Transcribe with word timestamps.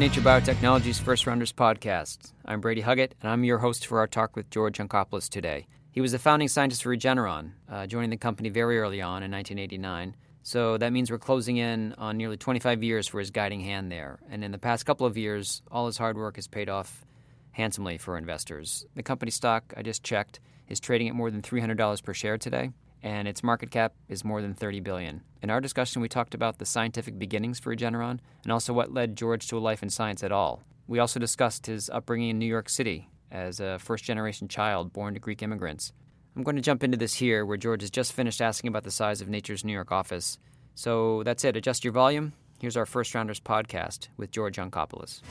Nature 0.00 0.22
Biotechnology's 0.22 0.98
First 0.98 1.26
Rounders 1.26 1.52
podcast. 1.52 2.32
I'm 2.46 2.62
Brady 2.62 2.80
Huggett, 2.80 3.12
and 3.20 3.30
I'm 3.30 3.44
your 3.44 3.58
host 3.58 3.86
for 3.86 3.98
our 3.98 4.06
talk 4.06 4.34
with 4.34 4.48
George 4.48 4.78
Yancopoulos 4.78 5.28
today. 5.28 5.66
He 5.92 6.00
was 6.00 6.12
the 6.12 6.18
founding 6.18 6.48
scientist 6.48 6.82
for 6.82 6.96
Regeneron, 6.96 7.50
uh, 7.68 7.86
joining 7.86 8.08
the 8.08 8.16
company 8.16 8.48
very 8.48 8.78
early 8.78 9.02
on 9.02 9.22
in 9.22 9.30
1989. 9.30 10.16
So 10.42 10.78
that 10.78 10.94
means 10.94 11.10
we're 11.10 11.18
closing 11.18 11.58
in 11.58 11.92
on 11.98 12.16
nearly 12.16 12.38
25 12.38 12.82
years 12.82 13.08
for 13.08 13.18
his 13.18 13.30
guiding 13.30 13.60
hand 13.60 13.92
there. 13.92 14.20
And 14.30 14.42
in 14.42 14.52
the 14.52 14.58
past 14.58 14.86
couple 14.86 15.06
of 15.06 15.18
years, 15.18 15.60
all 15.70 15.84
his 15.84 15.98
hard 15.98 16.16
work 16.16 16.36
has 16.36 16.48
paid 16.48 16.70
off 16.70 17.04
handsomely 17.52 17.98
for 17.98 18.16
investors. 18.16 18.86
The 18.94 19.02
company 19.02 19.30
stock, 19.30 19.74
I 19.76 19.82
just 19.82 20.02
checked, 20.02 20.40
is 20.66 20.80
trading 20.80 21.10
at 21.10 21.14
more 21.14 21.30
than 21.30 21.42
$300 21.42 22.02
per 22.02 22.14
share 22.14 22.38
today, 22.38 22.70
and 23.02 23.26
its 23.26 23.42
market 23.42 23.70
cap 23.70 23.94
is 24.08 24.24
more 24.24 24.42
than 24.42 24.54
30 24.54 24.80
billion. 24.80 25.22
In 25.42 25.50
our 25.50 25.60
discussion, 25.60 26.02
we 26.02 26.08
talked 26.08 26.34
about 26.34 26.58
the 26.58 26.66
scientific 26.66 27.18
beginnings 27.18 27.58
for 27.58 27.74
Regeneron 27.74 28.18
and 28.42 28.52
also 28.52 28.72
what 28.72 28.92
led 28.92 29.16
George 29.16 29.48
to 29.48 29.58
a 29.58 29.60
life 29.60 29.82
in 29.82 29.90
science 29.90 30.22
at 30.22 30.32
all. 30.32 30.62
We 30.86 30.98
also 30.98 31.20
discussed 31.20 31.66
his 31.66 31.88
upbringing 31.90 32.30
in 32.30 32.38
New 32.38 32.46
York 32.46 32.68
City 32.68 33.08
as 33.30 33.60
a 33.60 33.78
first 33.78 34.04
generation 34.04 34.48
child 34.48 34.92
born 34.92 35.14
to 35.14 35.20
Greek 35.20 35.42
immigrants. 35.42 35.92
I'm 36.36 36.42
going 36.42 36.56
to 36.56 36.62
jump 36.62 36.84
into 36.84 36.96
this 36.96 37.14
here 37.14 37.44
where 37.44 37.56
George 37.56 37.80
has 37.80 37.90
just 37.90 38.12
finished 38.12 38.40
asking 38.40 38.68
about 38.68 38.84
the 38.84 38.90
size 38.90 39.20
of 39.20 39.28
Nature's 39.28 39.64
New 39.64 39.72
York 39.72 39.92
office. 39.92 40.38
So 40.74 41.22
that's 41.24 41.44
it. 41.44 41.56
Adjust 41.56 41.84
your 41.84 41.92
volume. 41.92 42.32
Here's 42.60 42.76
our 42.76 42.86
First 42.86 43.14
Rounders 43.14 43.40
podcast 43.40 44.08
with 44.16 44.30
George 44.30 44.56
Yancopoulos. 44.56 45.22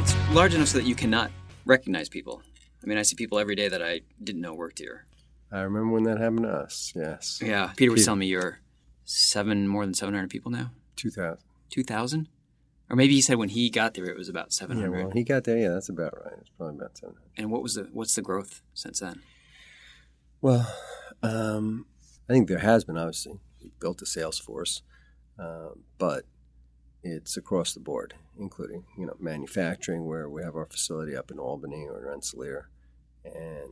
It's 0.00 0.34
large 0.34 0.54
enough 0.54 0.68
so 0.68 0.78
that 0.78 0.86
you 0.86 0.94
cannot 0.94 1.30
recognize 1.64 2.08
people. 2.08 2.42
I 2.86 2.88
mean, 2.88 2.98
I 2.98 3.02
see 3.02 3.16
people 3.16 3.40
every 3.40 3.56
day 3.56 3.68
that 3.68 3.82
I 3.82 4.02
didn't 4.22 4.40
know 4.42 4.54
worked 4.54 4.78
here. 4.78 5.06
I 5.50 5.60
remember 5.62 5.92
when 5.92 6.04
that 6.04 6.18
happened 6.18 6.42
to 6.44 6.50
us. 6.50 6.92
Yes. 6.94 7.40
Yeah, 7.44 7.72
Peter 7.76 7.90
was 7.90 8.04
telling 8.04 8.20
me 8.20 8.26
you're 8.26 8.60
seven, 9.04 9.66
more 9.66 9.84
than 9.84 9.92
700 9.94 10.30
people 10.30 10.52
now? 10.52 10.70
2000. 10.96 11.38
2,000? 11.70 12.28
Or 12.88 12.94
maybe 12.94 13.14
he 13.14 13.20
said 13.20 13.38
when 13.38 13.48
he 13.48 13.68
got 13.70 13.94
there 13.94 14.04
it 14.06 14.16
was 14.16 14.28
about 14.28 14.46
Yeah, 14.46 14.66
700. 14.66 14.90
well, 14.92 15.10
he 15.10 15.24
got 15.24 15.42
there. 15.42 15.58
Yeah, 15.58 15.70
that's 15.70 15.88
about 15.88 16.14
right. 16.24 16.34
It's 16.40 16.50
probably 16.56 16.76
about 16.76 16.96
700. 16.96 17.20
and 17.36 17.50
what 17.50 17.60
was 17.62 17.74
the 17.74 17.88
what's 17.92 18.14
the 18.14 18.22
growth 18.22 18.62
since 18.74 19.00
then? 19.00 19.20
Well, 20.40 20.72
um, 21.24 21.86
I 22.28 22.32
think 22.34 22.46
there 22.48 22.58
has 22.58 22.84
been, 22.84 22.96
obviously. 22.96 23.40
We 23.62 23.70
built 23.80 24.02
a 24.02 24.06
sales 24.06 24.38
force, 24.38 24.82
uh, 25.38 25.70
but 25.98 26.24
it's 27.02 27.36
across 27.36 27.72
the 27.74 27.80
board, 27.80 28.14
including, 28.38 28.84
you 28.96 29.06
know, 29.06 29.16
manufacturing, 29.18 30.06
where 30.06 30.28
we 30.28 30.42
have 30.44 30.54
our 30.54 30.66
facility 30.66 31.16
up 31.16 31.30
in 31.32 31.38
Albany 31.40 31.86
or 31.88 31.98
in 31.98 32.06
Rensselaer, 32.06 32.68
and 33.34 33.70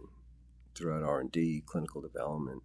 throughout 0.75 1.03
R&D, 1.03 1.63
clinical 1.67 2.01
development. 2.01 2.63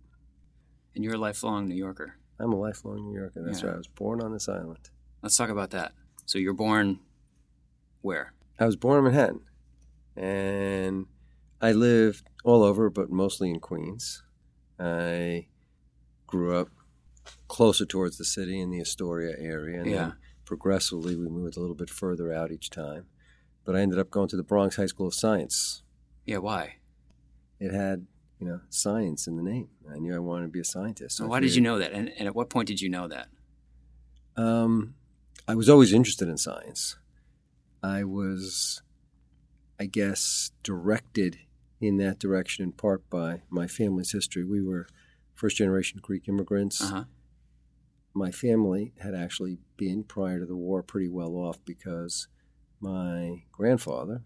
And 0.96 1.04
you're 1.04 1.16
a 1.16 1.20
lifelong 1.20 1.68
New 1.68 1.76
Yorker. 1.76 2.16
I'm 2.40 2.52
a 2.54 2.56
lifelong 2.60 3.06
New 3.06 3.14
Yorker. 3.18 3.44
That's 3.44 3.62
Yeah. 3.62 3.68
right. 3.68 3.76
I 3.76 3.78
was 3.78 3.88
born 3.88 4.22
on 4.22 4.32
this 4.34 4.48
island. 4.50 4.90
Let's 5.22 5.38
talk 5.38 5.50
about 5.50 5.72
that. 5.72 5.94
So 6.26 6.40
you're 6.40 6.54
born 6.54 7.00
where? 8.02 8.34
I 8.60 8.66
was 8.66 8.76
born 8.76 8.98
in 9.00 9.04
Manhattan, 9.06 9.42
and 10.16 11.06
I 11.62 11.72
lived 11.72 12.28
all 12.44 12.64
over, 12.64 12.90
but 12.90 13.10
mostly 13.12 13.50
in 13.50 13.60
Queens. 13.60 14.24
I 14.80 15.48
grew 16.28 16.56
up 16.56 16.70
closer 17.48 17.86
towards 17.86 18.18
the 18.18 18.26
city 18.26 18.60
in 18.60 18.70
the 18.72 18.80
Astoria 18.82 19.36
area, 19.38 19.82
and 19.82 19.90
Yeah. 19.90 19.98
then 20.10 20.14
progressively 20.46 21.16
we 21.16 21.28
moved 21.30 21.58
a 21.58 21.60
little 21.60 21.76
bit 21.76 21.90
further 21.90 22.34
out 22.34 22.52
each 22.52 22.70
time. 22.70 23.08
But 23.66 23.76
I 23.76 23.82
ended 23.82 24.00
up 24.00 24.10
going 24.10 24.30
to 24.30 24.38
the 24.38 24.44
Bronx 24.44 24.78
High 24.78 24.88
School 24.88 25.08
of 25.08 25.14
Science. 25.14 25.84
Yeah, 26.26 26.38
why? 26.38 26.79
It 27.60 27.74
had, 27.74 28.06
you 28.40 28.48
know, 28.48 28.62
science 28.70 29.28
in 29.28 29.36
the 29.36 29.44
name. 29.44 29.70
I 29.92 30.00
knew 30.00 30.16
I 30.16 30.20
wanted 30.20 30.46
to 30.46 30.52
be 30.52 30.60
a 30.60 30.66
scientist. 30.66 31.18
So 31.18 31.26
I 31.26 31.28
why 31.28 31.40
did 31.40 31.56
you 31.56 31.62
know 31.62 31.78
that? 31.80 31.92
And, 31.92 32.10
and 32.18 32.28
at 32.28 32.36
what 32.36 32.50
point 32.50 32.68
did 32.68 32.82
you 32.82 32.90
know 32.90 33.08
that? 33.08 33.28
Um, 34.38 34.96
I 35.48 35.56
was 35.56 35.70
always 35.70 35.94
interested 35.94 36.30
in 36.30 36.38
science. 36.38 36.96
I 37.84 38.04
was, 38.04 38.82
I 39.80 39.86
guess, 39.86 40.52
directed 40.64 41.40
in 41.82 41.98
that 41.98 42.20
direction 42.20 42.64
in 42.64 42.72
part 42.72 43.10
by 43.10 43.42
my 43.50 43.68
family's 43.68 44.12
history. 44.12 44.44
We 44.44 44.62
were 44.62 44.88
first 45.34 45.58
generation 45.58 46.00
Greek 46.02 46.28
immigrants. 46.28 46.82
Uh 46.82 46.88
huh. 46.88 47.04
My 48.14 48.32
family 48.32 48.94
had 49.00 49.14
actually 49.16 49.60
been, 49.78 50.04
prior 50.04 50.40
to 50.40 50.46
the 50.46 50.56
war, 50.56 50.82
pretty 50.84 51.08
well 51.08 51.36
off 51.36 51.64
because 51.64 52.28
my 52.80 53.44
grandfather, 53.52 54.24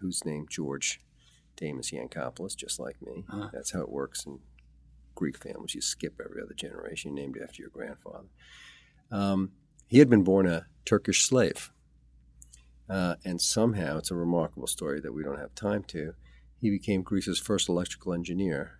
whose 0.00 0.24
name 0.24 0.46
George 0.50 1.00
Damis 1.56 1.92
Yancopoulos, 1.92 2.56
just 2.56 2.78
like 2.78 3.00
me, 3.02 3.24
Uh-huh. 3.28 3.48
that's 3.52 3.72
how 3.72 3.80
it 3.80 3.88
works 3.90 4.26
in 4.26 4.40
Greek 5.14 5.36
families. 5.38 5.74
You 5.74 5.80
skip 5.80 6.20
every 6.24 6.42
other 6.42 6.54
generation, 6.54 7.14
named 7.14 7.38
after 7.42 7.62
your 7.62 7.70
grandfather. 7.70 8.28
Um, 9.10 9.52
he 9.88 9.98
had 9.98 10.10
been 10.10 10.24
born 10.24 10.46
a 10.46 10.66
Turkish 10.84 11.26
slave. 11.26 11.70
Uh, 12.88 13.16
and 13.24 13.40
somehow, 13.40 13.98
it's 13.98 14.10
a 14.10 14.14
remarkable 14.14 14.66
story 14.68 15.00
that 15.00 15.12
we 15.12 15.22
don't 15.24 15.38
have 15.40 15.54
time 15.54 15.82
to. 15.84 16.14
He 16.60 16.70
became 16.70 17.02
Greece's 17.02 17.38
first 17.38 17.68
electrical 17.68 18.12
engineer 18.12 18.78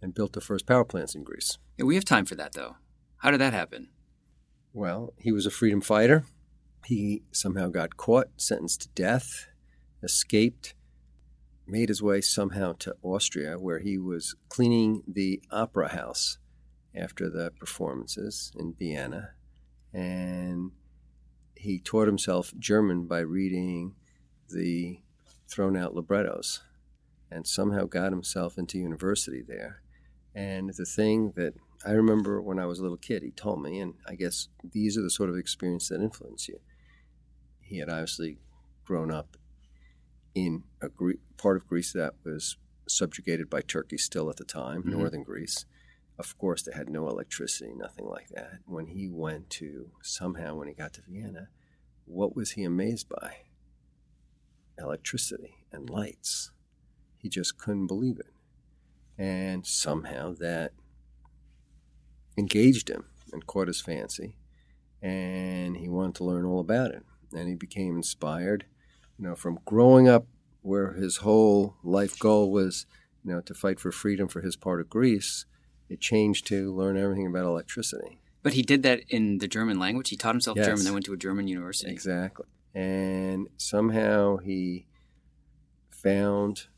and 0.00 0.14
built 0.14 0.32
the 0.32 0.40
first 0.40 0.66
power 0.66 0.84
plants 0.84 1.14
in 1.14 1.24
Greece. 1.24 1.58
Yeah, 1.76 1.84
we 1.84 1.94
have 1.96 2.04
time 2.04 2.24
for 2.26 2.34
that 2.36 2.52
though. 2.52 2.76
How 3.18 3.30
did 3.30 3.40
that 3.40 3.52
happen? 3.52 3.88
Well, 4.72 5.12
he 5.18 5.32
was 5.32 5.46
a 5.46 5.50
freedom 5.50 5.80
fighter. 5.80 6.24
He 6.86 7.22
somehow 7.32 7.68
got 7.68 7.96
caught, 7.96 8.28
sentenced 8.36 8.82
to 8.82 8.88
death, 8.94 9.46
escaped, 10.02 10.74
made 11.70 11.88
his 11.88 12.02
way 12.02 12.20
somehow 12.20 12.72
to 12.80 12.96
Austria, 13.02 13.58
where 13.58 13.78
he 13.78 13.96
was 13.98 14.34
cleaning 14.48 15.02
the 15.06 15.42
opera 15.50 15.88
house 15.88 16.38
after 16.94 17.30
the 17.30 17.52
performances 17.58 18.52
in 18.58 18.74
Vienna. 18.78 19.30
And 19.92 20.72
he 21.54 21.78
taught 21.78 22.06
himself 22.06 22.52
German 22.58 23.06
by 23.06 23.20
reading 23.20 23.94
the 24.48 25.00
thrown 25.48 25.76
out 25.76 25.94
librettos 25.94 26.62
and 27.30 27.46
somehow 27.46 27.84
got 27.84 28.12
himself 28.12 28.58
into 28.58 28.78
university 28.78 29.42
there. 29.46 29.82
And 30.34 30.70
the 30.74 30.84
thing 30.84 31.32
that 31.36 31.54
I 31.84 31.92
remember 31.92 32.40
when 32.40 32.58
I 32.58 32.66
was 32.66 32.78
a 32.78 32.82
little 32.82 32.96
kid, 32.96 33.22
he 33.22 33.30
told 33.30 33.62
me, 33.62 33.78
and 33.78 33.94
I 34.06 34.14
guess 34.14 34.48
these 34.64 34.98
are 34.98 35.02
the 35.02 35.10
sort 35.10 35.30
of 35.30 35.36
experiences 35.36 35.88
that 35.88 36.02
influence 36.02 36.48
you. 36.48 36.60
He 37.60 37.78
had 37.78 37.88
obviously 37.88 38.38
grown 38.84 39.10
up 39.10 39.36
in 40.46 40.64
a 40.80 40.88
Gre- 40.88 41.12
part 41.36 41.56
of 41.56 41.66
Greece 41.66 41.92
that 41.92 42.14
was 42.24 42.56
subjugated 42.88 43.48
by 43.50 43.60
Turkey 43.60 43.98
still 43.98 44.28
at 44.30 44.36
the 44.36 44.44
time, 44.44 44.82
Mhm. 44.82 44.86
northern 44.92 45.22
Greece. 45.22 45.64
Of 46.18 46.36
course, 46.38 46.62
they 46.62 46.72
had 46.72 46.88
no 46.90 47.08
electricity, 47.08 47.72
nothing 47.72 48.06
like 48.06 48.28
that. 48.28 48.60
When 48.66 48.86
he 48.88 49.08
went 49.08 49.48
to, 49.50 49.92
somehow, 50.02 50.56
when 50.56 50.68
he 50.68 50.74
got 50.74 50.92
to 50.94 51.02
Vienna, 51.02 51.48
what 52.04 52.34
was 52.36 52.52
he 52.52 52.64
amazed 52.64 53.08
by? 53.08 53.46
Electricity 54.78 55.64
and 55.72 55.88
lights. 55.88 56.50
He 57.16 57.28
just 57.28 57.58
couldn't 57.58 57.86
believe 57.86 58.18
it. 58.18 58.32
And 59.18 59.66
somehow 59.66 60.32
that 60.34 60.72
engaged 62.36 62.88
him 62.88 63.04
and 63.32 63.46
caught 63.46 63.68
his 63.68 63.80
fancy. 63.80 64.36
and 65.02 65.78
he 65.78 65.88
wanted 65.88 66.14
to 66.14 66.24
learn 66.24 66.44
all 66.44 66.60
about 66.60 66.90
it. 66.90 67.02
And 67.32 67.48
he 67.48 67.54
became 67.54 67.96
inspired, 67.96 68.66
you 69.20 69.28
know, 69.28 69.34
from 69.34 69.58
growing 69.66 70.08
up 70.08 70.26
where 70.62 70.92
his 70.92 71.18
whole 71.18 71.76
life 71.82 72.18
goal 72.18 72.50
was, 72.50 72.86
you 73.22 73.30
know, 73.32 73.40
to 73.42 73.52
fight 73.52 73.78
for 73.78 73.92
freedom 73.92 74.28
for 74.28 74.40
his 74.40 74.56
part 74.56 74.80
of 74.80 74.88
Greece. 74.88 75.44
It 75.90 76.00
changed 76.00 76.46
to 76.46 76.74
learn 76.74 76.96
everything 76.96 77.26
about 77.26 77.44
electricity. 77.44 78.20
But 78.42 78.54
he 78.54 78.62
did 78.62 78.82
that 78.84 79.00
in 79.08 79.38
the 79.38 79.48
German 79.48 79.78
language. 79.78 80.08
He 80.08 80.16
taught 80.16 80.34
himself 80.34 80.56
Yes. 80.56 80.66
German, 80.66 80.84
then 80.84 80.92
went 80.94 81.04
to 81.06 81.12
a 81.12 81.18
German 81.18 81.48
university. 81.48 81.90
Exactly. 81.90 82.46
And 82.74 83.48
somehow 83.58 84.38
he 84.38 84.86
found 85.90 86.68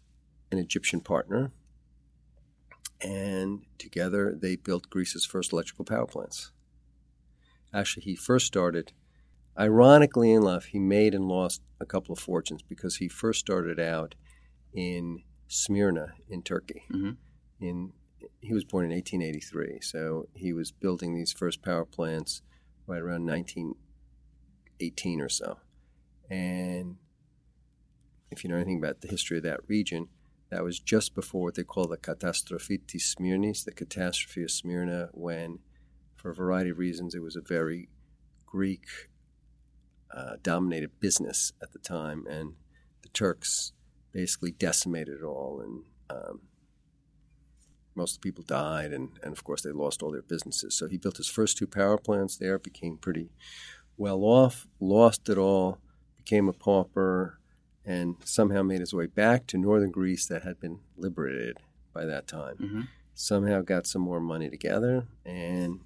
an 0.50 0.58
Egyptian 0.58 1.00
partner, 1.00 1.52
and 3.00 3.62
together 3.78 4.34
they 4.34 4.56
built 4.56 4.90
Greece's 4.90 5.24
first 5.24 5.52
electrical 5.52 5.84
power 5.84 6.06
plants. 6.06 6.50
Actually, 7.72 8.02
he 8.04 8.16
first 8.16 8.46
started, 8.46 8.92
ironically 9.58 10.32
enough, 10.32 10.66
he 10.66 10.78
made 10.78 11.14
and 11.14 11.28
lost 11.28 11.62
a 11.80 11.86
couple 11.86 12.12
of 12.12 12.18
fortunes 12.18 12.62
because 12.62 12.96
he 12.96 13.08
first 13.08 13.40
started 13.40 13.78
out 13.78 14.14
in 14.72 15.22
Smyrna 15.48 16.14
in 16.28 16.42
Turkey. 16.42 16.84
Mhm. 16.90 17.16
In 17.60 17.92
he 18.40 18.52
was 18.52 18.64
born 18.64 18.84
in 18.84 18.92
1883, 18.92 19.80
so 19.80 20.28
he 20.34 20.52
was 20.52 20.70
building 20.70 21.14
these 21.14 21.32
first 21.32 21.62
power 21.62 21.84
plants 21.84 22.42
right 22.86 23.00
around 23.00 23.24
1918 23.26 25.20
or 25.20 25.28
so. 25.28 25.58
And 26.30 26.98
if 28.30 28.42
you 28.42 28.50
know 28.50 28.56
anything 28.56 28.78
about 28.78 29.00
the 29.00 29.08
history 29.08 29.36
of 29.36 29.42
that 29.44 29.68
region, 29.68 30.08
that 30.50 30.64
was 30.64 30.78
just 30.78 31.14
before 31.14 31.42
what 31.42 31.54
they 31.54 31.64
call 31.64 31.86
the 31.86 31.96
Katastrophitis 31.96 33.14
Smyrnis, 33.14 33.64
the 33.64 33.72
catastrophe 33.72 34.42
of 34.42 34.50
Smyrna, 34.50 35.10
when, 35.12 35.60
for 36.14 36.30
a 36.30 36.34
variety 36.34 36.70
of 36.70 36.78
reasons, 36.78 37.14
it 37.14 37.22
was 37.22 37.36
a 37.36 37.40
very 37.40 37.88
Greek 38.46 38.86
uh, 40.12 40.36
dominated 40.42 40.98
business 41.00 41.52
at 41.62 41.72
the 41.72 41.78
time, 41.78 42.26
and 42.26 42.54
the 43.02 43.08
Turks 43.08 43.72
basically 44.12 44.50
decimated 44.52 45.20
it 45.20 45.24
all, 45.24 45.60
and 45.60 45.84
um, 46.10 46.40
most 47.94 48.16
of 48.16 48.22
the 48.22 48.28
people 48.28 48.44
died, 48.46 48.92
and, 48.92 49.10
and 49.22 49.32
of 49.32 49.44
course 49.44 49.62
they 49.62 49.72
lost 49.72 50.02
all 50.02 50.10
their 50.10 50.22
businesses. 50.22 50.74
So 50.76 50.86
he 50.86 50.96
built 50.98 51.16
his 51.16 51.28
first 51.28 51.56
two 51.56 51.66
power 51.66 51.98
plants 51.98 52.36
there, 52.36 52.58
became 52.58 52.96
pretty 52.96 53.30
well 53.96 54.22
off, 54.22 54.66
lost 54.80 55.28
it 55.28 55.38
all, 55.38 55.78
became 56.16 56.48
a 56.48 56.52
pauper, 56.52 57.38
and 57.84 58.16
somehow 58.24 58.62
made 58.62 58.80
his 58.80 58.94
way 58.94 59.06
back 59.06 59.46
to 59.48 59.58
northern 59.58 59.90
Greece 59.90 60.26
that 60.26 60.42
had 60.42 60.60
been 60.60 60.80
liberated 60.96 61.58
by 61.92 62.04
that 62.04 62.26
time. 62.26 62.56
Mhm. 62.56 62.88
Somehow 63.14 63.60
got 63.60 63.86
some 63.86 64.02
more 64.02 64.20
money 64.20 64.48
together 64.48 65.06
and 65.24 65.80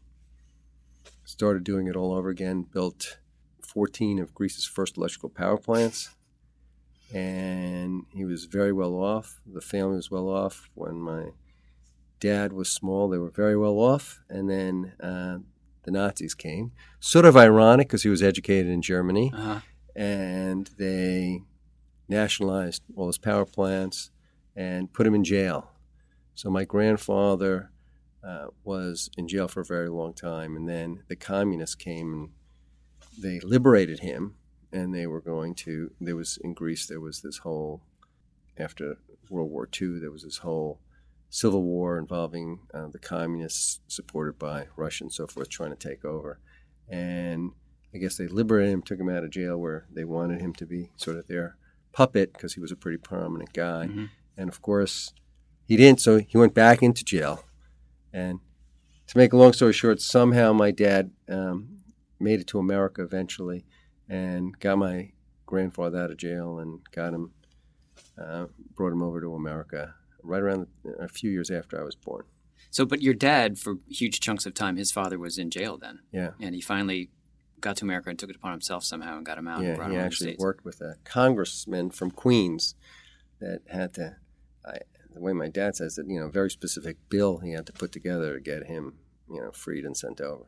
started 1.24 1.64
doing 1.64 1.86
it 1.88 1.96
all 1.96 2.12
over 2.12 2.28
again. 2.28 2.62
Built 2.62 3.18
14 3.80 4.18
of 4.20 4.32
Greece's 4.32 4.64
first 4.64 4.96
electrical 4.96 5.28
power 5.28 5.58
plants. 5.58 6.08
And 7.12 8.06
he 8.10 8.24
was 8.24 8.46
very 8.46 8.72
well 8.72 8.94
off. 8.94 9.42
The 9.46 9.60
family 9.60 9.96
was 9.96 10.10
well 10.10 10.30
off. 10.30 10.70
When 10.74 10.96
my 10.98 11.26
dad 12.18 12.54
was 12.54 12.70
small, 12.72 13.10
they 13.10 13.18
were 13.18 13.28
very 13.30 13.54
well 13.54 13.74
off. 13.78 14.22
And 14.30 14.48
then 14.48 14.94
uh, 14.98 15.38
the 15.82 15.90
Nazis 15.90 16.34
came. 16.34 16.72
Sort 17.00 17.26
of 17.26 17.36
ironic 17.36 17.88
because 17.88 18.02
he 18.02 18.08
was 18.08 18.22
educated 18.22 18.72
in 18.72 18.80
Germany 18.80 19.30
Uh-huh. 19.34 19.60
and 19.94 20.70
they 20.78 21.42
nationalized 22.08 22.82
all 22.96 23.08
his 23.08 23.18
power 23.18 23.44
plants 23.44 24.10
and 24.56 24.90
put 24.90 25.06
him 25.06 25.14
in 25.14 25.22
jail. 25.22 25.70
So 26.34 26.48
my 26.50 26.64
grandfather 26.64 27.70
uh, 28.26 28.46
was 28.64 29.10
in 29.18 29.28
jail 29.28 29.48
for 29.48 29.60
a 29.60 29.64
very 29.66 29.90
long 29.90 30.14
time, 30.14 30.56
and 30.56 30.66
then 30.66 31.02
the 31.08 31.16
communists 31.16 31.74
came 31.76 32.12
and 32.14 32.28
they 33.18 33.40
liberated 33.40 34.00
him, 34.00 34.36
and 34.72 34.94
they 34.94 35.06
were 35.06 35.20
going 35.20 35.54
to. 35.56 35.92
There 36.00 36.16
was 36.16 36.38
in 36.42 36.54
Greece. 36.54 36.86
There 36.86 37.00
was 37.00 37.22
this 37.22 37.38
whole 37.38 37.82
after 38.58 38.98
World 39.30 39.50
War 39.50 39.68
II. 39.80 39.98
There 40.00 40.10
was 40.10 40.22
this 40.22 40.38
whole 40.38 40.80
civil 41.28 41.62
war 41.62 41.98
involving 41.98 42.60
uh, 42.72 42.88
the 42.88 42.98
communists, 42.98 43.80
supported 43.88 44.38
by 44.38 44.68
Russia 44.76 45.04
and 45.04 45.12
so 45.12 45.26
forth, 45.26 45.48
trying 45.48 45.74
to 45.74 45.88
take 45.88 46.04
over, 46.04 46.38
and 46.88 47.50
I 47.94 47.98
guess 47.98 48.16
they 48.16 48.28
liberated 48.28 48.72
him, 48.72 48.82
took 48.82 49.00
him 49.00 49.08
out 49.08 49.24
of 49.24 49.30
jail 49.30 49.56
where 49.56 49.86
they 49.90 50.04
wanted 50.04 50.40
him 50.40 50.52
to 50.54 50.66
be 50.66 50.90
sort 50.96 51.16
of 51.16 51.26
their 51.26 51.56
puppet 51.92 52.32
because 52.32 52.54
he 52.54 52.60
was 52.60 52.70
a 52.70 52.76
pretty 52.76 52.98
prominent 52.98 53.52
guy. 53.54 53.86
Mhm. 53.86 54.10
And 54.36 54.48
of 54.50 54.60
course, 54.60 55.14
he 55.64 55.76
didn't, 55.76 56.00
so 56.00 56.18
he 56.18 56.36
went 56.36 56.52
back 56.54 56.82
into 56.82 57.04
jail. 57.04 57.44
And 58.12 58.40
to 59.06 59.18
make 59.18 59.32
a 59.32 59.36
long 59.36 59.52
story 59.52 59.72
short, 59.72 60.00
somehow 60.00 60.52
my 60.52 60.70
dad 60.70 61.10
um, 61.28 61.78
made 62.18 62.40
it 62.40 62.46
to 62.48 62.58
America 62.58 63.02
eventually 63.02 63.64
and 64.08 64.58
got 64.60 64.78
my 64.78 65.12
grandfather 65.46 65.98
out 65.98 66.10
of 66.10 66.16
jail 66.16 66.58
and 66.58 66.80
got 66.92 67.12
him, 67.14 67.32
uh, 68.20 68.46
brought 68.74 68.92
him 68.92 69.02
over 69.02 69.20
to 69.20 69.34
America 69.34 69.94
right 70.22 70.42
around 70.42 70.66
a 70.98 71.08
few 71.08 71.30
years 71.30 71.50
after 71.50 71.80
I 71.80 71.84
was 71.84 71.94
born. 71.94 72.24
So, 72.70 72.84
but 72.84 73.00
your 73.00 73.14
dad, 73.14 73.58
for 73.58 73.76
huge 73.88 74.20
chunks 74.20 74.44
of 74.46 74.54
time, 74.54 74.76
his 74.76 74.90
father 74.92 75.18
was 75.18 75.38
in 75.38 75.50
jail 75.50 75.78
then, 75.78 76.00
Yeah. 76.12 76.30
and 76.40 76.54
he 76.54 76.60
finally 76.60 77.10
got 77.60 77.76
to 77.78 77.84
America 77.84 78.10
and 78.10 78.18
took 78.18 78.28
it 78.30 78.36
upon 78.36 78.52
himself 78.52 78.84
somehow 78.84 79.16
and 79.16 79.24
got 79.24 79.38
him 79.38 79.48
out. 79.48 79.58
and 79.60 79.68
Yeah, 79.68 79.76
brought 79.76 79.90
he 79.90 79.94
him 79.96 80.00
over 80.00 80.10
to 80.10 80.24
the 80.24 80.30
actually 80.30 80.44
worked 80.44 80.64
with 80.64 80.80
a 80.80 80.96
congressman 81.04 81.90
from 81.90 82.10
Queens 82.10 82.74
that 83.40 83.60
had 83.68 83.94
to, 83.94 84.16
I, 84.64 84.78
the 85.12 85.20
way 85.20 85.32
my 85.32 85.48
dad 85.48 85.76
says 85.76 85.96
it, 85.96 86.06
you 86.08 86.20
know, 86.20 86.28
very 86.28 86.50
specific 86.50 86.96
bill 87.08 87.38
he 87.38 87.52
had 87.52 87.66
to 87.66 87.72
put 87.72 87.92
together 87.92 88.34
to 88.34 88.40
get 88.40 88.66
him, 88.66 88.98
you 89.30 89.40
know, 89.40 89.50
freed 89.52 89.84
and 89.84 89.96
sent 89.96 90.20
over. 90.20 90.46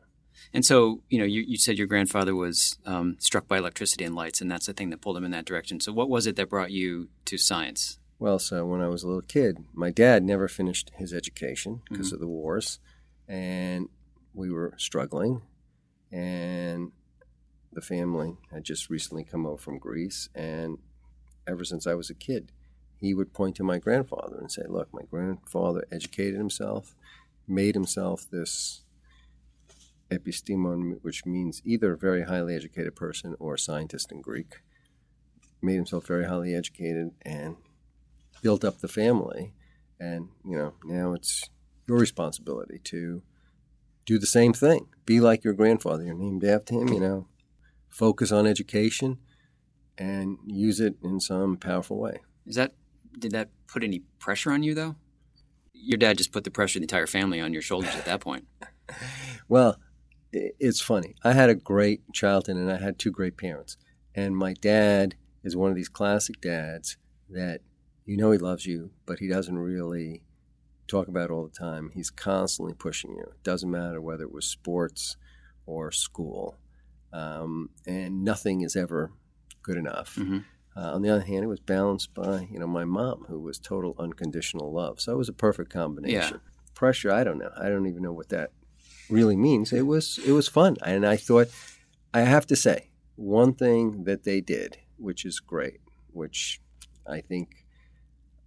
And 0.53 0.65
so, 0.65 1.01
you 1.09 1.19
know, 1.19 1.25
you, 1.25 1.41
you 1.41 1.57
said 1.57 1.77
your 1.77 1.87
grandfather 1.87 2.35
was 2.35 2.77
um, 2.85 3.17
struck 3.19 3.47
by 3.47 3.57
electricity 3.57 4.03
and 4.03 4.15
lights, 4.15 4.41
and 4.41 4.49
that's 4.49 4.65
the 4.65 4.73
thing 4.73 4.89
that 4.89 5.01
pulled 5.01 5.17
him 5.17 5.25
in 5.25 5.31
that 5.31 5.45
direction. 5.45 5.79
So, 5.79 5.91
what 5.91 6.09
was 6.09 6.25
it 6.25 6.35
that 6.37 6.49
brought 6.49 6.71
you 6.71 7.09
to 7.25 7.37
science? 7.37 7.99
Well, 8.19 8.39
so 8.39 8.65
when 8.65 8.81
I 8.81 8.89
was 8.89 9.03
a 9.03 9.07
little 9.07 9.21
kid, 9.21 9.63
my 9.73 9.91
dad 9.91 10.23
never 10.23 10.49
finished 10.49 10.91
his 10.95 11.13
education 11.13 11.81
because 11.89 12.11
of 12.11 12.19
the 12.19 12.27
wars, 12.27 12.79
and 13.29 13.87
we 14.33 14.51
were 14.51 14.73
struggling, 14.75 15.41
and 16.11 16.91
the 17.71 17.81
family 17.81 18.35
had 18.51 18.65
just 18.65 18.89
recently 18.89 19.23
come 19.23 19.45
over 19.45 19.57
from 19.57 19.77
Greece, 19.77 20.27
and 20.35 20.79
ever 21.47 21.63
since 21.63 21.87
I 21.87 21.93
was 21.93 22.09
a 22.09 22.13
kid, 22.13 22.51
he 22.97 23.13
would 23.13 23.31
point 23.31 23.55
to 23.55 23.63
my 23.63 23.77
grandfather 23.77 24.37
and 24.37 24.51
say, 24.51 24.63
"Look, 24.67 24.93
my 24.93 25.03
grandfather 25.09 25.85
educated 25.89 26.35
himself, 26.35 26.95
made 27.47 27.73
himself 27.73 28.29
this 28.29 28.81
epistemon, 30.11 30.99
which 31.01 31.25
means 31.25 31.61
either 31.65 31.95
very 31.95 32.23
highly 32.23 32.55
educated 32.55 32.95
person 32.95 33.35
or 33.39 33.57
scientist 33.57 34.11
in 34.11 34.21
Greek." 34.21 34.61
Made 35.61 35.75
himself 35.75 36.07
very 36.07 36.25
highly 36.25 36.55
educated 36.55 37.11
and 37.23 37.57
built 38.41 38.63
up 38.63 38.79
the 38.79 38.87
family 38.87 39.53
and 39.99 40.29
you 40.45 40.57
know 40.57 40.73
now 40.85 41.11
it's 41.11 41.49
your 41.85 41.97
responsibility 41.97 42.79
to 42.81 43.21
do 44.05 44.17
the 44.17 44.25
same 44.25 44.53
thing 44.53 44.87
be 45.05 45.19
like 45.19 45.43
your 45.43 45.53
grandfather 45.53 46.05
you're 46.05 46.13
named 46.13 46.45
after 46.45 46.73
him 46.73 46.87
you 46.87 47.01
know 47.01 47.27
focus 47.89 48.31
on 48.31 48.47
education 48.47 49.17
and 49.97 50.37
use 50.45 50.79
it 50.79 50.95
in 51.03 51.19
some 51.19 51.57
powerful 51.57 51.99
way 51.99 52.21
Is 52.47 52.55
that 52.55 52.73
did 53.17 53.31
that 53.31 53.49
put 53.67 53.83
any 53.83 53.99
pressure 54.19 54.51
on 54.51 54.63
you 54.63 54.73
though? 54.73 54.95
Your 55.73 55.97
dad 55.97 56.17
just 56.17 56.31
put 56.31 56.43
the 56.43 56.51
pressure 56.51 56.77
of 56.77 56.81
the 56.81 56.85
entire 56.85 57.07
family 57.07 57.39
on 57.39 57.53
your 57.53 57.61
shoulders 57.61 57.95
at 57.95 58.05
that 58.05 58.19
point. 58.19 58.45
well 59.47 59.77
it's 60.31 60.81
funny. 60.81 61.15
I 61.23 61.33
had 61.33 61.49
a 61.49 61.55
great 61.55 62.01
childhood 62.13 62.55
and 62.57 62.71
i 62.71 62.77
had 62.77 62.99
two 62.99 63.11
great 63.11 63.37
parents. 63.37 63.77
And 64.15 64.35
my 64.35 64.53
dad 64.53 65.15
is 65.43 65.55
one 65.55 65.69
of 65.69 65.75
these 65.75 65.89
classic 65.89 66.41
dads 66.41 66.97
that 67.29 67.61
you 68.05 68.17
know 68.17 68.31
he 68.31 68.37
loves 68.37 68.65
you 68.65 68.89
but 69.05 69.19
he 69.19 69.27
doesn't 69.27 69.57
really 69.57 70.23
talk 70.87 71.07
about 71.07 71.29
it 71.29 71.33
all 71.33 71.45
the 71.45 71.57
time. 71.57 71.91
He's 71.93 72.09
constantly 72.09 72.73
pushing 72.73 73.11
you. 73.15 73.23
It 73.23 73.43
doesn't 73.43 73.69
matter 73.69 74.01
whether 74.01 74.23
it 74.23 74.31
was 74.33 74.45
sports 74.45 75.15
or 75.65 75.91
school. 75.91 76.57
Um, 77.13 77.69
and 77.87 78.23
nothing 78.23 78.61
is 78.61 78.75
ever 78.75 79.11
good 79.61 79.77
enough. 79.77 80.15
Mhm. 80.15 80.45
uh, 80.77 80.93
on 80.93 81.01
the 81.01 81.09
other 81.09 81.23
hand 81.25 81.43
it 81.43 81.47
was 81.47 81.59
balanced 81.59 82.13
by 82.13 82.47
you 82.51 82.57
know 82.59 82.67
my 82.67 82.85
mom 82.85 83.25
who 83.27 83.39
was 83.39 83.59
total 83.59 83.95
unconditional 83.99 84.71
love. 84.71 84.99
So 85.01 85.13
it 85.13 85.17
was 85.17 85.29
a 85.29 85.33
perfect 85.33 85.71
combination. 85.71 86.39
Pressure 86.75 87.11
i 87.11 87.23
don't 87.23 87.37
know. 87.39 87.51
I 87.57 87.67
don't 87.69 87.87
even 87.87 88.01
know 88.03 88.13
what 88.13 88.29
that 88.29 88.51
really 89.09 89.35
means. 89.35 89.71
It 89.73 89.87
was 89.87 90.19
it 90.25 90.31
was 90.31 90.47
fun. 90.47 90.77
And 90.83 91.05
i 91.05 91.15
thought 91.15 91.49
i 92.13 92.21
have 92.21 92.45
to 92.47 92.55
say 92.55 92.89
one 93.15 93.53
thing 93.53 94.03
that 94.05 94.23
they 94.23 94.41
did 94.41 94.77
which 94.97 95.25
is 95.25 95.39
great 95.39 95.79
which 96.11 96.61
i 97.05 97.19
think 97.21 97.65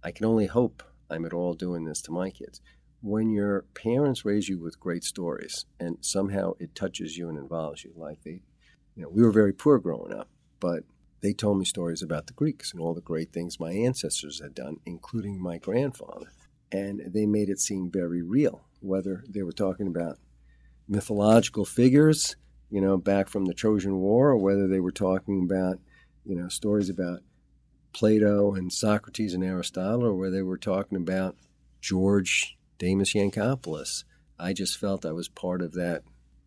i 0.03 0.11
can 0.11 0.25
only 0.25 0.47
hope 0.47 0.83
i'm 1.09 1.25
at 1.25 1.33
all 1.33 1.53
doing 1.53 1.85
this 1.85 2.01
to 2.01 2.11
my 2.11 2.29
kids. 2.29 2.59
When 3.01 3.29
your 3.29 3.65
parents 3.73 4.23
raise 4.23 4.47
you 4.47 4.59
with 4.59 4.79
great 4.79 5.03
stories 5.03 5.65
and 5.79 5.97
somehow 6.01 6.53
it 6.59 6.73
touches 6.73 7.17
you 7.17 7.27
and 7.29 7.37
involves 7.37 7.83
you 7.83 7.91
like 7.95 8.23
they 8.23 8.41
you 8.95 9.03
know 9.03 9.09
we 9.09 9.23
were 9.23 9.31
very 9.31 9.53
poor 9.53 9.77
growing 9.79 10.13
up 10.13 10.29
but 10.59 10.83
they 11.21 11.33
told 11.33 11.57
me 11.57 11.65
stories 11.65 12.01
about 12.01 12.27
the 12.27 12.33
greeks 12.33 12.71
and 12.71 12.81
all 12.81 12.93
the 12.93 13.01
great 13.01 13.31
things 13.31 13.59
my 13.59 13.71
ancestors 13.71 14.41
had 14.41 14.53
done 14.55 14.77
including 14.85 15.41
my 15.41 15.57
grandfather. 15.57 16.31
And 16.71 17.01
they 17.13 17.25
made 17.25 17.49
it 17.49 17.59
seem 17.59 17.91
very 17.91 18.21
real 18.21 18.65
whether 18.79 19.23
they 19.29 19.43
were 19.43 19.51
talking 19.53 19.87
about 19.87 20.17
mythological 20.87 21.65
figures 21.65 22.35
you 22.73 22.81
know, 22.81 22.97
back 22.97 23.29
from 23.29 23.45
the 23.45 23.53
Trojan 23.53 23.97
War, 23.97 24.31
or 24.31 24.37
whether 24.37 24.67
they 24.67 24.79
were 24.79 24.91
talking 24.91 25.43
about, 25.43 25.77
you 26.25 26.35
know, 26.35 26.47
stories 26.47 26.89
about 26.89 27.19
Plato 27.93 28.55
and 28.55 28.73
Socrates 28.73 29.35
and 29.35 29.43
Aristotle, 29.43 30.03
or 30.03 30.15
whether 30.15 30.37
they 30.37 30.41
were 30.41 30.57
talking 30.57 30.97
about 30.97 31.35
George 31.81 32.57
Damis 32.79 33.13
Yancopoulos. 33.13 34.05
I 34.39 34.53
just 34.53 34.79
felt 34.79 35.05
I 35.05 35.11
was 35.11 35.29
part 35.29 35.61
of 35.61 35.73
that, 35.73 36.01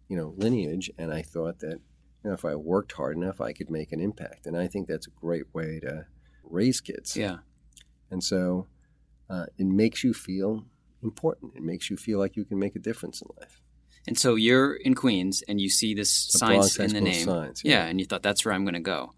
you 0.08 0.16
know, 0.16 0.34
lineage, 0.36 0.90
and 0.98 1.14
I 1.14 1.22
thought 1.22 1.60
that 1.60 1.78
you 2.24 2.30
know, 2.30 2.32
if 2.32 2.44
I 2.44 2.56
worked 2.56 2.90
hard 2.90 3.16
enough, 3.16 3.40
I 3.40 3.52
could 3.52 3.70
make 3.70 3.92
an 3.92 4.00
impact. 4.00 4.46
And 4.46 4.56
I 4.56 4.66
think 4.66 4.88
that's 4.88 5.06
a 5.06 5.10
great 5.10 5.54
way 5.54 5.78
to 5.78 6.06
raise 6.42 6.80
kids. 6.80 7.16
Yeah. 7.16 7.36
And 8.10 8.24
so 8.24 8.66
uh, 9.30 9.46
it 9.58 9.66
makes 9.66 10.02
you 10.02 10.12
feel 10.12 10.64
important. 11.04 11.52
It 11.54 11.62
makes 11.62 11.88
you 11.88 11.96
feel 11.96 12.18
like 12.18 12.34
you 12.34 12.44
can 12.44 12.58
make 12.58 12.74
a 12.74 12.80
difference 12.80 13.22
in 13.22 13.28
life. 13.38 13.62
And 14.06 14.18
so 14.18 14.34
you're 14.36 14.74
in 14.74 14.94
Queens 14.94 15.42
and 15.48 15.60
you 15.60 15.68
see 15.68 15.94
this 15.94 16.28
The 16.28 16.38
science 16.38 16.78
in 16.78 16.92
the 16.92 17.00
name. 17.00 17.24
Science, 17.24 17.62
yeah. 17.64 17.84
yeah. 17.84 17.86
and 17.86 17.98
you 17.98 18.06
thought 18.06 18.22
that's 18.22 18.44
where 18.44 18.54
I'm 18.54 18.64
going 18.64 18.74
to 18.74 18.80
go. 18.80 19.12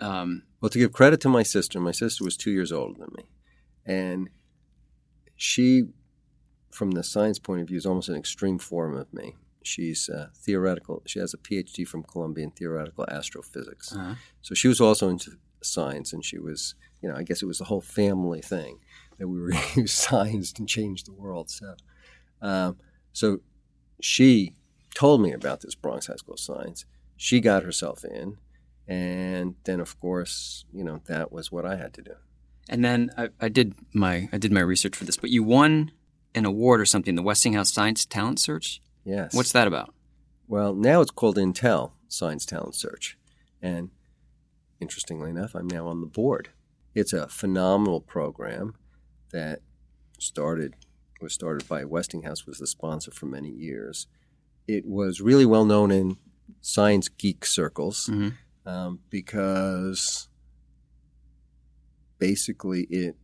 Um, 0.00 0.42
Well, 0.60 0.70
to 0.70 0.78
give 0.78 0.92
credit 0.92 1.20
to 1.22 1.28
my 1.28 1.42
sister, 1.42 1.80
my 1.80 1.92
sister 1.92 2.24
was 2.24 2.36
two 2.36 2.50
years 2.50 2.72
older 2.72 2.98
than 2.98 3.10
me. 3.16 3.24
And 3.84 4.30
she, 5.36 5.84
from 6.70 6.92
the 6.92 7.02
science 7.02 7.38
point 7.38 7.60
of 7.62 7.68
view, 7.68 7.76
is 7.76 7.86
almost 7.86 8.08
an 8.08 8.16
extreme 8.16 8.58
form 8.58 8.96
of 8.96 9.12
me. 9.12 9.34
She's 9.62 10.08
uh, 10.08 10.28
theoretical. 10.36 11.02
She 11.06 11.18
has 11.18 11.34
a 11.34 11.38
PhD 11.38 11.86
from 11.86 12.02
Columbia 12.02 12.44
in 12.44 12.50
theoretical 12.50 13.06
astrophysics. 13.08 13.94
uh 13.96 14.16
So 14.42 14.54
she 14.54 14.68
was 14.68 14.80
also 14.80 15.08
into 15.08 15.32
science, 15.62 16.12
and 16.12 16.24
she 16.24 16.38
was, 16.38 16.74
you 17.00 17.08
know, 17.08 17.16
I 17.16 17.22
guess 17.22 17.42
it 17.42 17.46
was 17.46 17.58
the 17.58 17.64
whole 17.64 17.80
family 17.80 18.42
thing 18.42 18.78
that 19.18 19.28
we 19.28 19.40
were 19.40 19.52
use 19.74 19.92
science 19.92 20.52
to 20.52 20.64
change 20.66 21.04
the 21.04 21.12
world. 21.12 21.50
So, 21.50 21.74
um, 22.42 22.76
so 23.12 23.40
she 24.00 24.54
told 24.94 25.20
me 25.20 25.32
about 25.32 25.60
this 25.60 25.74
Bronx 25.74 26.06
High 26.06 26.16
School 26.16 26.34
of 26.34 26.40
Science. 26.40 26.84
She 27.16 27.40
got 27.40 27.62
herself 27.62 28.04
in, 28.04 28.38
and 28.86 29.54
then 29.64 29.80
of 29.80 29.98
course, 30.00 30.64
you 30.72 30.84
know, 30.84 31.00
that 31.06 31.32
was 31.32 31.50
what 31.50 31.64
I 31.64 31.76
had 31.76 31.94
to 31.94 32.02
do. 32.02 32.14
And 32.68 32.84
then 32.84 33.10
I, 33.16 33.28
I 33.40 33.48
did 33.48 33.74
my 33.92 34.28
I 34.32 34.38
did 34.38 34.52
my 34.52 34.60
research 34.60 34.96
for 34.96 35.04
this, 35.04 35.16
but 35.16 35.30
you 35.30 35.42
won 35.42 35.92
an 36.34 36.44
award 36.44 36.80
or 36.80 36.86
something, 36.86 37.14
the 37.14 37.22
Westinghouse 37.22 37.72
Science 37.72 38.04
Talent 38.04 38.40
Search. 38.40 38.80
Yes. 39.04 39.34
What's 39.34 39.52
that 39.52 39.68
about? 39.68 39.94
Well, 40.48 40.74
now 40.74 41.00
it's 41.00 41.10
called 41.10 41.36
Intel 41.36 41.92
Science 42.08 42.44
Talent 42.44 42.74
Search. 42.74 43.16
And 43.62 43.90
interestingly 44.80 45.30
enough, 45.30 45.54
I'm 45.54 45.68
now 45.68 45.86
on 45.86 46.00
the 46.00 46.06
board. 46.06 46.50
It's 46.94 47.12
a 47.12 47.28
phenomenal 47.28 48.00
program 48.00 48.74
that 49.32 49.60
started 50.18 50.74
was 51.24 51.32
started 51.34 51.66
by 51.68 51.84
Westinghouse 51.84 52.46
was 52.46 52.58
the 52.58 52.66
sponsor 52.68 53.10
for 53.10 53.26
many 53.26 53.50
years. 53.50 54.06
It 54.68 54.86
was 54.86 55.20
really 55.20 55.44
well 55.46 55.64
known 55.64 55.90
in 55.90 56.16
science 56.60 57.08
geek 57.08 57.44
circles 57.44 58.08
Mhm. 58.12 58.34
um, 58.66 59.00
because 59.10 60.28
basically 62.18 62.82
it 62.84 63.16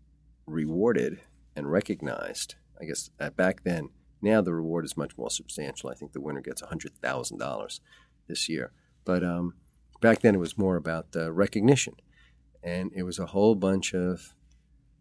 rewarded 0.47 1.21
and 1.57 1.71
recognized. 1.71 2.57
I 2.81 2.85
guess 2.87 3.11
uh, 3.21 3.31
back 3.31 3.63
then 3.63 3.91
now 4.23 4.41
the 4.41 4.55
reward 4.55 4.85
is 4.85 4.97
much 4.97 5.17
more 5.17 5.31
substantial. 5.31 5.91
I 5.91 5.95
think 5.95 6.13
the 6.13 6.21
winner 6.21 6.41
gets 6.41 6.63
$100,000 6.63 7.81
this 8.27 8.49
year. 8.49 8.73
But 9.05 9.23
um, 9.25 9.55
back 10.01 10.21
then 10.21 10.35
it 10.35 10.39
was 10.39 10.59
more 10.59 10.77
about 10.77 11.07
uh, 11.17 11.31
recognition. 11.33 11.95
And 12.63 12.91
it 12.95 13.05
was 13.05 13.19
a 13.19 13.27
whole 13.27 13.55
bunch 13.55 13.95
of 13.95 14.35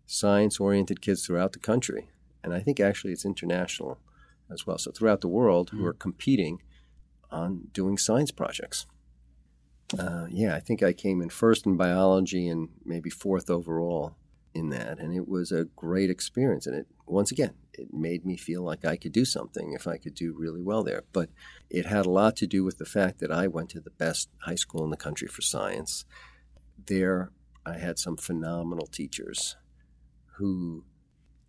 science 0.06 0.60
oriented 0.60 1.02
kids 1.02 1.26
throughout 1.26 1.52
the 1.54 1.60
country. 1.60 2.10
And 2.44 2.54
I 2.54 2.60
think 2.60 2.80
actually 2.80 3.14
it's 3.14 3.26
international 3.26 4.00
as 4.52 4.66
well. 4.66 4.78
So 4.78 4.92
throughout 4.92 5.22
the 5.22 5.28
world 5.28 5.70
who 5.70 5.86
are 5.86 5.94
competing 5.94 6.62
on 7.32 7.68
doing 7.74 7.98
science 7.98 8.32
projects. 8.32 8.86
Uh, 9.98 10.28
yeah, 10.30 10.56
I 10.56 10.60
think 10.60 10.84
I 10.84 10.94
came 10.94 11.22
in 11.22 11.30
first 11.30 11.66
in 11.66 11.76
biology 11.76 12.48
and 12.48 12.70
maybe 12.86 13.10
fourth 13.10 13.50
overall 13.50 14.16
in 14.54 14.70
that. 14.70 15.00
And 15.00 15.16
it 15.16 15.28
was 15.28 15.52
a 15.52 15.66
great 15.76 16.10
experience. 16.10 16.68
And 16.68 16.76
it, 16.76 16.88
once 17.06 17.32
again, 17.32 17.54
it 17.74 17.94
made 17.94 18.26
me 18.26 18.38
feel 18.38 18.64
like 18.64 18.86
I 18.86 18.98
could 18.98 19.12
do 19.12 19.26
something 19.26 19.74
if 19.74 19.88
I 19.88 19.98
could 19.98 20.16
do 20.16 20.36
really 20.38 20.62
well 20.62 20.84
there. 20.84 21.04
But 21.12 21.30
it 21.70 21.86
had 21.86 22.06
a 22.06 22.12
lot 22.12 22.36
to 22.38 22.48
do 22.48 22.64
with 22.64 22.78
the 22.78 22.86
fact 22.86 23.20
that 23.20 23.32
I 23.32 23.48
went 23.48 23.70
to 23.72 23.80
the 23.80 23.92
best 23.92 24.30
high 24.42 24.56
school 24.56 24.84
in 24.84 24.90
the 24.90 24.98
country 24.98 25.28
for 25.28 25.42
science. 25.42 26.06
There, 26.88 27.32
I 27.66 27.78
had 27.78 28.00
some 28.00 28.18
phenomenal 28.18 28.88
teachers 28.88 29.56
who 30.38 30.86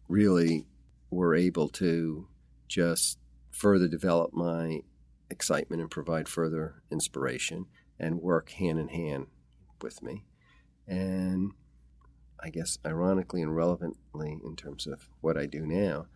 really 0.09 0.67
were 1.11 1.35
able 1.35 1.69
to 1.69 2.29
just 2.69 3.19
further 3.51 3.89
develop 3.89 4.33
my 4.33 4.81
excitement 5.29 5.81
and 5.81 5.91
provide 5.91 6.29
further 6.29 6.83
inspiration 6.91 7.67
and 7.99 8.21
work 8.21 8.51
hand 8.51 8.79
in 8.79 8.89
hand 8.89 9.27
with 9.83 10.03
me. 10.03 10.25
And 10.87 11.53
I 12.43 12.51
guess 12.51 12.79
ironically 12.85 13.43
and 13.43 13.55
relevantly 13.55 14.39
in 14.45 14.57
terms 14.57 14.87
of 14.87 15.09
what 15.21 15.37
I 15.37 15.47
do 15.47 15.67
now, 15.67 16.07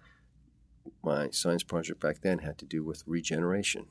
my 1.02 1.30
science 1.30 1.62
project 1.62 2.00
back 2.00 2.20
then 2.22 2.38
had 2.38 2.58
to 2.58 2.64
do 2.64 2.82
with 2.84 3.02
regeneration. 3.06 3.86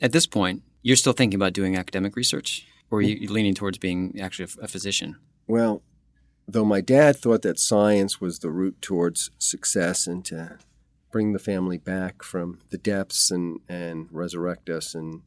At 0.00 0.12
this 0.12 0.26
point, 0.26 0.62
you're 0.82 0.96
still 0.96 1.12
thinking 1.12 1.38
about 1.38 1.52
doing 1.52 1.76
academic 1.76 2.16
research, 2.16 2.66
or 2.90 2.98
are 2.98 3.02
you 3.02 3.28
leaning 3.30 3.54
towards 3.54 3.78
being 3.78 4.18
actually 4.20 4.48
a, 4.60 4.64
a 4.64 4.68
physician? 4.68 5.16
Well, 5.46 5.82
though 6.46 6.64
my 6.64 6.80
dad 6.80 7.16
thought 7.16 7.42
that 7.42 7.58
science 7.58 8.20
was 8.20 8.38
the 8.40 8.50
route 8.50 8.80
towards 8.80 9.30
success 9.38 10.06
and 10.06 10.24
to 10.26 10.58
bring 11.10 11.32
the 11.32 11.38
family 11.38 11.78
back 11.78 12.22
from 12.22 12.58
the 12.70 12.78
depths 12.78 13.30
and, 13.30 13.60
and 13.68 14.08
resurrect 14.10 14.68
us 14.68 14.94
and 14.94 15.22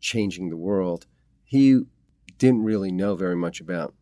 changing 0.00 0.50
the 0.50 0.56
world, 0.56 1.06
he 1.44 1.82
didn't 2.38 2.64
really 2.64 2.92
know 2.92 3.14
very 3.14 3.36
much 3.36 3.60
about 3.60 3.94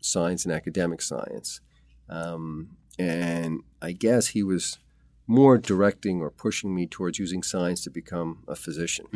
science 0.00 0.44
and 0.44 0.52
academic 0.52 1.00
science. 1.00 1.60
Um, 2.08 2.76
and 2.98 3.60
I 3.80 3.92
guess 3.92 4.28
he 4.28 4.42
was 4.42 4.78
more 5.26 5.56
directing 5.56 6.20
or 6.20 6.30
pushing 6.30 6.74
me 6.74 6.86
towards 6.86 7.18
using 7.18 7.42
science 7.42 7.82
to 7.84 7.90
become 7.90 8.42
a 8.48 8.56
physician. 8.56 9.06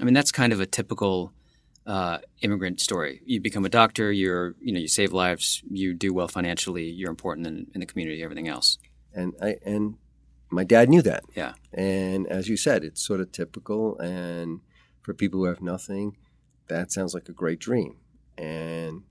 I 0.00 0.04
mean, 0.04 0.14
that's 0.14 0.32
kind 0.32 0.52
of 0.52 0.60
a 0.60 0.66
typical 0.66 1.32
uh, 1.88 2.18
immigrant 2.42 2.80
story. 2.80 3.22
You 3.24 3.40
become 3.40 3.64
a 3.64 3.70
doctor, 3.70 4.12
you're, 4.12 4.54
you 4.60 4.72
know, 4.72 4.78
you 4.78 4.88
save 4.88 5.12
lives, 5.12 5.62
you 5.70 5.94
do 5.94 6.12
well 6.12 6.28
financially, 6.28 6.84
you're 6.84 7.10
important 7.10 7.46
in, 7.46 7.66
in 7.74 7.80
the 7.80 7.86
community, 7.86 8.22
everything 8.22 8.46
else. 8.46 8.76
And 9.14 9.32
I 9.42 9.56
and 9.64 9.96
my 10.50 10.64
dad 10.64 10.90
knew 10.90 11.00
that. 11.02 11.24
Yeah. 11.34 11.54
And 11.72 12.26
as 12.26 12.48
you 12.48 12.58
said, 12.58 12.84
it's 12.84 13.04
sort 13.04 13.20
of 13.20 13.32
typical. 13.32 13.98
And 13.98 14.60
for 15.00 15.14
people 15.14 15.40
who 15.40 15.46
have 15.46 15.62
nothing, 15.62 16.18
that 16.68 16.92
sounds 16.92 17.14
like 17.14 17.28
a 17.30 17.32
great 17.32 17.58
dream. 17.58 17.96
And 18.36 19.04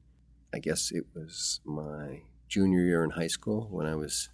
I 0.53 0.59
guess 0.59 0.91
it 0.91 1.07
was 1.15 1.59
my 1.65 2.21
junior 2.47 2.81
year 2.81 3.03
in 3.03 3.09
high 3.11 3.27
school 3.27 3.67
when 3.71 3.87
I 3.87 3.95
was 3.95 4.29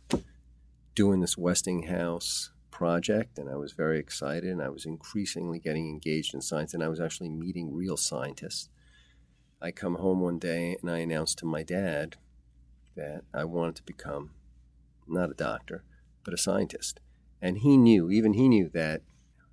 doing 0.95 1.21
this 1.21 1.37
Westinghouse 1.37 2.51
project, 2.73 3.37
and 3.37 3.47
I 3.49 3.55
was 3.55 3.71
very 3.71 3.99
excited. 3.99 4.49
And 4.49 4.61
I 4.61 4.69
was 4.69 4.85
increasingly 4.85 5.59
getting 5.59 5.87
engaged 5.87 6.33
in 6.33 6.41
science, 6.41 6.73
and 6.73 6.83
I 6.83 6.87
was 6.87 6.99
actually 6.99 7.29
meeting 7.29 7.73
real 7.73 7.97
scientists. 7.97 8.69
I 9.61 9.71
come 9.71 9.95
home 9.95 10.19
one 10.19 10.39
day 10.39 10.75
and 10.81 10.91
I 10.91 10.97
announced 10.97 11.37
to 11.37 11.45
my 11.45 11.63
dad 11.63 12.17
that 12.95 13.21
I 13.33 13.45
wanted 13.45 13.75
to 13.75 13.83
become 13.83 14.31
not 15.07 15.29
a 15.29 15.35
doctor, 15.35 15.83
but 16.25 16.33
a 16.33 16.37
scientist. 16.37 16.99
And 17.41 17.59
he 17.59 17.77
knew, 17.77 18.09
even 18.09 18.33
he 18.33 18.49
knew 18.49 18.69
that 18.73 19.03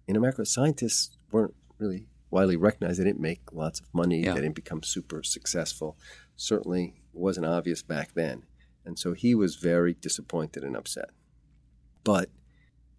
in 0.09 0.17
America, 0.17 0.45
scientists 0.45 1.17
weren't 1.31 1.55
really 1.79 2.07
widely 2.31 2.57
recognized. 2.57 2.99
They 2.99 3.05
didn't 3.05 3.21
make 3.21 3.53
lots 3.53 3.81
of 3.81 3.87
money. 3.93 4.23
Yeah. 4.23 4.35
They 4.35 4.41
didn't 4.41 4.57
become 4.57 4.83
super 4.83 5.23
successful. 5.23 5.97
Certainly 6.37 6.95
wasn't 7.13 7.47
obvious 7.47 7.83
back 7.83 8.15
then. 8.15 8.45
And 8.85 8.99
so 8.99 9.13
he 9.13 9.35
was 9.35 9.57
very 9.57 9.95
disappointed 9.95 10.65
and 10.65 10.77
upset. 10.77 11.11
But 12.03 12.31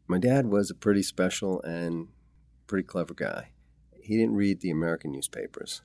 my 0.07 0.17
dad 0.17 0.47
was 0.47 0.69
a 0.69 0.75
pretty 0.75 1.03
special 1.03 1.61
and 1.61 2.07
pretty 2.67 2.85
clever 2.85 3.13
guy. 3.13 3.49
He 4.01 4.17
didn't 4.17 4.35
read 4.35 4.61
the 4.61 4.71
American 4.71 5.11
newspapers, 5.11 5.81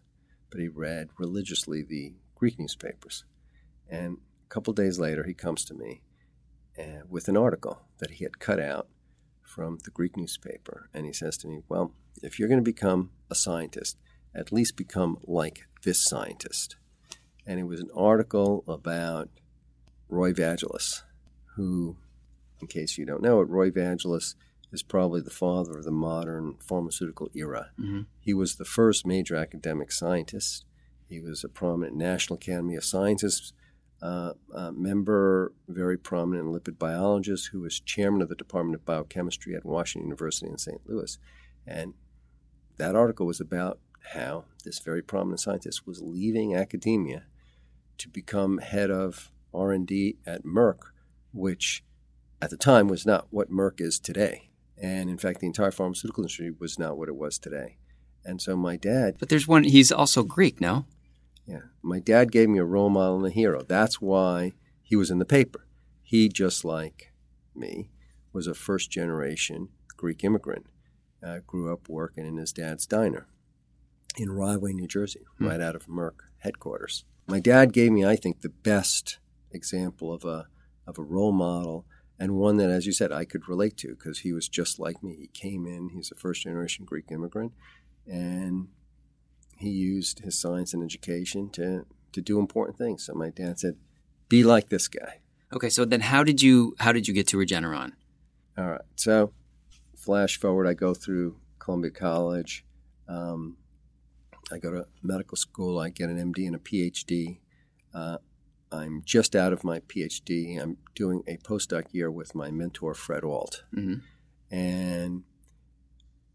but 0.51 0.61
he 0.61 0.69
read 0.69 1.11
religiously 1.19 1.83
the 1.83 2.15
Greek 2.35 2.59
newspapers. 2.59 3.25
And 3.89 4.19
a 4.45 4.49
couple 4.49 4.73
days 4.73 4.99
later, 4.99 5.25
he 5.25 5.35
comes 5.35 5.65
to 5.67 5.75
me 5.75 6.03
uh, 6.79 7.05
with 7.09 7.29
an 7.29 7.37
article 7.37 7.83
that 7.99 8.13
he 8.13 8.25
had 8.25 8.39
cut 8.39 8.61
out 8.61 8.89
from 9.43 9.79
the 9.85 9.91
Greek 9.91 10.17
newspaper. 10.17 10.89
And 10.93 11.07
he 11.07 11.13
says 11.13 11.37
to 11.39 11.49
me, 11.49 11.61
Well, 11.69 11.93
if 12.23 12.39
you're 12.39 12.49
going 12.49 12.65
to 12.65 12.73
become 12.73 13.11
a 13.31 13.35
scientist, 13.35 13.97
at 14.35 14.53
least 14.53 14.77
become 14.77 15.19
like 15.25 15.67
this 15.83 16.05
scientist. 16.05 16.77
And 17.47 17.59
it 17.59 17.65
was 17.65 17.81
an 17.81 17.91
article 17.95 18.65
about 18.67 19.29
Roy 20.09 20.33
Vagelos, 20.33 21.03
who, 21.55 21.97
in 22.61 22.67
case 22.67 22.97
you 22.99 23.05
don't 23.05 23.23
know 23.23 23.41
it, 23.41 23.49
Roy 23.49 23.71
Vagelos 23.71 24.35
is 24.73 24.83
probably 24.83 25.21
the 25.21 25.31
father 25.31 25.79
of 25.79 25.85
the 25.85 25.91
modern 25.91 26.57
pharmaceutical 26.61 27.31
era. 27.35 27.71
Mhm. 27.79 28.07
He 28.21 28.35
was 28.35 28.57
the 28.57 28.65
first 28.65 29.07
major 29.07 29.37
academic 29.37 29.93
scientist. 29.93 30.65
He 31.09 31.21
was 31.21 31.45
a 31.45 31.49
prominent 31.49 31.97
National 31.97 32.37
Academy 32.37 32.75
of 32.75 32.85
Sciences 32.85 33.53
uh, 34.03 34.35
uh, 34.55 34.71
member, 34.73 35.55
very 35.69 35.97
prominent 35.97 36.49
lipid 36.49 36.79
biologist 36.79 37.49
who 37.49 37.61
was 37.61 37.81
chairman 37.81 38.21
of 38.21 38.29
the 38.29 38.35
Department 38.35 38.75
of 38.75 38.85
Biochemistry 38.85 39.55
at 39.55 39.65
Washington 39.65 40.09
University 40.09 40.51
in 40.51 40.59
St. 40.59 40.81
Louis. 40.87 41.19
And 41.67 41.95
that 42.77 42.95
article 42.95 43.27
was 43.27 43.41
about 43.41 43.81
how 44.13 44.45
this 44.65 44.81
very 44.81 45.03
prominent 45.03 45.41
scientist 45.41 45.87
was 45.87 46.03
leaving 46.03 46.55
academia 46.55 47.25
to 47.99 48.09
become 48.09 48.59
head 48.59 48.91
of 48.91 49.33
R&D 49.55 50.19
at 50.27 50.45
Merck, 50.45 50.91
which 51.33 51.83
at 52.41 52.51
the 52.51 52.57
time 52.57 52.89
was 52.89 53.07
not 53.07 53.27
what 53.31 53.51
Merck 53.51 53.81
is 53.81 53.99
today. 53.99 54.51
And 54.81 55.09
in 55.09 55.19
fact, 55.19 55.41
the 55.41 55.47
entire 55.47 55.71
pharmaceutical 55.71 56.23
industry 56.23 56.53
was 56.59 56.79
not 56.79 56.99
what 56.99 57.09
it 57.09 57.17
was 57.17 57.39
today. 57.39 57.79
And 58.25 58.43
so 58.43 58.57
my 58.57 58.77
dad. 58.77 59.17
But 59.19 59.29
there's 59.29 59.49
one, 59.49 59.65
he's 59.65 59.93
also 59.93 60.23
Greek, 60.23 60.61
no? 60.61 60.87
Yeah. 61.47 61.61
My 61.83 62.01
dad 62.01 62.33
gave 62.33 62.49
me 62.49 62.59
a 62.59 62.65
role 62.65 62.91
model 62.91 63.19
and 63.19 63.27
a 63.27 63.31
hero. 63.31 63.63
That's 63.63 64.01
why 64.01 64.53
he 64.83 64.97
was 64.97 65.11
in 65.11 65.19
the 65.19 65.25
paper. 65.25 65.67
He, 66.03 66.29
just 66.29 66.65
like 66.65 67.13
me, 67.55 67.91
was 68.33 68.47
a 68.47 68.55
first 68.55 68.91
generation 68.91 69.69
Greek 69.97 70.25
immigrant. 70.25 70.67
Uh, 71.27 71.39
grew 71.47 71.73
up 71.73 71.89
working 71.89 72.27
in 72.27 72.37
his 72.37 72.53
dad's 72.53 72.87
diner 72.87 73.27
in 74.17 74.31
Rahway, 74.31 74.73
New 74.73 74.87
Jersey, 74.87 75.25
hmm. 75.39 75.47
right 75.47 75.61
out 75.61 75.75
of 75.75 75.87
Merck 75.87 76.21
headquarters. 76.39 77.05
My 77.27 77.41
dad 77.41 77.73
gave 77.73 77.93
me, 77.93 78.05
I 78.05 78.17
think, 78.17 78.41
the 78.41 78.49
best 78.49 79.19
example 79.51 80.13
of 80.13 80.25
a 80.25 80.47
of 80.87 80.99
a 80.99 81.03
role 81.03 81.33
model 81.33 81.85
and 82.19 82.35
one 82.37 82.57
that, 82.57 82.71
as 82.71 82.87
you 82.87 82.93
said, 82.93 83.13
I 83.13 83.25
could 83.25 83.49
relate 83.49 83.77
to 83.79 83.89
because 83.89 84.21
he 84.21 84.33
was 84.33 84.49
just 84.49 84.79
like 84.79 85.03
me. 85.03 85.15
He 85.17 85.27
came 85.29 85.67
in; 85.67 85.91
he's 85.91 86.11
a 86.11 86.15
first 86.15 86.43
generation 86.43 86.85
Greek 86.85 87.07
immigrant, 87.11 87.53
and 88.07 88.69
he 89.59 89.71
used 89.71 90.21
his 90.21 90.39
science 90.39 90.73
and 90.73 90.83
education 90.83 91.51
to 91.51 91.87
to 92.13 92.21
do 92.21 92.39
important 92.39 92.79
things. 92.79 93.05
So 93.05 93.15
my 93.15 93.31
dad 93.31 93.59
said, 93.59 93.77
"Be 94.29 94.43
like 94.43 94.69
this 94.69 94.89
guy." 94.89 95.21
Okay, 95.53 95.69
so 95.69 95.85
then 95.85 96.01
how 96.01 96.25
did 96.25 96.43
you 96.43 96.75
how 96.79 96.93
did 96.93 97.07
you 97.07 97.15
get 97.15 97.27
to 97.29 97.37
Regeneron? 97.37 97.93
All 98.59 98.71
right, 98.71 98.81
so 98.97 99.33
flash 99.97 100.39
forward, 100.39 100.67
I 100.67 100.75
go 100.75 100.95
through 100.95 101.37
Columbia 101.59 101.91
College. 101.91 102.65
Um, 103.09 103.57
I 104.51 104.59
go 104.59 104.71
to 104.71 104.87
medical 105.03 105.37
school. 105.37 105.79
I 105.79 105.91
get 105.91 106.09
an 106.09 106.33
MD 106.33 106.47
and 106.47 106.57
a 106.57 106.59
PhD. 106.59 107.39
Uh, 107.93 108.19
I'm 108.73 109.03
just 109.05 109.37
out 109.37 109.53
of 109.53 109.65
my 109.65 109.81
PhD. 109.81 110.61
I'm 110.61 110.79
doing 110.95 111.23
a 111.27 111.37
postdoc 111.39 111.93
year 111.93 112.11
with 112.11 112.35
my 112.35 112.51
mentor, 112.51 112.95
Fred 112.95 113.25
Alt. 113.25 113.65
Mm-hmm. 113.75 114.55
And 114.55 115.23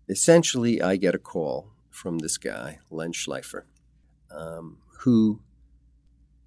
essentially, 0.07 0.81
I 0.81 0.95
get 0.95 1.15
a 1.15 1.19
call 1.19 1.71
from 1.89 2.19
this 2.19 2.37
guy, 2.37 2.79
Len 2.89 3.11
Schleifer, 3.11 3.63
um, 4.29 4.77
who 4.99 5.41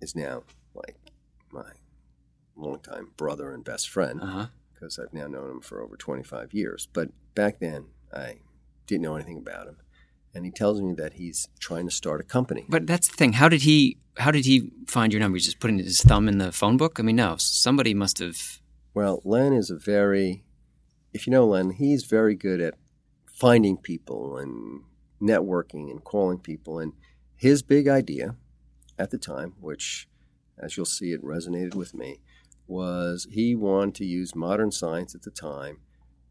is 0.00 0.16
now 0.16 0.42
like 0.74 0.96
my 1.50 1.72
longtime 2.56 3.10
brother 3.16 3.52
and 3.52 3.64
best 3.64 3.88
friend 3.88 4.20
because 4.72 4.98
uh-huh. 4.98 5.06
I've 5.06 5.14
now 5.14 5.26
known 5.26 5.50
him 5.50 5.60
for 5.60 5.82
over 5.82 5.96
25 5.96 6.54
years. 6.54 6.88
But 6.92 7.10
back 7.34 7.58
then, 7.60 7.86
I 8.12 8.38
didn't 8.86 9.02
know 9.02 9.16
anything 9.16 9.38
about 9.38 9.66
him 9.66 9.76
and 10.34 10.44
he 10.44 10.50
tells 10.50 10.80
me 10.80 10.94
that 10.94 11.14
he's 11.14 11.48
trying 11.60 11.86
to 11.86 11.94
start 11.94 12.20
a 12.20 12.24
company. 12.24 12.66
But 12.68 12.86
that's 12.86 13.08
the 13.08 13.16
thing. 13.16 13.34
How 13.34 13.48
did 13.48 13.62
he? 13.62 13.98
How 14.18 14.30
did 14.30 14.44
he 14.44 14.70
find 14.86 15.12
your 15.12 15.20
number? 15.20 15.36
He's 15.36 15.46
just 15.46 15.60
putting 15.60 15.78
his 15.78 16.00
thumb 16.02 16.28
in 16.28 16.38
the 16.38 16.52
phone 16.52 16.76
book. 16.76 16.98
I 16.98 17.02
mean, 17.02 17.16
no, 17.16 17.36
somebody 17.38 17.94
must 17.94 18.18
have. 18.20 18.60
Well, 18.92 19.20
Len 19.24 19.52
is 19.52 19.70
a 19.70 19.76
very, 19.76 20.44
if 21.12 21.26
you 21.26 21.32
know 21.32 21.46
Len, 21.46 21.70
he's 21.70 22.04
very 22.04 22.36
good 22.36 22.60
at 22.60 22.74
finding 23.32 23.76
people 23.76 24.38
and 24.38 24.82
networking 25.20 25.90
and 25.90 26.04
calling 26.04 26.38
people. 26.38 26.78
And 26.78 26.92
his 27.36 27.62
big 27.62 27.88
idea 27.88 28.36
at 28.96 29.10
the 29.10 29.18
time, 29.18 29.54
which, 29.60 30.08
as 30.58 30.76
you'll 30.76 30.86
see, 30.86 31.12
it 31.12 31.24
resonated 31.24 31.74
with 31.74 31.92
me, 31.92 32.20
was 32.68 33.26
he 33.32 33.56
wanted 33.56 33.96
to 33.96 34.04
use 34.04 34.34
modern 34.36 34.70
science 34.70 35.14
at 35.14 35.22
the 35.22 35.30
time 35.30 35.78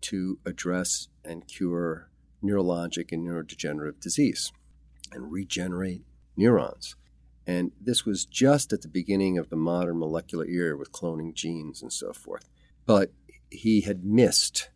to 0.01 0.39
address 0.45 1.09
and 1.25 1.47
cure 1.47 2.09
neurologic 2.43 3.11
and 3.11 3.27
neurodegenerative 3.27 3.99
disease 3.99 4.51
and 5.11 5.31
regenerate 5.31 6.03
neurons. 6.35 6.95
And 7.45 7.71
this 7.79 8.05
was 8.05 8.25
just 8.25 8.71
at 8.73 8.81
the 8.81 8.87
beginning 8.87 9.37
of 9.37 9.49
the 9.49 9.55
modern 9.55 9.99
molecular 9.99 10.45
era 10.45 10.77
with 10.77 10.91
cloning 10.91 11.33
genes 11.33 11.81
and 11.81 11.91
so 11.91 12.13
forth. 12.13 12.49
But 12.85 13.11
he 13.49 13.81
had 13.81 14.03
missed, 14.03 14.69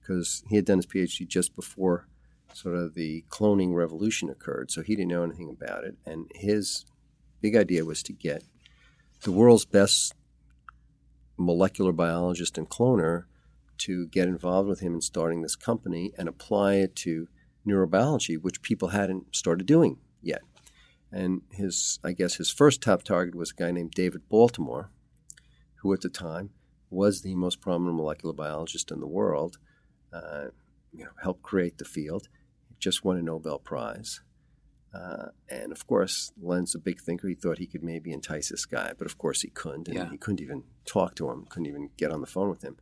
because 0.00 0.42
he 0.48 0.56
had 0.56 0.64
done 0.64 0.78
his 0.78 0.86
PhD 0.86 1.26
just 1.26 1.54
before 1.54 2.06
sort 2.52 2.76
of 2.76 2.94
the 2.94 3.24
cloning 3.28 3.74
revolution 3.74 4.30
occurred, 4.30 4.70
so 4.70 4.82
he 4.82 4.94
didn't 4.94 5.10
know 5.10 5.24
anything 5.24 5.50
about 5.50 5.84
it. 5.84 5.96
And 6.06 6.30
his 6.34 6.84
big 7.40 7.56
idea 7.56 7.84
was 7.84 8.02
to 8.04 8.12
get 8.12 8.44
the 9.22 9.32
world's 9.32 9.64
best 9.64 10.14
molecular 11.36 11.92
biologist 11.92 12.56
and 12.56 12.68
cloner 12.68 13.24
to 13.78 14.06
get 14.08 14.28
involved 14.28 14.68
with 14.68 14.80
him 14.80 14.94
in 14.94 15.00
starting 15.00 15.42
this 15.42 15.56
company 15.56 16.12
and 16.16 16.28
apply 16.28 16.74
it 16.74 16.94
to 16.96 17.28
neurobiology, 17.66 18.40
which 18.40 18.62
people 18.62 18.88
hadn't 18.88 19.34
started 19.34 19.66
doing 19.66 19.98
yet. 20.22 20.42
And 21.10 21.42
his, 21.52 21.98
I 22.02 22.12
guess, 22.12 22.36
his 22.36 22.50
first 22.50 22.82
top 22.82 23.04
target 23.04 23.34
was 23.34 23.50
a 23.50 23.54
guy 23.54 23.70
named 23.70 23.92
David 23.92 24.28
Baltimore, 24.28 24.90
who 25.76 25.92
at 25.92 26.00
the 26.00 26.08
time 26.08 26.50
was 26.90 27.22
the 27.22 27.34
most 27.34 27.60
prominent 27.60 27.96
molecular 27.96 28.34
biologist 28.34 28.90
in 28.90 29.00
the 29.00 29.06
world. 29.06 29.58
Uh, 30.12 30.46
you 30.92 31.04
know, 31.04 31.10
helped 31.22 31.42
create 31.42 31.78
the 31.78 31.84
field. 31.84 32.28
Just 32.78 33.04
won 33.04 33.16
a 33.16 33.22
Nobel 33.22 33.58
Prize. 33.58 34.20
Uh, 34.94 35.26
and 35.48 35.72
of 35.72 35.86
course, 35.88 36.32
Len's 36.40 36.74
a 36.74 36.78
big 36.78 37.00
thinker. 37.00 37.26
He 37.26 37.34
thought 37.34 37.58
he 37.58 37.66
could 37.66 37.82
maybe 37.82 38.12
entice 38.12 38.48
this 38.48 38.64
guy, 38.64 38.92
but 38.96 39.06
of 39.06 39.18
course 39.18 39.42
he 39.42 39.48
couldn't. 39.48 39.88
And 39.88 39.96
yeah. 39.96 40.10
he 40.10 40.16
couldn't 40.16 40.40
even 40.40 40.62
talk 40.84 41.16
to 41.16 41.30
him, 41.30 41.46
couldn't 41.48 41.66
even 41.66 41.90
get 41.96 42.12
on 42.12 42.20
the 42.20 42.28
phone 42.28 42.48
with 42.48 42.62
him 42.62 42.76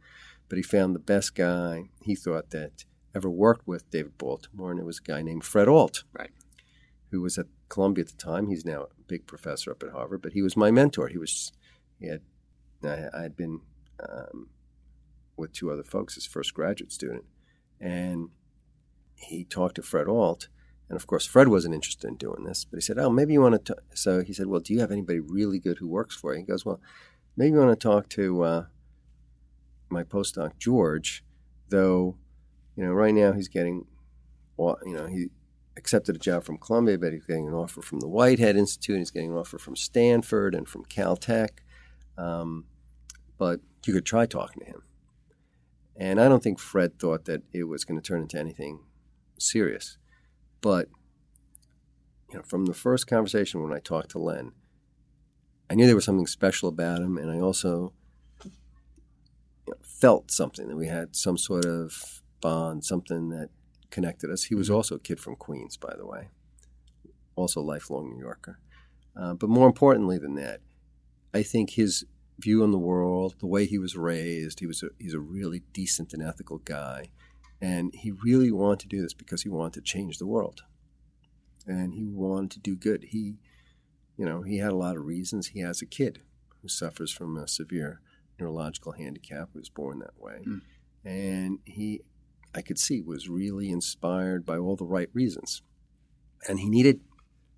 but 0.52 0.58
he 0.58 0.62
found 0.62 0.94
the 0.94 0.98
best 0.98 1.34
guy 1.34 1.88
he 2.02 2.14
thought 2.14 2.50
that 2.50 2.84
ever 3.14 3.30
worked 3.30 3.66
with 3.66 3.90
David 3.90 4.18
Baltimore, 4.18 4.70
and 4.70 4.78
it 4.78 4.84
was 4.84 4.98
a 4.98 5.02
guy 5.02 5.22
named 5.22 5.44
Fred 5.44 5.66
Alt, 5.66 6.04
right, 6.12 6.30
who 7.10 7.22
was 7.22 7.38
at 7.38 7.46
Columbia 7.70 8.04
at 8.04 8.10
the 8.10 8.18
time. 8.18 8.50
He's 8.50 8.66
now 8.66 8.82
a 8.82 8.88
big 9.06 9.26
professor 9.26 9.70
up 9.70 9.82
at 9.82 9.92
Harvard, 9.92 10.20
but 10.20 10.34
he 10.34 10.42
was 10.42 10.54
my 10.54 10.70
mentor. 10.70 11.08
He 11.08 11.16
was 11.16 11.52
he 11.98 12.08
had 12.08 12.20
I, 12.84 13.22
had 13.22 13.34
been 13.34 13.60
um, 14.06 14.50
with 15.38 15.54
two 15.54 15.72
other 15.72 15.82
folks, 15.82 16.16
his 16.16 16.26
first 16.26 16.52
graduate 16.52 16.92
student, 16.92 17.24
and 17.80 18.28
he 19.16 19.44
talked 19.44 19.76
to 19.76 19.82
Fred 19.82 20.06
Alt. 20.06 20.48
And 20.90 20.96
of 20.96 21.06
course, 21.06 21.24
Fred 21.24 21.48
wasn't 21.48 21.74
interested 21.74 22.08
in 22.08 22.16
doing 22.16 22.44
this, 22.44 22.66
but 22.66 22.76
he 22.76 22.82
said, 22.82 22.98
"Oh, 22.98 23.08
maybe 23.08 23.32
you 23.32 23.40
want 23.40 23.64
to." 23.64 23.76
So 23.94 24.22
he 24.22 24.34
said, 24.34 24.48
"Well, 24.48 24.60
do 24.60 24.74
you 24.74 24.80
have 24.80 24.92
anybody 24.92 25.18
really 25.18 25.58
good 25.58 25.78
who 25.78 25.88
works 25.88 26.14
for 26.14 26.34
you?" 26.34 26.40
He 26.40 26.44
goes, 26.44 26.66
"Well, 26.66 26.78
maybe 27.38 27.52
you 27.52 27.58
want 27.58 27.70
to 27.70 27.88
talk 27.88 28.10
to 28.10 28.42
uh, 28.42 28.64
my 29.92 30.04
postdoc 30.04 30.58
George, 30.58 31.24
though, 31.68 32.16
you 32.76 32.84
know, 32.84 32.92
right 32.92 33.14
now 33.14 33.32
he's 33.32 33.48
getting, 33.48 33.86
you 34.58 34.94
know, 34.94 35.06
he 35.06 35.28
accepted 35.76 36.16
a 36.16 36.18
job 36.18 36.44
from 36.44 36.58
Columbia, 36.58 36.98
but 36.98 37.12
he's 37.12 37.26
getting 37.26 37.48
an 37.48 37.54
offer 37.54 37.82
from 37.82 38.00
the 38.00 38.08
Whitehead 38.08 38.56
Institute, 38.56 38.98
he's 38.98 39.10
getting 39.10 39.32
an 39.32 39.38
offer 39.38 39.58
from 39.58 39.76
Stanford 39.76 40.54
and 40.54 40.68
from 40.68 40.84
Caltech. 40.84 41.60
Um, 42.18 42.66
but 43.38 43.60
you 43.86 43.92
could 43.92 44.06
try 44.06 44.26
talking 44.26 44.64
to 44.64 44.70
him. 44.70 44.82
And 45.96 46.20
I 46.20 46.28
don't 46.28 46.42
think 46.42 46.58
Fred 46.58 46.98
thought 46.98 47.26
that 47.26 47.42
it 47.52 47.64
was 47.64 47.84
going 47.84 48.00
to 48.00 48.06
turn 48.06 48.22
into 48.22 48.38
anything 48.38 48.80
serious. 49.38 49.98
But 50.60 50.88
you 52.30 52.38
know, 52.38 52.42
from 52.42 52.66
the 52.66 52.74
first 52.74 53.06
conversation 53.06 53.62
when 53.62 53.72
I 53.72 53.78
talked 53.78 54.10
to 54.12 54.18
Len, 54.18 54.52
I 55.68 55.74
knew 55.74 55.86
there 55.86 55.94
was 55.94 56.04
something 56.04 56.26
special 56.26 56.68
about 56.68 57.00
him, 57.00 57.18
and 57.18 57.30
I 57.30 57.40
also 57.40 57.92
felt 60.02 60.32
something 60.32 60.66
that 60.66 60.76
we 60.76 60.88
had 60.88 61.14
some 61.14 61.38
sort 61.38 61.64
of 61.64 62.22
bond, 62.40 62.84
something 62.84 63.28
that 63.28 63.50
connected 63.90 64.32
us. 64.32 64.42
He 64.42 64.56
was 64.56 64.66
mm-hmm. 64.66 64.74
also 64.74 64.96
a 64.96 64.98
kid 64.98 65.20
from 65.20 65.36
Queens, 65.36 65.76
by 65.76 65.94
the 65.96 66.04
way, 66.04 66.26
also 67.36 67.60
a 67.60 67.70
lifelong 67.72 68.10
New 68.10 68.18
Yorker. 68.18 68.58
Uh, 69.16 69.34
but 69.34 69.48
more 69.48 69.68
importantly 69.68 70.18
than 70.18 70.34
that, 70.34 70.58
I 71.32 71.44
think 71.44 71.70
his 71.70 72.04
view 72.40 72.64
on 72.64 72.72
the 72.72 72.78
world, 72.78 73.36
the 73.38 73.46
way 73.46 73.64
he 73.64 73.78
was 73.78 73.96
raised, 73.96 74.58
he 74.58 74.66
was 74.66 74.82
a, 74.82 74.88
he's 74.98 75.14
a 75.14 75.20
really 75.20 75.62
decent 75.72 76.12
and 76.12 76.20
ethical 76.20 76.58
guy, 76.58 77.12
and 77.60 77.94
he 77.94 78.10
really 78.10 78.50
wanted 78.50 78.80
to 78.80 78.88
do 78.88 79.02
this 79.02 79.14
because 79.14 79.42
he 79.42 79.48
wanted 79.48 79.74
to 79.74 79.82
change 79.82 80.18
the 80.18 80.26
world, 80.26 80.62
and 81.64 81.94
he 81.94 82.08
wanted 82.08 82.50
to 82.50 82.58
do 82.58 82.74
good. 82.74 83.04
He, 83.10 83.36
you 84.16 84.26
know, 84.26 84.42
he 84.42 84.58
had 84.58 84.72
a 84.72 84.82
lot 84.84 84.96
of 84.96 85.06
reasons. 85.06 85.48
He 85.48 85.60
has 85.60 85.80
a 85.80 85.86
kid 85.86 86.22
who 86.60 86.66
suffers 86.66 87.12
from 87.12 87.36
a 87.36 87.46
severe 87.46 88.00
neurological 88.38 88.92
handicap, 88.92 89.50
was 89.54 89.68
born 89.68 89.98
that 90.00 90.18
way. 90.18 90.44
Mm. 90.46 90.60
And 91.04 91.58
he, 91.64 92.02
I 92.54 92.62
could 92.62 92.78
see, 92.78 93.00
was 93.00 93.28
really 93.28 93.70
inspired 93.70 94.44
by 94.44 94.58
all 94.58 94.76
the 94.76 94.84
right 94.84 95.08
reasons. 95.12 95.62
And 96.48 96.60
he 96.60 96.68
needed 96.68 97.00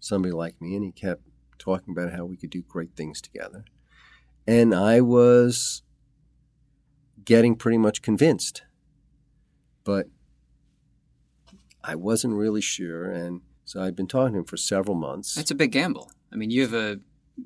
somebody 0.01 0.33
like 0.33 0.61
me, 0.61 0.75
and 0.75 0.85
he 0.85 0.93
kept 0.93 1.23
talking 1.59 1.93
about 1.93 2.13
how 2.13 2.25
we 2.25 2.37
could 2.37 2.51
do 2.51 2.63
great 2.63 2.95
things 2.97 3.21
together. 3.21 3.65
And 4.47 4.75
I 4.75 5.01
was 5.01 5.83
getting 7.25 7.57
pretty 7.57 7.79
much 7.79 8.03
convinced. 8.03 8.63
But 9.85 10.07
I 11.83 11.95
wasn't 11.95 12.35
really 12.35 12.61
sure. 12.61 13.11
And 13.11 13.43
so 13.65 13.83
I'd 13.83 13.97
been 13.97 14.07
talking 14.07 14.35
to 14.35 14.39
him 14.41 14.45
for 14.45 14.57
several 14.57 14.97
months. 14.97 15.35
That's 15.35 15.51
a 15.51 15.55
big 15.55 15.73
gamble. 15.73 16.11
I 16.33 16.37
mean, 16.37 16.51
you 16.51 16.63
have 16.63 16.75
a 16.75 17.01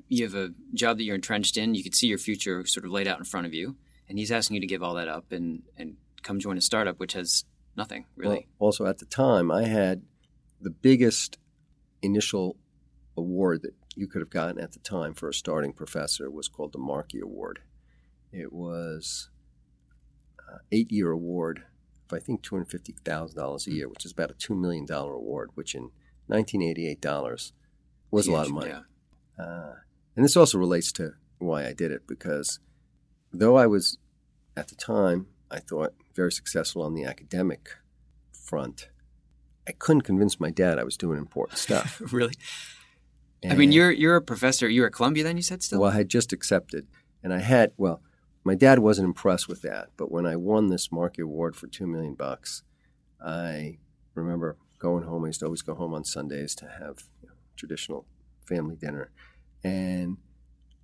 you 0.07 0.23
have 0.23 0.35
a 0.35 0.53
job 0.73 0.97
that 0.97 1.03
you're 1.03 1.15
entrenched 1.15 1.57
in. 1.57 1.75
You 1.75 1.83
can 1.83 1.93
see 1.93 2.07
your 2.07 2.17
future 2.17 2.65
sort 2.65 2.85
of 2.85 2.91
laid 2.91 3.07
out 3.07 3.17
in 3.17 3.25
front 3.25 3.47
of 3.47 3.53
you, 3.53 3.75
and 4.07 4.17
he's 4.17 4.31
asking 4.31 4.55
you 4.55 4.61
to 4.61 4.67
give 4.67 4.83
all 4.83 4.95
that 4.95 5.07
up 5.07 5.31
and 5.31 5.63
and 5.77 5.95
come 6.21 6.39
join 6.39 6.57
a 6.57 6.61
startup 6.61 6.99
which 6.99 7.13
has 7.13 7.45
nothing 7.75 8.05
really. 8.15 8.47
Well, 8.59 8.67
also, 8.67 8.85
at 8.85 8.99
the 8.99 9.05
time, 9.05 9.51
I 9.51 9.63
had 9.63 10.03
the 10.61 10.69
biggest 10.69 11.37
initial 12.01 12.57
award 13.17 13.61
that 13.63 13.73
you 13.95 14.07
could 14.07 14.21
have 14.21 14.29
gotten 14.29 14.59
at 14.59 14.71
the 14.71 14.79
time 14.79 15.13
for 15.13 15.29
a 15.29 15.33
starting 15.33 15.73
professor 15.73 16.29
was 16.29 16.47
called 16.47 16.71
the 16.71 16.79
Markey 16.79 17.19
Award. 17.19 17.59
It 18.31 18.53
was 18.53 19.29
uh, 20.39 20.53
an 20.53 20.59
eight 20.71 20.91
year 20.91 21.11
award 21.11 21.63
of, 22.09 22.17
I 22.17 22.19
think, 22.19 22.41
$250,000 22.41 23.67
a 23.67 23.69
hmm. 23.69 23.75
year, 23.75 23.89
which 23.89 24.05
is 24.05 24.11
about 24.11 24.31
a 24.31 24.35
$2 24.35 24.57
million 24.57 24.85
award, 24.89 25.49
which 25.55 25.75
in 25.75 25.91
1988 26.27 27.01
dollars 27.01 27.53
was 28.11 28.27
a 28.27 28.31
lot 28.31 28.47
of 28.47 28.53
money. 28.53 28.69
Yeah. 28.69 28.81
Uh, 29.39 29.75
and 30.15 30.25
this 30.25 30.35
also 30.35 30.57
relates 30.57 30.91
to 30.93 31.13
why 31.37 31.65
I 31.65 31.73
did 31.73 31.91
it 31.91 32.05
because 32.07 32.59
though 33.31 33.55
I 33.55 33.67
was 33.67 33.97
at 34.57 34.67
the 34.67 34.75
time, 34.75 35.27
I 35.49 35.59
thought 35.59 35.93
very 36.13 36.31
successful 36.31 36.81
on 36.81 36.93
the 36.93 37.05
academic 37.05 37.77
front, 38.31 38.89
I 39.67 39.71
couldn't 39.71 40.01
convince 40.01 40.39
my 40.39 40.49
dad 40.49 40.79
I 40.79 40.83
was 40.83 40.97
doing 40.97 41.17
important 41.17 41.59
stuff. 41.59 42.01
really? 42.11 42.33
I 43.47 43.55
mean, 43.55 43.71
you're 43.71 43.91
you're 43.91 44.17
a 44.17 44.21
professor. 44.21 44.67
You're 44.67 44.87
at 44.87 44.93
Columbia, 44.93 45.23
then 45.23 45.37
you 45.37 45.43
said 45.43 45.63
still. 45.63 45.79
Well, 45.79 45.91
I 45.91 45.95
had 45.95 46.09
just 46.09 46.33
accepted, 46.33 46.87
and 47.23 47.33
I 47.33 47.39
had 47.39 47.71
well, 47.77 48.01
my 48.43 48.55
dad 48.55 48.79
wasn't 48.79 49.05
impressed 49.05 49.47
with 49.47 49.61
that. 49.61 49.89
But 49.95 50.11
when 50.11 50.25
I 50.25 50.35
won 50.35 50.67
this 50.67 50.91
Markey 50.91 51.21
Award 51.21 51.55
for 51.55 51.67
two 51.67 51.87
million 51.87 52.15
bucks, 52.15 52.63
I 53.23 53.77
remember 54.13 54.57
going 54.77 55.03
home. 55.05 55.23
I 55.23 55.27
used 55.27 55.39
to 55.39 55.45
always 55.45 55.61
go 55.61 55.75
home 55.75 55.93
on 55.93 56.03
Sundays 56.03 56.53
to 56.55 56.65
have 56.65 57.03
you 57.21 57.29
know, 57.29 57.35
traditional 57.55 58.05
family 58.43 58.75
dinner, 58.75 59.11
and 59.63 60.17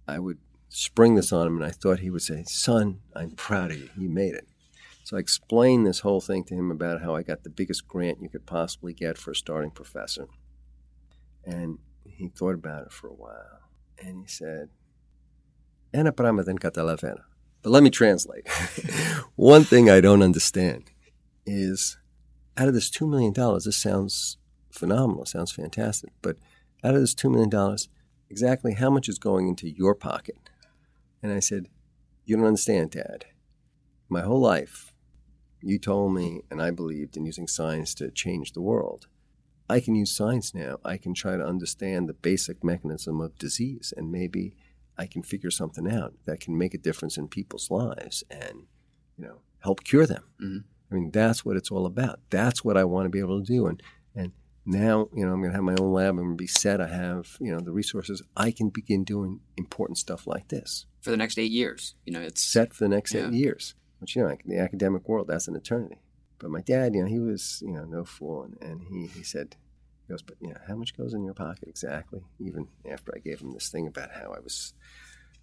I 0.08 0.20
would 0.20 0.40
spring 0.70 1.16
this 1.16 1.32
on 1.32 1.48
him, 1.48 1.56
and 1.58 1.66
I 1.66 1.72
thought 1.72 2.00
he 2.00 2.10
would 2.10 2.22
say, 2.22 2.44
"Son, 2.48 3.02
I'm 3.16 3.32
proud 3.32 3.72
of 3.72 3.78
you. 3.78 3.90
You 3.98 4.10
made 4.10 4.36
it." 4.36 4.48
So 5.04 5.18
I 5.18 5.20
explained 5.20 5.86
this 5.86 6.00
whole 6.00 6.22
thing 6.22 6.44
to 6.46 6.56
him 6.56 6.72
about 6.72 7.02
how 7.02 7.16
I 7.16 7.22
got 7.22 7.44
the 7.44 7.50
biggest 7.50 7.88
grant 7.88 8.22
you 8.22 8.30
could 8.30 8.46
possibly 8.46 8.94
get 8.94 9.18
for 9.18 9.32
a 9.32 9.36
starting 9.36 9.72
professor, 9.72 10.28
and 11.44 11.80
he 12.04 12.28
thought 12.30 12.56
about 12.56 12.84
it 12.84 12.92
for 12.92 13.08
a 13.08 13.14
while, 13.14 13.60
and 14.00 14.22
he 14.22 14.28
said, 14.28 14.70
Ana 15.94 16.12
prama 16.12 16.44
den 16.44 16.58
catalavena. 16.58 17.24
But 17.62 17.70
let 17.72 17.84
me 17.84 17.90
translate. 17.90 18.48
One 19.36 19.64
thing 19.64 19.90
I 19.90 20.02
don't 20.02 20.22
understand 20.22 20.92
is 21.46 21.98
out 22.58 22.68
of 22.68 22.74
this 22.74 22.90
$2 22.90 23.10
million, 23.10 23.34
this 23.34 23.78
sounds 23.78 24.38
phenomenal, 24.72 25.26
sounds 25.26 25.52
fantastic, 25.52 26.12
but 26.22 26.38
out 26.84 26.96
of 26.96 27.02
this 27.02 27.16
$2 27.16 27.32
million, 27.32 27.78
exactly 28.36 28.74
how 28.74 28.90
much 28.90 29.08
is 29.08 29.18
going 29.18 29.48
into 29.48 29.70
your 29.70 29.96
pocket? 29.96 30.50
And 31.24 31.32
I 31.32 31.40
said, 31.40 31.70
You 32.26 32.36
don't 32.36 32.46
understand, 32.46 32.92
Dad. 32.92 33.24
My 34.10 34.24
whole 34.24 34.42
life, 34.42 34.94
you 35.62 35.80
told 35.80 36.14
me, 36.14 36.42
and 36.52 36.62
I 36.62 36.72
believed 36.72 37.16
in 37.16 37.26
using 37.26 37.48
science 37.48 37.96
to 37.96 38.12
change 38.12 38.52
the 38.52 38.62
world. 38.62 39.08
I 39.70 39.80
can 39.80 39.96
use 39.96 40.12
science 40.14 40.54
now. 40.54 40.80
I 40.84 40.98
can 40.98 41.14
try 41.14 41.38
to 41.38 41.46
understand 41.46 42.10
the 42.10 42.14
basic 42.14 42.62
mechanism 42.62 43.22
of 43.22 43.40
disease, 43.40 43.94
and 43.96 44.12
maybe 44.12 44.58
I 44.98 45.06
can 45.08 45.24
figure 45.24 45.50
something 45.50 45.90
out 45.90 46.14
that 46.26 46.42
can 46.42 46.58
make 46.58 46.74
a 46.74 46.78
difference 46.88 47.18
in 47.18 47.30
people's 47.30 47.72
lives 47.72 48.26
and, 48.30 48.68
you 49.18 49.26
know, 49.26 49.38
help 49.60 49.86
cure 49.86 50.06
them. 50.06 50.26
Mhm. 50.42 50.64
I 50.92 50.96
mean, 50.96 51.12
that's 51.12 51.46
what 51.46 51.56
it's 51.56 51.72
all 51.72 51.86
about. 51.86 52.20
That's 52.30 52.66
what 52.66 52.76
I 52.76 52.84
want 52.84 53.06
to 53.06 53.10
be 53.10 53.20
able 53.20 53.40
to 53.40 53.54
do. 53.56 53.66
And 53.66 53.82
and 54.14 54.34
now, 54.66 55.10
you 55.14 55.26
know, 55.26 55.32
I'm 55.34 55.40
going 55.42 55.52
to 55.52 55.56
have 55.56 55.64
my 55.64 55.76
own 55.80 55.92
lab. 55.94 56.10
I'm 56.12 56.18
going 56.18 56.30
to 56.32 56.36
be 56.36 56.48
set. 56.48 56.82
I 56.82 56.88
have, 56.88 57.38
you 57.40 57.52
know, 57.52 57.60
the 57.60 57.72
resources. 57.72 58.22
I 58.36 58.52
can 58.52 58.70
begin 58.70 59.04
doing 59.04 59.40
important 59.58 59.98
stuff 59.98 60.26
like 60.28 60.48
this. 60.50 60.86
for 61.02 61.12
the 61.12 61.18
next 61.18 61.38
eight 61.38 61.52
years. 61.52 61.94
You 62.06 62.14
know, 62.14 62.22
it's 62.22 62.42
Set 62.42 62.74
for 62.74 62.84
the 62.86 62.90
next 62.90 63.14
Yeah. 63.14 63.28
eight 63.28 63.34
years. 63.34 63.76
Which 64.00 64.16
you 64.16 64.24
know, 64.24 64.30
in 64.30 64.38
the 64.46 64.58
academic 64.60 65.08
world, 65.08 65.28
that's 65.28 65.48
an 65.48 65.56
eternity. 65.56 66.00
But 66.40 66.50
my 66.50 66.62
dad, 66.62 66.94
you 66.96 67.02
know, 67.02 67.08
he 67.08 67.20
was, 67.20 67.62
you 67.66 67.72
know, 67.74 67.86
no 67.86 68.04
fool, 68.04 68.44
and, 68.44 68.58
and 68.62 68.82
he 68.90 69.08
he 69.08 69.24
said, 69.24 69.56
he 70.06 70.12
goes, 70.12 70.22
but 70.22 70.36
you 70.42 70.50
know, 70.50 70.60
how 70.68 70.76
much 70.76 70.98
goes 70.98 71.14
in 71.14 71.24
your 71.24 71.34
pocket 71.34 71.68
exactly? 71.70 72.22
Even 72.40 72.68
after 72.92 73.14
I 73.16 73.20
gave 73.20 73.40
him 73.40 73.54
this 73.54 73.70
thing 73.70 73.88
about 73.88 74.12
how 74.12 74.34
I 74.34 74.40
was 74.40 74.74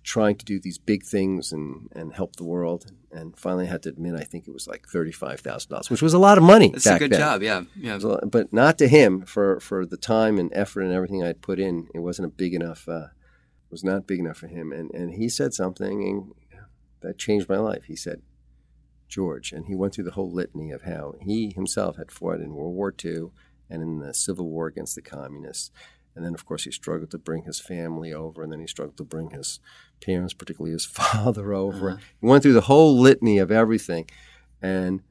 trying 0.04 0.36
to 0.36 0.44
do 0.44 0.58
these 0.58 0.78
big 0.78 1.04
things 1.04 1.52
and, 1.52 1.88
and 1.92 2.12
help 2.12 2.36
the 2.36 2.44
world, 2.44 2.92
and 3.12 3.36
finally 3.36 3.66
I 3.66 3.70
had 3.70 3.82
to 3.84 3.88
admit, 3.90 4.14
I 4.14 4.24
think 4.24 4.48
it 4.48 4.52
was 4.52 4.66
like 4.66 4.86
thirty 4.88 5.12
five 5.12 5.40
thousand 5.40 5.70
dollars, 5.70 5.90
which 5.90 6.02
was 6.02 6.14
a 6.14 6.18
lot 6.18 6.38
of 6.38 6.44
money. 6.44 6.70
That's 6.70 6.86
a 6.86 6.98
good 6.98 7.12
then. 7.12 7.20
job. 7.20 7.42
Yeah, 7.42 7.62
yeah. 7.76 7.92
It 7.92 7.94
was 7.96 8.04
a 8.04 8.08
lot- 8.08 8.30
But 8.30 8.52
not 8.52 8.78
to 8.78 8.88
him 8.88 9.22
for 9.22 9.60
for 9.60 9.86
the 9.86 9.96
time 9.96 10.38
and 10.38 10.50
effort 10.54 10.82
and 10.82 10.92
everything 10.92 11.22
I'd 11.22 11.40
put 11.42 11.58
in. 11.58 11.88
It 11.94 12.00
wasn't 12.00 12.26
a 12.26 12.30
big 12.30 12.54
enough. 12.54 12.88
Uh, 12.88 13.08
was 13.70 13.82
not 13.84 14.06
big 14.06 14.18
enough 14.18 14.36
for 14.38 14.48
him. 14.48 14.70
And 14.72 14.90
and 14.92 15.14
he 15.14 15.28
said 15.28 15.54
something 15.54 16.02
and 16.08 16.32
that 17.00 17.18
changed 17.18 17.48
my 17.48 17.56
life. 17.58 17.84
He 17.84 17.96
said, 17.96 18.22
George, 19.08 19.52
and 19.52 19.66
he 19.66 19.74
went 19.74 19.94
through 19.94 20.04
the 20.04 20.12
whole 20.12 20.30
litany 20.30 20.70
of 20.70 20.82
how 20.82 21.14
he 21.20 21.50
himself 21.52 21.96
had 21.96 22.10
fought 22.12 22.40
in 22.40 22.54
World 22.54 22.74
War 22.74 22.94
II 23.04 23.30
and 23.68 23.82
in 23.82 23.98
the 23.98 24.14
Civil 24.14 24.48
War 24.48 24.66
against 24.68 24.94
the 24.94 25.02
communists. 25.02 25.70
And 26.14 26.24
then, 26.24 26.34
of 26.34 26.44
course, 26.44 26.64
he 26.64 26.70
struggled 26.70 27.10
to 27.12 27.18
bring 27.18 27.44
his 27.44 27.58
family 27.58 28.12
over, 28.12 28.42
and 28.42 28.52
then 28.52 28.60
he 28.60 28.66
struggled 28.66 28.98
to 28.98 29.04
bring 29.04 29.30
his 29.30 29.60
parents, 30.04 30.34
particularly 30.34 30.72
his 30.72 30.84
father, 31.00 31.52
over. 31.52 31.90
Uh-huh. 31.90 31.98
He 32.20 32.26
went 32.26 32.42
through 32.42 32.52
the 32.52 32.62
whole 32.62 32.98
litany 32.98 33.38
of 33.38 33.50
everything, 33.50 34.08
and 34.60 35.02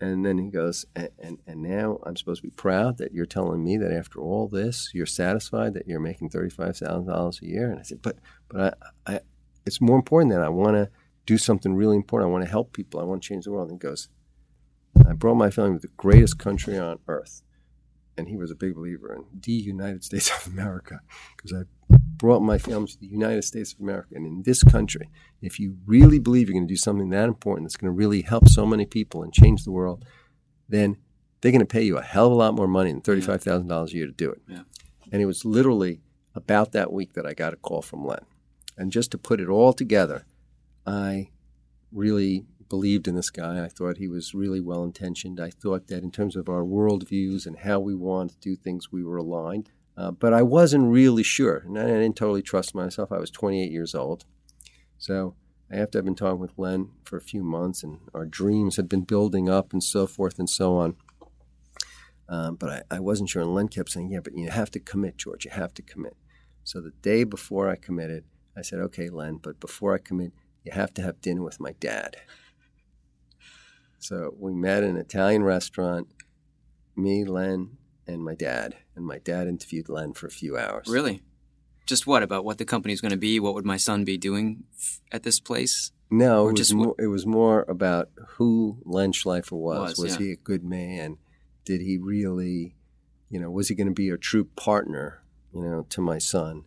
and 0.00 0.24
then 0.24 0.38
he 0.38 0.48
goes, 0.48 0.86
and, 0.94 1.10
and 1.18 1.38
and 1.46 1.62
now 1.62 1.98
I'm 2.04 2.16
supposed 2.16 2.42
to 2.42 2.48
be 2.48 2.54
proud 2.54 2.98
that 2.98 3.12
you're 3.12 3.26
telling 3.26 3.64
me 3.64 3.76
that 3.78 3.92
after 3.92 4.20
all 4.20 4.48
this, 4.48 4.90
you're 4.92 5.06
satisfied 5.06 5.74
that 5.74 5.86
you're 5.86 6.00
making 6.00 6.30
thirty 6.30 6.50
five 6.50 6.76
thousand 6.76 7.06
dollars 7.06 7.40
a 7.42 7.46
year. 7.46 7.70
And 7.70 7.80
I 7.80 7.82
said, 7.82 8.02
but 8.02 8.18
but 8.48 8.78
I, 9.06 9.14
I 9.14 9.20
it's 9.66 9.80
more 9.80 9.96
important 9.96 10.32
that 10.32 10.42
I 10.42 10.48
want 10.48 10.76
to 10.76 10.90
do 11.26 11.38
something 11.38 11.74
really 11.74 11.96
important. 11.96 12.28
I 12.28 12.32
want 12.32 12.44
to 12.44 12.50
help 12.50 12.72
people. 12.72 13.00
I 13.00 13.04
want 13.04 13.22
to 13.22 13.28
change 13.28 13.44
the 13.44 13.52
world. 13.52 13.70
And 13.70 13.80
he 13.80 13.86
goes, 13.86 14.08
I 15.08 15.12
brought 15.12 15.36
my 15.36 15.50
family 15.50 15.78
to 15.78 15.86
the 15.86 15.92
greatest 15.96 16.38
country 16.38 16.78
on 16.78 16.98
earth. 17.08 17.42
And 18.16 18.28
he 18.28 18.36
was 18.36 18.50
a 18.50 18.54
big 18.54 18.74
believer 18.74 19.12
in 19.12 19.24
the 19.40 19.52
United 19.52 20.04
States 20.04 20.30
of 20.30 20.52
America 20.52 21.00
because 21.36 21.52
I 21.52 21.62
brought 22.16 22.40
my 22.40 22.58
family 22.58 22.86
to 22.86 23.00
the 23.00 23.06
United 23.06 23.42
States 23.42 23.72
of 23.72 23.80
America. 23.80 24.14
And 24.14 24.26
in 24.26 24.42
this 24.42 24.62
country, 24.62 25.10
if 25.42 25.58
you 25.58 25.76
really 25.86 26.18
believe 26.18 26.48
you're 26.48 26.54
going 26.54 26.66
to 26.66 26.72
do 26.72 26.76
something 26.76 27.10
that 27.10 27.28
important 27.28 27.66
that's 27.66 27.76
going 27.76 27.92
to 27.92 27.96
really 27.96 28.22
help 28.22 28.48
so 28.48 28.64
many 28.66 28.86
people 28.86 29.22
and 29.22 29.32
change 29.32 29.64
the 29.64 29.72
world, 29.72 30.04
then 30.68 30.96
they're 31.40 31.52
going 31.52 31.60
to 31.60 31.66
pay 31.66 31.82
you 31.82 31.98
a 31.98 32.02
hell 32.02 32.26
of 32.26 32.32
a 32.32 32.36
lot 32.36 32.54
more 32.54 32.68
money 32.68 32.92
than 32.92 33.02
$35,000 33.02 33.88
a 33.88 33.92
year 33.92 34.06
to 34.06 34.12
do 34.12 34.30
it. 34.30 34.40
Yeah. 34.48 34.62
And 35.12 35.20
it 35.20 35.26
was 35.26 35.44
literally 35.44 36.00
about 36.34 36.72
that 36.72 36.92
week 36.92 37.12
that 37.12 37.26
I 37.26 37.34
got 37.34 37.52
a 37.52 37.56
call 37.56 37.82
from 37.82 38.04
Len. 38.04 38.24
And 38.76 38.90
just 38.90 39.10
to 39.12 39.18
put 39.18 39.40
it 39.40 39.48
all 39.48 39.72
together, 39.72 40.24
I 40.86 41.30
really 41.92 42.46
believed 42.68 43.06
in 43.06 43.14
this 43.14 43.30
guy. 43.30 43.62
I 43.62 43.68
thought 43.68 43.98
he 43.98 44.08
was 44.08 44.34
really 44.34 44.60
well 44.60 44.82
intentioned. 44.82 45.38
I 45.38 45.50
thought 45.50 45.86
that 45.88 46.02
in 46.02 46.10
terms 46.10 46.34
of 46.34 46.48
our 46.48 46.64
worldviews 46.64 47.46
and 47.46 47.58
how 47.58 47.78
we 47.78 47.94
wanted 47.94 48.40
to 48.40 48.40
do 48.40 48.56
things, 48.56 48.90
we 48.90 49.04
were 49.04 49.18
aligned. 49.18 49.70
Uh, 49.96 50.10
but 50.10 50.32
I 50.32 50.42
wasn't 50.42 50.90
really 50.90 51.22
sure, 51.22 51.58
and 51.66 51.78
I 51.78 51.86
didn't 51.86 52.16
totally 52.16 52.42
trust 52.42 52.74
myself. 52.74 53.12
I 53.12 53.18
was 53.18 53.30
28 53.30 53.70
years 53.70 53.94
old. 53.94 54.24
So 54.98 55.36
I've 55.70 55.90
been 55.90 56.14
talking 56.14 56.40
with 56.40 56.58
Len 56.58 56.90
for 57.04 57.16
a 57.16 57.22
few 57.22 57.44
months, 57.44 57.82
and 57.82 58.00
our 58.12 58.26
dreams 58.26 58.76
had 58.76 58.88
been 58.88 59.02
building 59.02 59.48
up 59.48 59.72
and 59.72 59.82
so 59.82 60.06
forth 60.06 60.38
and 60.38 60.50
so 60.50 60.76
on. 60.76 60.96
Um, 62.28 62.56
but 62.56 62.84
I, 62.90 62.96
I 62.96 63.00
wasn't 63.00 63.28
sure. 63.28 63.42
And 63.42 63.54
Len 63.54 63.68
kept 63.68 63.90
saying, 63.90 64.10
Yeah, 64.10 64.20
but 64.20 64.36
you 64.36 64.50
have 64.50 64.70
to 64.72 64.80
commit, 64.80 65.16
George. 65.16 65.44
You 65.44 65.50
have 65.50 65.74
to 65.74 65.82
commit. 65.82 66.16
So 66.64 66.80
the 66.80 66.92
day 67.02 67.24
before 67.24 67.68
I 67.68 67.76
committed, 67.76 68.24
I 68.56 68.62
said, 68.62 68.78
Okay, 68.80 69.08
Len, 69.08 69.38
but 69.42 69.60
before 69.60 69.94
I 69.94 69.98
commit, 69.98 70.32
you 70.64 70.72
have 70.72 70.94
to 70.94 71.02
have 71.02 71.20
dinner 71.20 71.42
with 71.42 71.60
my 71.60 71.72
dad. 71.80 72.16
So 73.98 74.34
we 74.38 74.54
met 74.54 74.82
in 74.82 74.90
an 74.90 74.96
Italian 74.96 75.42
restaurant, 75.42 76.08
me, 76.96 77.24
Len, 77.24 77.76
and 78.06 78.24
my 78.24 78.34
dad. 78.34 78.76
And 78.96 79.04
my 79.04 79.18
dad 79.18 79.48
interviewed 79.48 79.88
Len 79.88 80.12
for 80.12 80.26
a 80.26 80.30
few 80.30 80.56
hours. 80.56 80.88
Really? 80.88 81.22
Just 81.86 82.06
what 82.06 82.22
about 82.22 82.44
what 82.44 82.58
the 82.58 82.64
company's 82.64 83.00
going 83.00 83.10
to 83.10 83.18
be? 83.18 83.38
What 83.38 83.54
would 83.54 83.66
my 83.66 83.76
son 83.76 84.04
be 84.04 84.16
doing 84.16 84.64
f- 84.74 85.00
at 85.12 85.22
this 85.22 85.38
place? 85.40 85.92
No, 86.10 86.44
Or 86.44 86.48
it 86.50 86.52
was, 86.52 86.60
just 86.60 86.74
more, 86.74 86.94
it 86.98 87.06
was 87.08 87.26
more 87.26 87.64
about 87.68 88.10
who 88.28 88.78
Len 88.84 89.12
Schleifer 89.12 89.52
was. 89.52 89.90
Was, 89.90 89.98
Was, 89.98 90.12
yeah. 90.12 90.26
he 90.26 90.32
a 90.32 90.36
good 90.36 90.64
man? 90.64 91.18
Did 91.64 91.80
he 91.80 91.98
really, 91.98 92.76
you 93.30 93.40
know, 93.40 93.50
was 93.50 93.68
he 93.68 93.74
going 93.74 93.88
to 93.88 93.92
be 93.94 94.08
a 94.10 94.16
true 94.16 94.44
partner, 94.56 95.22
you 95.52 95.62
know, 95.62 95.86
to 95.90 96.00
my 96.00 96.18
son? 96.18 96.64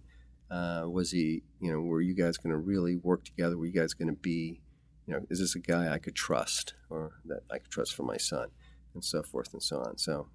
Uh, 0.52 0.86
was 0.88 1.12
he, 1.12 1.44
you 1.60 1.72
know, 1.72 1.82
were 1.82 2.02
you 2.02 2.14
guys 2.14 2.38
going 2.38 2.52
to 2.52 2.58
really 2.58 2.96
work 2.96 3.26
together? 3.26 3.58
Were 3.58 3.66
you 3.66 3.72
guys 3.74 3.94
going 3.94 4.08
to 4.08 4.14
be, 4.14 4.62
you 5.06 5.14
know, 5.14 5.22
is 5.30 5.40
this 5.40 5.56
a 5.56 5.60
guy 5.60 5.92
I 5.92 5.98
could 5.98 6.16
trust 6.16 6.74
or 6.90 7.14
that 7.26 7.42
I 7.52 7.58
could 7.60 7.72
trust 7.72 7.96
for 7.96 8.04
my 8.04 8.18
son? 8.18 8.50
And 8.94 9.04
so 9.04 9.22
forth 9.24 9.54
and 9.54 9.62
so 9.62 9.80
on. 9.80 9.98
So 9.98 10.28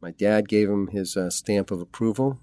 my 0.00 0.10
dad 0.10 0.48
gave 0.48 0.68
him 0.68 0.88
his 0.88 1.16
uh, 1.16 1.30
stamp 1.30 1.70
of 1.70 1.80
approval 1.80 2.40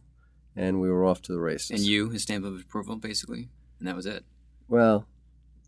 and 0.56 0.82
we 0.82 0.89
were 0.89 1.06
off 1.06 1.22
to 1.22 1.32
the 1.32 1.39
races. 1.39 1.72
And 1.72 1.80
you, 1.82 2.10
his 2.10 2.24
stamp 2.24 2.43
of 2.43 2.60
approval, 2.60 2.96
basically, 2.96 3.50
and 3.80 3.88
that 3.88 3.96
was 3.96 4.06
it. 4.06 4.26
Well, 4.67 5.08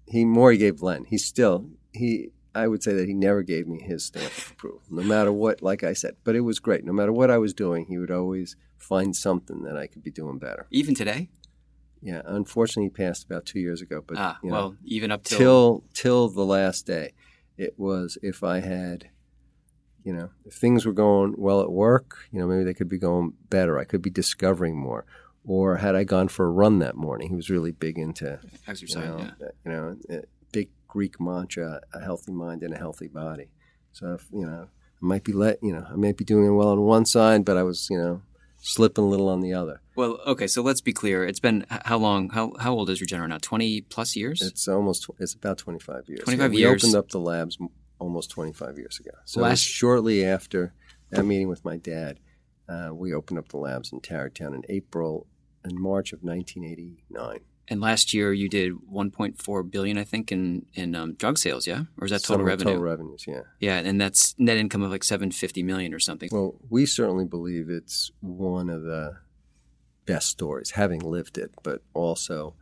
he 0.08 0.26
more 0.26 0.52
he 0.52 0.58
gave 0.58 0.82
Len. 0.82 1.06
He 1.06 1.18
still 1.18 1.70
he 1.94 2.32
I 2.56 2.68
would 2.68 2.82
say 2.84 2.94
that 2.94 3.08
he 3.08 3.14
never 3.14 3.44
gave 3.44 3.68
me 3.68 3.80
his 3.80 4.06
stamp 4.06 4.26
of 4.26 4.52
approval, 4.52 4.82
no 4.90 5.04
matter 5.04 5.32
what. 5.32 5.62
Like 5.62 5.84
I 5.84 5.94
said, 5.94 6.16
but 6.24 6.36
it 6.36 6.42
was 6.42 6.60
great. 6.60 6.84
No 6.84 6.92
matter 6.92 7.14
what 7.14 7.30
I 7.30 7.38
was 7.38 7.54
doing, 7.54 7.86
he 7.86 7.98
would 7.98 8.12
always 8.12 8.56
find 8.78 9.16
something 9.16 9.64
that 9.64 9.78
I 9.78 9.88
could 9.88 10.04
be 10.04 10.12
doing 10.12 10.40
better. 10.40 10.66
Even 10.72 10.96
today? 10.96 11.30
Yeah, 12.02 12.22
unfortunately, 12.26 12.86
he 12.86 12.90
passed 12.90 13.26
about 13.26 13.46
two 13.46 13.60
years 13.60 13.82
ago. 13.82 14.04
But 14.06 14.18
ah, 14.18 14.40
you 14.42 14.50
know, 14.50 14.56
well, 14.56 14.76
even 14.84 15.12
up 15.12 15.24
till, 15.24 15.38
till 15.38 15.84
till 15.94 16.30
the 16.30 16.46
last 16.46 16.88
day, 16.88 17.14
it 17.58 17.76
was 17.78 18.18
if 18.24 18.44
I 18.44 18.62
had 18.62 19.10
you 20.04 20.14
know, 20.14 20.30
if 20.46 20.54
things 20.54 20.86
were 20.86 20.94
going 20.94 21.36
well 21.38 21.62
at 21.62 21.72
work, 21.72 22.18
you 22.32 22.40
know, 22.40 22.48
maybe 22.48 22.64
they 22.64 22.74
could 22.74 22.90
be 22.90 22.98
going 22.98 23.34
better. 23.50 23.78
I 23.78 23.84
could 23.84 24.02
be 24.02 24.10
discovering 24.10 24.78
more. 24.78 25.06
Or 25.46 25.78
had 25.78 25.96
I 25.96 26.04
gone 26.04 26.28
for 26.28 26.46
a 26.46 26.52
run 26.52 26.80
that 26.80 26.96
morning? 26.96 27.30
He 27.30 27.36
was 27.36 27.50
really 27.50 27.72
big 27.72 27.98
into 27.98 28.40
exercise. 28.68 29.04
You 29.04 29.10
know, 29.10 29.32
yeah. 29.40 29.48
you 29.66 29.72
know 29.72 30.22
big 30.52 30.70
Greek 30.88 31.20
mantra: 31.20 31.82
a 31.94 32.00
healthy 32.00 32.32
mind 32.32 32.62
and 32.62 32.74
a 32.74 32.78
healthy 32.78 33.08
body. 33.08 33.50
So 33.92 34.14
if, 34.14 34.28
you 34.32 34.46
know, 34.46 34.68
I 34.68 35.06
might 35.06 35.24
be 35.24 35.34
let 35.34 35.64
you 35.64 35.74
know, 35.74 35.86
I 35.90 35.96
might 35.96 36.18
be 36.18 36.26
doing 36.26 36.56
well 36.56 36.70
on 36.70 36.82
one 36.82 37.06
side, 37.06 37.46
but 37.46 37.58
I 37.58 37.64
was 37.64 37.88
you 37.90 37.98
know 37.98 38.22
slipping 38.62 39.06
a 39.06 39.08
little 39.08 39.30
on 39.30 39.42
the 39.42 39.54
other. 39.54 39.82
Well, 39.96 40.20
okay, 40.28 40.48
so 40.48 40.62
let's 40.62 40.82
be 40.82 40.94
clear. 40.94 41.26
It's 41.26 41.40
been 41.40 41.66
how 41.70 41.98
long? 41.98 42.30
How 42.30 42.54
how 42.60 42.74
old 42.74 42.90
is 42.90 43.02
Regeneron 43.02 43.30
now? 43.30 43.38
Twenty 43.42 43.82
plus 43.82 44.16
years. 44.16 44.42
It's 44.42 44.68
almost. 44.68 45.10
It's 45.20 45.34
about 45.34 45.58
twenty 45.58 45.80
five 45.80 46.04
years. 46.08 46.22
Twenty 46.22 46.38
five 46.38 46.54
yeah, 46.54 46.60
years. 46.60 46.84
We 46.84 46.90
opened 46.90 46.96
up 46.96 47.10
the 47.10 47.20
labs 47.20 47.58
almost 48.00 48.30
twenty 48.32 48.54
five 48.54 48.78
years 48.78 49.00
ago. 49.00 49.12
So 49.26 49.42
Last- 49.42 49.60
shortly 49.62 50.26
after 50.26 50.74
that 51.12 51.24
meeting 51.26 51.48
with 51.48 51.64
my 51.66 51.78
dad, 51.78 52.20
uh, 52.68 52.92
we 52.94 53.14
opened 53.14 53.40
up 53.40 53.50
the 53.50 53.58
labs 53.58 53.92
in 53.92 54.00
Tarrytown 54.00 54.54
in 54.54 54.64
April 54.70 55.28
and 55.64 55.78
March 55.78 56.14
of 56.14 56.24
nineteen 56.24 56.64
eighty 56.64 57.04
nine. 57.10 57.40
And 57.72 57.80
last 57.82 58.16
year 58.16 58.34
you 58.34 58.50
did 58.50 58.74
1.4 58.92 59.70
billion, 59.70 60.00
I 60.00 60.04
think, 60.04 60.32
in 60.32 60.66
in 60.74 60.96
um, 60.96 61.14
drug 61.14 61.38
sales. 61.38 61.68
Yeah, 61.68 61.84
or 62.00 62.06
is 62.06 62.12
that 62.12 62.24
total 62.24 62.44
revenue? 62.44 62.72
Total 62.72 62.82
revenues, 62.84 63.26
yeah. 63.28 63.42
Yeah, 63.60 63.78
and 63.78 64.02
that's 64.02 64.34
net 64.40 64.58
income 64.58 64.82
of 64.82 64.90
like 64.90 65.04
750 65.04 65.62
million 65.62 65.94
or 65.94 66.00
something. 66.00 66.30
Well, 66.32 66.56
we 66.70 66.88
certainly 66.88 67.26
believe 67.26 67.70
it's 67.70 68.12
one 68.22 68.72
of 68.72 68.82
the 68.82 69.18
best 70.08 70.30
stories, 70.30 70.72
having 70.72 71.02
lived 71.02 71.38
it, 71.38 71.52
but 71.62 71.84
also 71.94 72.56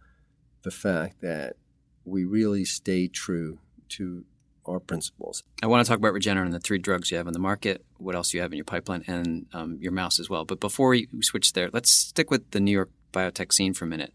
the 0.63 0.71
fact 0.71 1.21
that 1.21 1.55
we 2.03 2.25
really 2.25 2.65
stay 2.65 3.07
true 3.07 3.59
to 3.89 4.25
our 4.67 4.79
principles. 4.79 5.43
I 5.63 5.67
want 5.67 5.85
to 5.85 5.89
talk 5.89 5.99
about 5.99 6.13
Regeneron 6.13 6.45
and 6.45 6.53
the 6.53 6.59
three 6.59 6.77
drugs 6.77 7.11
you 7.11 7.17
have 7.17 7.27
on 7.27 7.33
the 7.33 7.39
market, 7.39 7.85
what 7.97 8.15
else 8.15 8.33
you 8.33 8.41
have 8.41 8.51
in 8.51 8.57
your 8.57 8.65
pipeline, 8.65 9.03
and 9.07 9.45
um, 9.53 9.77
your 9.81 9.91
mouse 9.91 10.19
as 10.19 10.29
well. 10.29 10.45
But 10.45 10.59
before 10.59 10.89
we 10.89 11.07
switch 11.21 11.53
there, 11.53 11.69
let's 11.71 11.91
stick 11.91 12.29
with 12.29 12.51
the 12.51 12.59
New 12.59 12.71
York 12.71 12.89
biotech 13.13 13.53
scene 13.53 13.73
for 13.73 13.85
a 13.85 13.87
minute. 13.87 14.13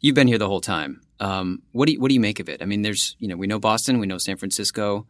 You've 0.00 0.14
been 0.14 0.28
here 0.28 0.38
the 0.38 0.48
whole 0.48 0.60
time. 0.60 1.00
Um, 1.20 1.62
what 1.72 1.86
do 1.86 1.92
you, 1.92 2.00
what 2.00 2.08
do 2.08 2.14
you 2.14 2.20
make 2.20 2.40
of 2.40 2.48
it? 2.48 2.62
I 2.62 2.66
mean, 2.66 2.82
there's 2.82 3.16
you 3.18 3.28
know 3.28 3.36
we 3.36 3.46
know 3.46 3.58
Boston, 3.58 3.98
we 3.98 4.06
know 4.06 4.18
San 4.18 4.36
Francisco. 4.36 5.06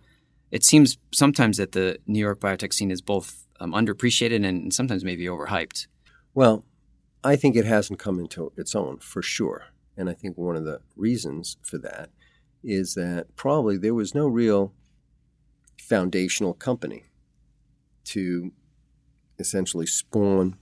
It 0.52 0.64
seems 0.64 0.96
sometimes 1.12 1.56
that 1.56 1.72
the 1.72 1.98
New 2.06 2.20
York 2.20 2.38
biotech 2.38 2.72
scene 2.72 2.92
is 2.92 3.00
both 3.00 3.46
um, 3.58 3.72
underappreciated 3.72 4.46
and 4.46 4.72
sometimes 4.72 5.02
maybe 5.04 5.24
overhyped. 5.26 5.88
Well, 6.34 6.64
I 7.24 7.34
think 7.34 7.56
it 7.56 7.64
hasn't 7.64 7.98
come 7.98 8.20
into 8.20 8.52
its 8.56 8.76
own 8.76 8.98
for 8.98 9.22
sure, 9.22 9.66
and 9.96 10.08
I 10.08 10.14
think 10.14 10.38
one 10.38 10.54
of 10.54 10.64
the 10.64 10.80
reasons 10.94 11.56
for 11.62 11.78
that 11.78 12.10
is 12.66 12.94
that 12.94 13.34
probably 13.36 13.78
there 13.78 13.94
was 13.94 14.14
no 14.14 14.26
real 14.26 14.74
foundational 15.80 16.52
company 16.52 17.04
to 18.04 18.52
essentially 19.38 19.86
spawn 19.86 20.56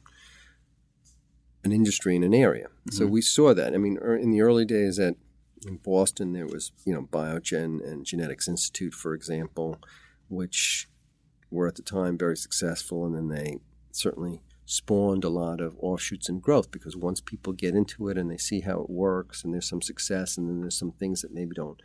an 1.64 1.72
industry 1.72 2.14
in 2.14 2.22
an 2.22 2.34
area. 2.34 2.66
Mm-hmm. 2.66 2.96
So 2.96 3.06
we 3.06 3.22
saw 3.22 3.54
that. 3.54 3.74
I 3.74 3.78
mean, 3.78 3.98
er, 4.02 4.16
in 4.16 4.30
the 4.30 4.42
early 4.42 4.66
days 4.66 4.98
at 4.98 5.16
in 5.66 5.78
Boston, 5.78 6.34
there 6.34 6.46
was 6.46 6.72
you 6.84 6.92
know 6.92 7.08
Biogen 7.10 7.82
and 7.82 8.04
Genetics 8.04 8.46
Institute, 8.46 8.92
for 8.92 9.14
example, 9.14 9.78
which 10.28 10.88
were 11.50 11.66
at 11.66 11.76
the 11.76 11.82
time 11.82 12.18
very 12.18 12.36
successful, 12.36 13.06
and 13.06 13.14
then 13.14 13.28
they 13.28 13.60
certainly 13.92 14.42
spawned 14.66 15.24
a 15.24 15.28
lot 15.28 15.60
of 15.60 15.76
offshoots 15.78 16.28
and 16.28 16.42
growth 16.42 16.70
because 16.70 16.96
once 16.96 17.20
people 17.20 17.52
get 17.52 17.74
into 17.74 18.08
it 18.08 18.16
and 18.16 18.30
they 18.30 18.36
see 18.36 18.60
how 18.60 18.80
it 18.80 18.90
works 18.90 19.44
and 19.44 19.52
there's 19.52 19.68
some 19.68 19.82
success 19.82 20.38
and 20.38 20.48
then 20.48 20.60
there's 20.60 20.78
some 20.78 20.92
things 20.92 21.22
that 21.22 21.34
maybe 21.34 21.54
don't 21.54 21.82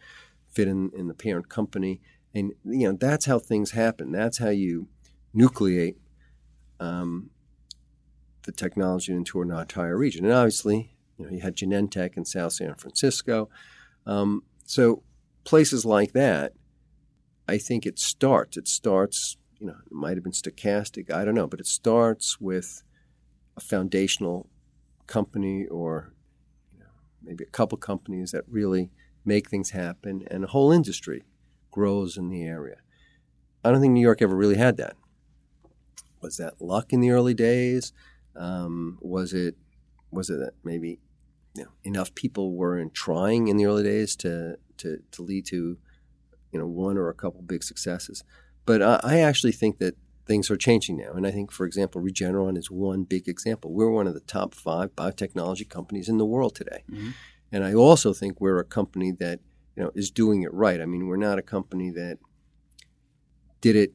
fit 0.48 0.68
in, 0.68 0.90
in 0.96 1.08
the 1.08 1.14
parent 1.14 1.50
company 1.50 2.00
and 2.34 2.54
you 2.64 2.88
know 2.88 2.94
that's 2.94 3.26
how 3.26 3.40
things 3.40 3.72
happen. 3.72 4.12
That's 4.12 4.38
how 4.38 4.50
you 4.50 4.88
nucleate 5.36 5.96
um, 6.80 7.32
the 8.44 8.52
technology 8.52 9.12
into 9.12 9.42
an 9.42 9.52
entire 9.52 9.98
region. 9.98 10.26
And 10.26 10.34
obviously 10.34 10.96
you 11.18 11.26
know 11.26 11.32
you 11.32 11.42
had 11.42 11.56
genentech 11.56 12.16
in 12.18 12.26
south 12.26 12.54
san 12.54 12.76
francisco. 12.76 13.50
Um, 14.06 14.44
so 14.66 15.04
places 15.44 15.86
like 15.86 16.14
that 16.14 16.54
i 17.48 17.58
think 17.58 17.86
it 17.86 17.98
starts 17.98 18.56
it 18.56 18.68
starts 18.68 19.38
you 19.60 19.68
know, 19.68 19.76
it 19.86 19.92
might 19.92 20.16
have 20.16 20.24
been 20.24 20.32
stochastic, 20.32 21.12
I 21.12 21.26
don't 21.26 21.36
know, 21.36 21.48
but 21.48 21.60
it 21.60 21.68
starts 21.68 22.40
with 22.40 22.84
a 23.58 23.62
foundational 23.62 24.50
company 25.08 25.66
or 25.68 26.14
you 26.74 26.80
know, 26.80 26.92
maybe 27.22 27.44
a 27.44 27.48
couple 27.48 27.78
companies 27.78 28.32
that 28.32 28.46
really 28.48 28.90
make 29.26 29.50
things 29.50 29.72
happen, 29.72 30.26
and 30.32 30.44
a 30.44 30.48
whole 30.48 30.72
industry 30.72 31.24
grows 31.72 32.18
in 32.18 32.30
the 32.30 32.44
area. 32.44 32.78
I 33.64 33.72
don't 33.72 33.82
think 33.82 33.94
New 33.94 34.02
York 34.02 34.22
ever 34.22 34.36
really 34.36 34.58
had 34.58 34.78
that. 34.78 34.96
Was 36.22 36.38
that 36.38 36.62
luck 36.62 36.94
in 36.94 37.02
the 37.02 37.12
early 37.12 37.34
days? 37.34 37.94
Um, 38.36 38.98
was 39.02 39.34
it 39.34 39.56
was 40.12 40.30
it 40.30 40.40
that 40.40 40.54
maybe 40.64 41.00
you 41.56 41.64
know, 41.64 41.72
enough 41.84 42.16
people 42.16 42.54
weren't 42.54 42.94
trying 42.94 43.48
in 43.48 43.58
the 43.58 43.66
early 43.66 43.84
days 43.84 44.16
to, 44.16 44.58
to, 44.78 45.00
to 45.12 45.22
lead 45.22 45.46
to 45.48 45.78
you 46.52 46.60
know 46.60 46.66
one 46.66 46.98
or 46.98 47.10
a 47.10 47.14
couple 47.14 47.42
big 47.42 47.64
successes? 47.64 48.24
But 48.70 49.04
I 49.04 49.22
actually 49.22 49.54
think 49.54 49.80
that 49.80 49.96
things 50.28 50.52
are 50.52 50.56
changing 50.56 50.98
now. 50.98 51.14
And 51.14 51.26
I 51.26 51.32
think, 51.32 51.52
for 51.52 51.66
example, 51.66 52.04
Regeneron 52.04 52.56
is 52.56 52.70
one 52.70 53.04
big 53.04 53.28
example. 53.28 53.74
We're 53.74 53.90
one 53.90 54.06
of 54.06 54.14
the 54.14 54.20
top 54.20 54.54
five 54.54 54.96
biotechnology 54.96 55.68
companies 55.68 56.08
in 56.08 56.20
the 56.20 56.26
world 56.26 56.54
today. 56.54 56.84
Mm-hmm. 56.88 57.10
And 57.52 57.64
I 57.64 57.74
also 57.74 58.14
think 58.14 58.40
we're 58.40 58.60
a 58.60 58.64
company 58.64 59.10
that 59.14 59.40
you 59.76 59.82
know 59.82 59.92
is 59.96 60.12
doing 60.12 60.44
it 60.44 60.54
right. 60.54 60.80
I 60.80 60.86
mean, 60.86 61.08
we're 61.08 61.18
not 61.18 61.40
a 61.40 61.42
company 61.42 61.90
that 61.90 62.20
did 63.60 63.76
it, 63.76 63.94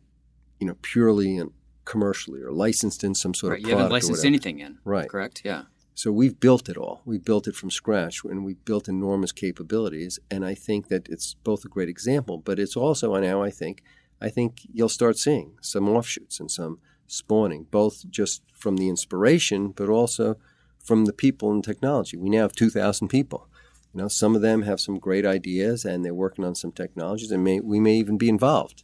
you 0.59 0.67
know, 0.67 0.75
purely 0.83 1.37
and 1.37 1.53
commercially 1.85 2.43
or 2.43 2.51
licensed 2.51 3.05
in 3.05 3.15
some 3.15 3.33
sort 3.33 3.53
of 3.53 3.59
right. 3.59 3.63
of 3.63 3.71
You 3.71 3.77
haven't 3.77 3.93
licensed 3.93 4.25
anything 4.25 4.59
in, 4.59 4.79
right? 4.85 5.09
Correct? 5.09 5.43
Yeah. 5.45 5.67
So 5.95 6.11
we've 6.11 6.41
built 6.41 6.69
it 6.69 6.77
all. 6.77 7.01
We 7.05 7.19
built 7.19 7.47
it 7.47 7.55
from 7.55 7.71
scratch, 7.71 8.25
and 8.25 8.45
we 8.45 8.55
built 8.55 8.89
enormous 8.89 9.31
capabilities. 9.31 10.19
And 10.33 10.45
I 10.45 10.57
think 10.57 10.89
that 10.89 11.09
it's 11.09 11.35
both 11.45 11.65
a 11.65 11.69
great 11.69 11.89
example, 11.89 12.39
but 12.39 12.59
it's 12.59 12.75
also 12.75 13.17
now 13.21 13.41
I 13.41 13.51
think 13.51 13.85
I 14.25 14.31
think 14.31 14.63
you'll 14.73 14.89
start 14.89 15.19
seeing 15.19 15.59
some 15.61 15.87
offshoots 15.87 16.41
and 16.41 16.51
some 16.51 16.79
spawning, 17.07 17.67
both 17.71 18.09
just 18.09 18.43
from 18.55 18.79
the 18.79 18.89
inspiration, 18.89 19.69
but 19.69 19.91
also 19.91 20.37
from 20.83 21.05
the 21.05 21.13
people 21.13 21.53
and 21.53 21.63
technology. 21.63 22.17
We 22.17 22.31
now 22.31 22.43
have 22.43 22.53
2,000 22.53 23.09
people. 23.09 23.49
You 23.93 24.01
know, 24.01 24.09
some 24.09 24.35
of 24.35 24.41
them 24.41 24.63
have 24.63 24.81
some 24.81 24.99
great 24.99 25.27
ideas 25.27 25.85
and 25.85 26.03
they're 26.03 26.15
working 26.15 26.45
on 26.45 26.55
some 26.55 26.73
technologies, 26.73 27.31
and 27.31 27.45
may, 27.45 27.61
we 27.61 27.79
may 27.79 27.97
even 27.97 28.17
be 28.17 28.31
involved 28.31 28.83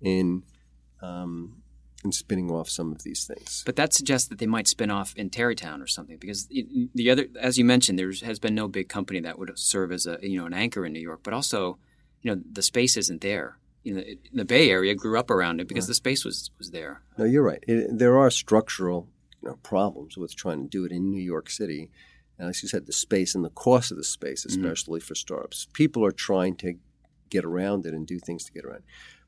in 0.00 0.44
um, 1.02 1.62
in 2.04 2.12
spinning 2.12 2.50
off 2.50 2.68
some 2.68 2.90
of 2.92 3.02
these 3.02 3.24
things. 3.24 3.62
But 3.66 3.76
that 3.76 3.92
suggests 3.92 4.28
that 4.28 4.38
they 4.38 4.46
might 4.46 4.68
spin 4.68 4.90
off 4.90 5.14
in 5.16 5.30
Tarrytown 5.30 5.82
or 5.82 5.86
something, 5.86 6.16
because 6.16 6.46
the 6.46 7.10
other, 7.10 7.26
as 7.40 7.58
you 7.58 7.64
mentioned, 7.64 7.98
there 7.98 8.12
has 8.24 8.38
been 8.38 8.54
no 8.54 8.68
big 8.68 8.88
company 8.88 9.20
that 9.20 9.38
would 9.38 9.56
serve 9.58 9.92
as 9.92 10.06
a 10.06 10.18
you 10.22 10.38
know 10.38 10.46
an 10.46 10.54
anchor 10.54 10.86
in 10.86 10.92
New 10.92 11.00
York. 11.00 11.20
But 11.22 11.34
also, 11.34 11.78
you 12.22 12.30
know, 12.30 12.40
the 12.50 12.62
space 12.62 12.96
isn't 12.96 13.20
there 13.20 13.58
you 13.88 13.94
know, 13.94 14.04
the 14.34 14.44
Bay 14.44 14.70
Area 14.70 14.94
grew 14.94 15.18
up 15.18 15.30
around 15.30 15.60
it 15.60 15.66
because 15.66 15.84
right. 15.84 15.88
the 15.88 15.94
space 15.94 16.22
was 16.22 16.50
was 16.58 16.72
there. 16.72 17.00
No, 17.16 17.24
you're 17.24 17.42
right. 17.42 17.64
It, 17.66 17.98
there 17.98 18.18
are 18.18 18.30
structural 18.30 19.08
you 19.42 19.48
know, 19.48 19.56
problems 19.62 20.18
with 20.18 20.36
trying 20.36 20.62
to 20.62 20.68
do 20.68 20.84
it 20.84 20.92
in 20.92 21.10
New 21.10 21.22
York 21.22 21.48
City, 21.48 21.90
and 22.38 22.50
as 22.50 22.62
you 22.62 22.68
said, 22.68 22.84
the 22.84 22.92
space 22.92 23.34
and 23.34 23.42
the 23.42 23.50
cost 23.50 23.90
of 23.90 23.96
the 23.96 24.04
space, 24.04 24.44
Mm-hmm. 24.44 24.62
especially 24.62 25.00
mm-hmm. 25.00 25.06
for 25.06 25.14
startups. 25.14 25.68
People 25.72 26.04
are 26.04 26.12
trying 26.12 26.56
to 26.56 26.74
get 27.30 27.46
around 27.46 27.86
it 27.86 27.94
and 27.94 28.06
do 28.06 28.18
things 28.18 28.44
to 28.44 28.52
get 28.52 28.64
around. 28.66 28.80
It. 28.80 28.84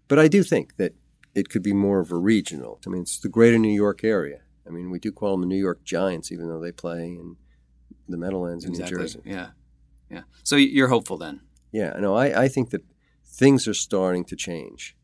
But 0.09 0.18
I 0.18 0.29
do 0.29 0.42
think 0.42 0.77
that 0.77 0.94
it 1.35 1.49
could 1.49 1.62
be 1.62 1.73
more 1.73 2.01
of 2.01 2.12
a 2.12 2.16
regional. 2.16 2.81
I 2.87 2.90
mean, 2.90 3.03
it's 3.03 3.18
the 3.18 3.29
greater 3.31 3.59
New 3.59 3.75
York 3.75 4.05
area. 4.05 4.40
I 4.66 4.70
mean, 4.70 4.90
we 4.90 4.99
do 4.99 5.11
call 5.11 5.33
them 5.33 5.40
the 5.40 5.46
New 5.46 5.62
York 5.68 5.85
Giants, 5.85 6.31
even 6.31 6.49
though 6.49 6.61
they 6.61 6.73
play 6.73 7.07
in 7.07 7.37
the 8.09 8.18
Meadowlands 8.18 8.64
in 8.64 8.73
exactly. 8.73 8.96
New 8.96 9.03
Jersey. 9.03 9.20
Yeah, 9.25 9.49
yeah. 10.11 10.23
So 10.42 10.57
you're 10.57 10.88
hopeful 10.88 11.16
then? 11.16 11.40
Yeah, 11.73 11.94
no, 11.99 12.14
I, 12.14 12.44
I 12.44 12.49
think 12.49 12.70
that 12.70 12.83
things 13.31 13.69
are 13.69 13.75
starting 13.75 14.25
to 14.25 14.37
change. 14.37 14.97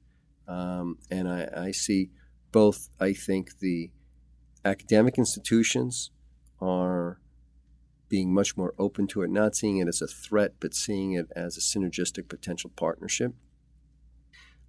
Um, 0.48 0.98
and 1.10 1.28
I, 1.28 1.48
I, 1.56 1.70
see 1.72 2.10
both, 2.52 2.88
I 3.00 3.12
think 3.12 3.58
the 3.58 3.90
academic 4.64 5.18
institutions 5.18 6.10
are 6.60 7.20
being 8.08 8.32
much 8.32 8.56
more 8.56 8.74
open 8.78 9.06
to 9.08 9.22
it, 9.22 9.30
not 9.30 9.56
seeing 9.56 9.78
it 9.78 9.88
as 9.88 10.00
a 10.00 10.06
threat, 10.06 10.54
but 10.60 10.74
seeing 10.74 11.12
it 11.12 11.26
as 11.34 11.56
a 11.56 11.60
synergistic 11.60 12.28
potential 12.28 12.70
partnership. 12.76 13.34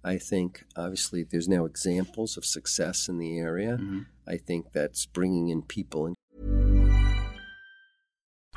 I 0.04 0.18
think 0.18 0.64
obviously 0.76 1.24
there's 1.24 1.48
now 1.48 1.64
examples 1.64 2.36
of 2.36 2.44
success 2.44 3.08
in 3.08 3.18
the 3.18 3.38
area. 3.38 3.78
Mm-hmm. 3.80 4.00
I 4.26 4.36
think 4.36 4.72
that's 4.72 5.06
bringing 5.06 5.48
in 5.48 5.62
people. 5.62 6.14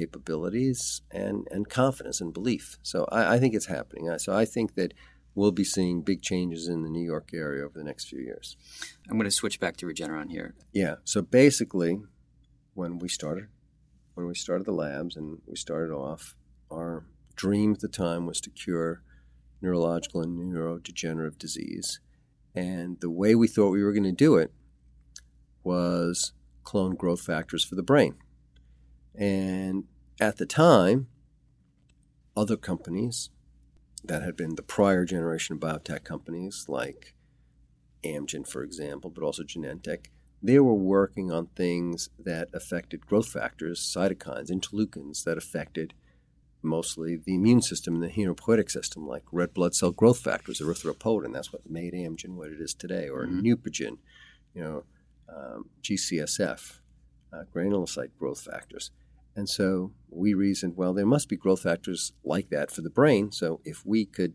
Capabilities 0.00 1.02
and, 1.10 1.46
and 1.50 1.68
confidence 1.68 2.20
and 2.22 2.32
belief. 2.32 2.78
So 2.82 3.06
I, 3.12 3.34
I 3.34 3.38
think 3.38 3.54
it's 3.54 3.66
happening. 3.66 4.18
So 4.18 4.34
I 4.34 4.46
think 4.46 4.74
that 4.76 4.94
we'll 5.34 5.52
be 5.52 5.64
seeing 5.64 6.00
big 6.00 6.22
changes 6.22 6.68
in 6.68 6.82
the 6.82 6.88
New 6.88 7.04
York 7.04 7.30
area 7.34 7.64
over 7.64 7.78
the 7.78 7.84
next 7.84 8.08
few 8.08 8.20
years. 8.20 8.56
I'm 9.08 9.18
going 9.18 9.24
to 9.24 9.30
switch 9.30 9.60
back 9.60 9.76
to 9.78 9.86
Regeneron 9.86 10.30
here. 10.30 10.54
Yeah. 10.72 10.96
So 11.04 11.20
basically, 11.22 12.00
when 12.74 12.98
we 12.98 13.08
started, 13.08 13.48
when 14.14 14.26
we 14.26 14.34
started 14.34 14.66
the 14.66 14.72
labs 14.72 15.16
and 15.16 15.38
we 15.46 15.56
started 15.56 15.92
off, 15.92 16.34
our 16.70 17.04
dream 17.36 17.72
at 17.72 17.80
the 17.80 17.88
time 17.88 18.26
was 18.26 18.40
to 18.40 18.50
cure 18.50 19.02
neurological 19.60 20.22
and 20.22 20.38
neurodegenerative 20.38 21.38
disease. 21.38 22.00
And 22.54 22.98
the 23.00 23.10
way 23.10 23.34
we 23.34 23.48
thought 23.48 23.70
we 23.70 23.84
were 23.84 23.92
going 23.92 24.04
to 24.04 24.12
do 24.12 24.36
it 24.36 24.52
was 25.62 26.32
clone 26.64 26.94
growth 26.94 27.20
factors 27.20 27.64
for 27.64 27.74
the 27.74 27.82
brain. 27.82 28.14
And 29.14 29.84
at 30.20 30.36
the 30.36 30.46
time, 30.46 31.08
other 32.36 32.56
companies 32.56 33.30
that 34.04 34.22
had 34.22 34.36
been 34.36 34.54
the 34.54 34.62
prior 34.62 35.04
generation 35.04 35.54
of 35.54 35.60
biotech 35.60 36.04
companies, 36.04 36.66
like 36.68 37.14
Amgen, 38.04 38.46
for 38.46 38.62
example, 38.62 39.10
but 39.10 39.22
also 39.22 39.42
Genentech, 39.42 40.06
they 40.42 40.58
were 40.58 40.74
working 40.74 41.30
on 41.30 41.48
things 41.48 42.08
that 42.18 42.48
affected 42.54 43.06
growth 43.06 43.28
factors, 43.28 43.80
cytokines, 43.80 44.50
interleukins 44.50 45.24
that 45.24 45.36
affected 45.36 45.92
mostly 46.62 47.16
the 47.16 47.34
immune 47.34 47.62
system 47.62 47.94
and 47.94 48.02
the 48.02 48.08
hematopoietic 48.08 48.70
system, 48.70 49.06
like 49.06 49.24
red 49.32 49.52
blood 49.52 49.74
cell 49.74 49.90
growth 49.90 50.20
factors, 50.20 50.60
erythropoietin. 50.60 51.32
That's 51.32 51.52
what 51.52 51.68
made 51.68 51.92
Amgen 51.92 52.36
what 52.36 52.50
it 52.50 52.60
is 52.60 52.74
today, 52.74 53.08
or 53.08 53.26
mm-hmm. 53.26 53.40
Neupogen, 53.40 53.98
you 54.54 54.62
know, 54.62 54.84
um, 55.28 55.70
GCSF, 55.82 56.79
uh, 57.32 57.44
granulocyte 57.54 58.10
growth 58.18 58.40
factors. 58.40 58.90
And 59.36 59.48
so 59.48 59.92
we 60.08 60.34
reasoned, 60.34 60.76
well, 60.76 60.92
there 60.92 61.06
must 61.06 61.28
be 61.28 61.36
growth 61.36 61.62
factors 61.62 62.12
like 62.24 62.50
that 62.50 62.70
for 62.70 62.82
the 62.82 62.90
brain. 62.90 63.32
So 63.32 63.60
if 63.64 63.86
we 63.86 64.04
could 64.04 64.34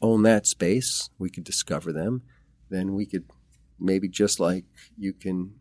own 0.00 0.22
that 0.22 0.46
space, 0.46 1.10
we 1.18 1.30
could 1.30 1.44
discover 1.44 1.92
them, 1.92 2.22
then 2.70 2.94
we 2.94 3.04
could 3.04 3.24
maybe 3.78 4.08
just 4.08 4.40
like 4.40 4.64
you 4.96 5.12
can 5.12 5.54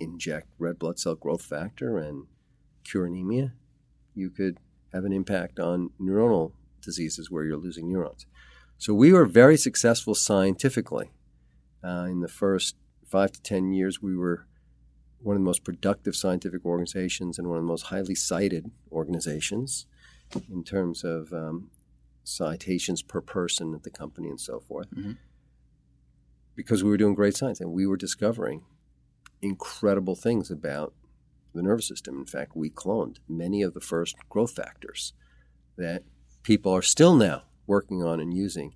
inject 0.00 0.48
red 0.58 0.78
blood 0.78 0.98
cell 0.98 1.14
growth 1.14 1.42
factor 1.42 1.98
and 1.98 2.26
cure 2.84 3.06
anemia, 3.06 3.52
you 4.14 4.30
could 4.30 4.58
have 4.92 5.04
an 5.04 5.12
impact 5.12 5.58
on 5.58 5.90
neuronal 6.00 6.52
diseases 6.82 7.30
where 7.30 7.44
you're 7.44 7.56
losing 7.56 7.88
neurons. 7.88 8.26
So 8.78 8.92
we 8.92 9.12
were 9.12 9.26
very 9.26 9.56
successful 9.56 10.14
scientifically. 10.14 11.12
Uh, 11.84 12.06
in 12.10 12.20
the 12.20 12.28
first 12.28 12.76
five 13.06 13.32
to 13.32 13.42
10 13.42 13.72
years, 13.72 14.02
we 14.02 14.16
were 14.16 14.46
one 15.22 15.36
of 15.36 15.42
the 15.42 15.46
most 15.46 15.64
productive 15.64 16.16
scientific 16.16 16.64
organizations 16.64 17.38
and 17.38 17.48
one 17.48 17.58
of 17.58 17.64
the 17.64 17.68
most 17.68 17.82
highly 17.82 18.14
cited 18.14 18.70
organizations 18.90 19.86
in 20.50 20.64
terms 20.64 21.04
of 21.04 21.32
um, 21.32 21.70
citations 22.24 23.02
per 23.02 23.20
person 23.20 23.74
at 23.74 23.82
the 23.82 23.90
company 23.90 24.28
and 24.28 24.40
so 24.40 24.60
forth. 24.60 24.90
Mm-hmm 24.94 25.12
because 26.54 26.84
we 26.84 26.90
were 26.90 26.96
doing 26.96 27.14
great 27.14 27.36
science 27.36 27.60
and 27.60 27.72
we 27.72 27.86
were 27.86 27.96
discovering 27.96 28.62
incredible 29.40 30.14
things 30.14 30.50
about 30.50 30.94
the 31.54 31.62
nervous 31.62 31.88
system. 31.88 32.18
In 32.18 32.26
fact, 32.26 32.52
we 32.54 32.70
cloned 32.70 33.16
many 33.28 33.62
of 33.62 33.74
the 33.74 33.80
first 33.80 34.16
growth 34.28 34.54
factors 34.54 35.12
that 35.76 36.04
people 36.42 36.72
are 36.72 36.82
still 36.82 37.14
now 37.14 37.42
working 37.66 38.02
on 38.02 38.20
and 38.20 38.34
using 38.34 38.74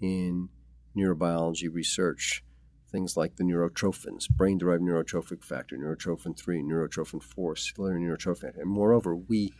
in 0.00 0.48
neurobiology 0.96 1.72
research. 1.72 2.44
Things 2.92 3.16
like 3.16 3.36
the 3.36 3.44
neurotrophins, 3.44 4.28
brain 4.28 4.58
derived 4.58 4.82
neurotrophic 4.82 5.42
factor, 5.42 5.76
neurotrophin 5.76 6.38
3, 6.38 6.62
neurotrophin 6.62 7.22
4, 7.22 7.56
ciliary 7.56 8.00
neurotrophin. 8.00 8.56
And 8.60 8.70
moreover, 8.70 9.16
we, 9.16 9.52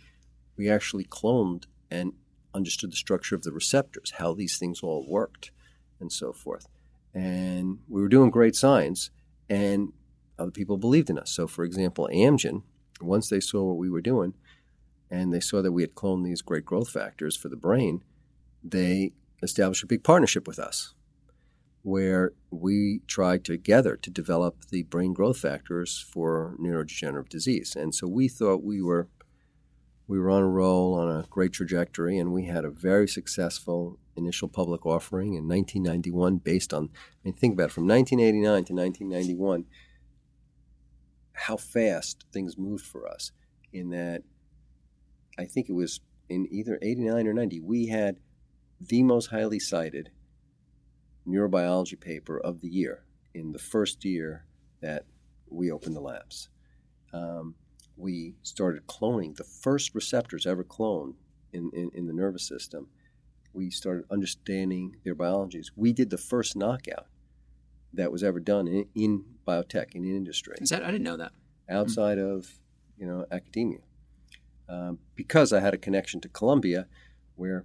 we 0.56 0.68
actually 0.68 1.04
cloned 1.04 1.64
and 1.90 2.12
understood 2.54 2.92
the 2.92 2.96
structure 2.96 3.34
of 3.34 3.42
the 3.42 3.52
receptors, 3.52 4.12
how 4.18 4.34
these 4.34 4.58
things 4.58 4.80
all 4.82 5.06
worked, 5.08 5.50
and 5.98 6.12
so 6.12 6.32
forth 6.32 6.66
and 7.14 7.78
we 7.88 8.00
were 8.00 8.08
doing 8.08 8.30
great 8.30 8.56
science, 8.56 9.10
and 9.48 9.92
other 10.38 10.50
people 10.50 10.76
believed 10.76 11.10
in 11.10 11.18
us. 11.18 11.30
So, 11.30 11.46
for 11.46 11.64
example, 11.64 12.08
Amgen, 12.12 12.62
once 13.00 13.28
they 13.28 13.40
saw 13.40 13.64
what 13.64 13.76
we 13.76 13.90
were 13.90 14.00
doing, 14.00 14.34
and 15.10 15.32
they 15.32 15.40
saw 15.40 15.60
that 15.60 15.72
we 15.72 15.82
had 15.82 15.94
cloned 15.94 16.24
these 16.24 16.40
great 16.40 16.64
growth 16.64 16.88
factors 16.88 17.36
for 17.36 17.48
the 17.48 17.56
brain, 17.56 18.02
they 18.64 19.12
established 19.42 19.82
a 19.82 19.86
big 19.86 20.02
partnership 20.04 20.46
with 20.46 20.58
us 20.58 20.94
where 21.82 22.32
we 22.50 23.00
tried 23.06 23.44
together 23.44 23.96
to 23.96 24.10
develop 24.10 24.66
the 24.70 24.84
brain 24.84 25.12
growth 25.12 25.38
factors 25.38 25.98
for 25.98 26.56
neurodegenerative 26.60 27.28
disease. 27.28 27.74
And 27.76 27.94
so 27.94 28.06
we 28.06 28.28
thought 28.28 28.62
we 28.62 28.80
were 28.80 29.08
we 30.08 30.18
were 30.18 30.30
on 30.30 30.42
a 30.42 30.48
roll 30.48 30.94
on 30.94 31.08
a 31.08 31.26
great 31.30 31.52
trajectory 31.52 32.18
and 32.18 32.32
we 32.32 32.44
had 32.44 32.64
a 32.64 32.70
very 32.70 33.08
successful 33.08 33.98
initial 34.16 34.48
public 34.48 34.84
offering 34.84 35.34
in 35.34 35.48
1991 35.48 36.36
based 36.38 36.74
on, 36.74 36.90
I 36.92 37.18
mean, 37.24 37.34
think 37.34 37.54
about 37.54 37.70
it, 37.70 37.72
from 37.72 37.86
1989 37.86 38.64
to 38.64 38.74
1991, 38.74 39.64
how 41.32 41.56
fast 41.56 42.26
things 42.32 42.58
moved 42.58 42.84
for 42.84 43.08
us 43.08 43.32
in 43.72 43.90
that 43.90 44.22
I 45.38 45.46
think 45.46 45.68
it 45.68 45.72
was 45.72 46.00
in 46.28 46.46
either 46.50 46.78
89 46.82 47.26
or 47.26 47.32
90, 47.32 47.60
we 47.60 47.86
had 47.86 48.16
the 48.80 49.02
most 49.02 49.28
highly 49.28 49.58
cited 49.58 50.10
neurobiology 51.26 51.98
paper 51.98 52.38
of 52.38 52.60
the 52.60 52.68
year 52.68 53.04
in 53.34 53.52
the 53.52 53.58
first 53.58 54.04
year 54.04 54.44
that 54.80 55.04
we 55.48 55.70
opened 55.70 55.96
the 55.96 56.00
labs. 56.00 56.48
Um, 57.12 57.54
we 57.96 58.34
started 58.42 58.86
cloning 58.86 59.36
the 59.36 59.44
first 59.44 59.94
receptors 59.94 60.46
ever 60.46 60.64
cloned 60.64 61.14
in, 61.52 61.70
in, 61.74 61.90
in 61.94 62.06
the 62.06 62.12
nervous 62.12 62.42
system 62.46 62.88
we 63.52 63.70
started 63.70 64.04
understanding 64.10 64.96
their 65.04 65.14
biologies. 65.14 65.70
We 65.76 65.92
did 65.92 66.10
the 66.10 66.18
first 66.18 66.56
knockout 66.56 67.06
that 67.92 68.10
was 68.10 68.22
ever 68.22 68.40
done 68.40 68.66
in, 68.66 68.86
in 68.94 69.24
biotech 69.46 69.94
in 69.94 70.04
industry. 70.04 70.56
Is 70.60 70.70
that 70.70 70.82
I 70.82 70.90
didn't 70.90 71.04
know 71.04 71.16
that 71.18 71.32
outside 71.68 72.18
mm-hmm. 72.18 72.36
of 72.36 72.50
you 72.96 73.06
know 73.06 73.26
academia, 73.30 73.80
um, 74.68 74.98
because 75.14 75.52
I 75.52 75.60
had 75.60 75.74
a 75.74 75.78
connection 75.78 76.20
to 76.22 76.28
Columbia, 76.28 76.86
where 77.36 77.64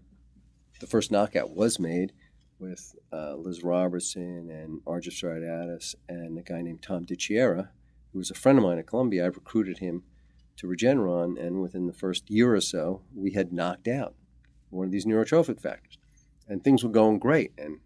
the 0.79 0.87
first 0.87 1.11
knockout 1.11 1.51
was 1.51 1.79
made 1.79 2.13
with 2.59 2.95
uh, 3.13 3.35
Liz 3.35 3.63
Robertson 3.63 4.49
and 4.49 4.83
Argyris 4.85 5.23
Efstratiadis 5.23 5.95
and 6.09 6.37
a 6.37 6.41
guy 6.41 6.61
named 6.61 6.81
Tom 6.81 7.05
DeChiara, 7.05 7.69
who 8.11 8.17
was 8.17 8.31
a 8.31 8.35
friend 8.35 8.57
of 8.57 8.63
mine 8.63 8.79
at 8.79 8.87
Columbia. 8.87 9.25
I 9.25 9.27
recruited 9.27 9.79
him 9.79 10.03
to 10.57 10.67
Regeneron, 10.67 11.39
and 11.39 11.61
within 11.61 11.85
the 11.85 11.93
first 11.93 12.29
year 12.29 12.55
or 12.55 12.61
so, 12.61 13.01
we 13.15 13.31
had 13.33 13.53
knocked 13.53 13.87
out 13.87 14.15
one 14.69 14.85
of 14.85 14.91
these 14.91 15.05
neurotrophic 15.05 15.61
factors. 15.61 15.97
And 16.47 16.63
things 16.63 16.83
were 16.83 16.89
going 16.89 17.19
great. 17.19 17.51
And 17.57 17.79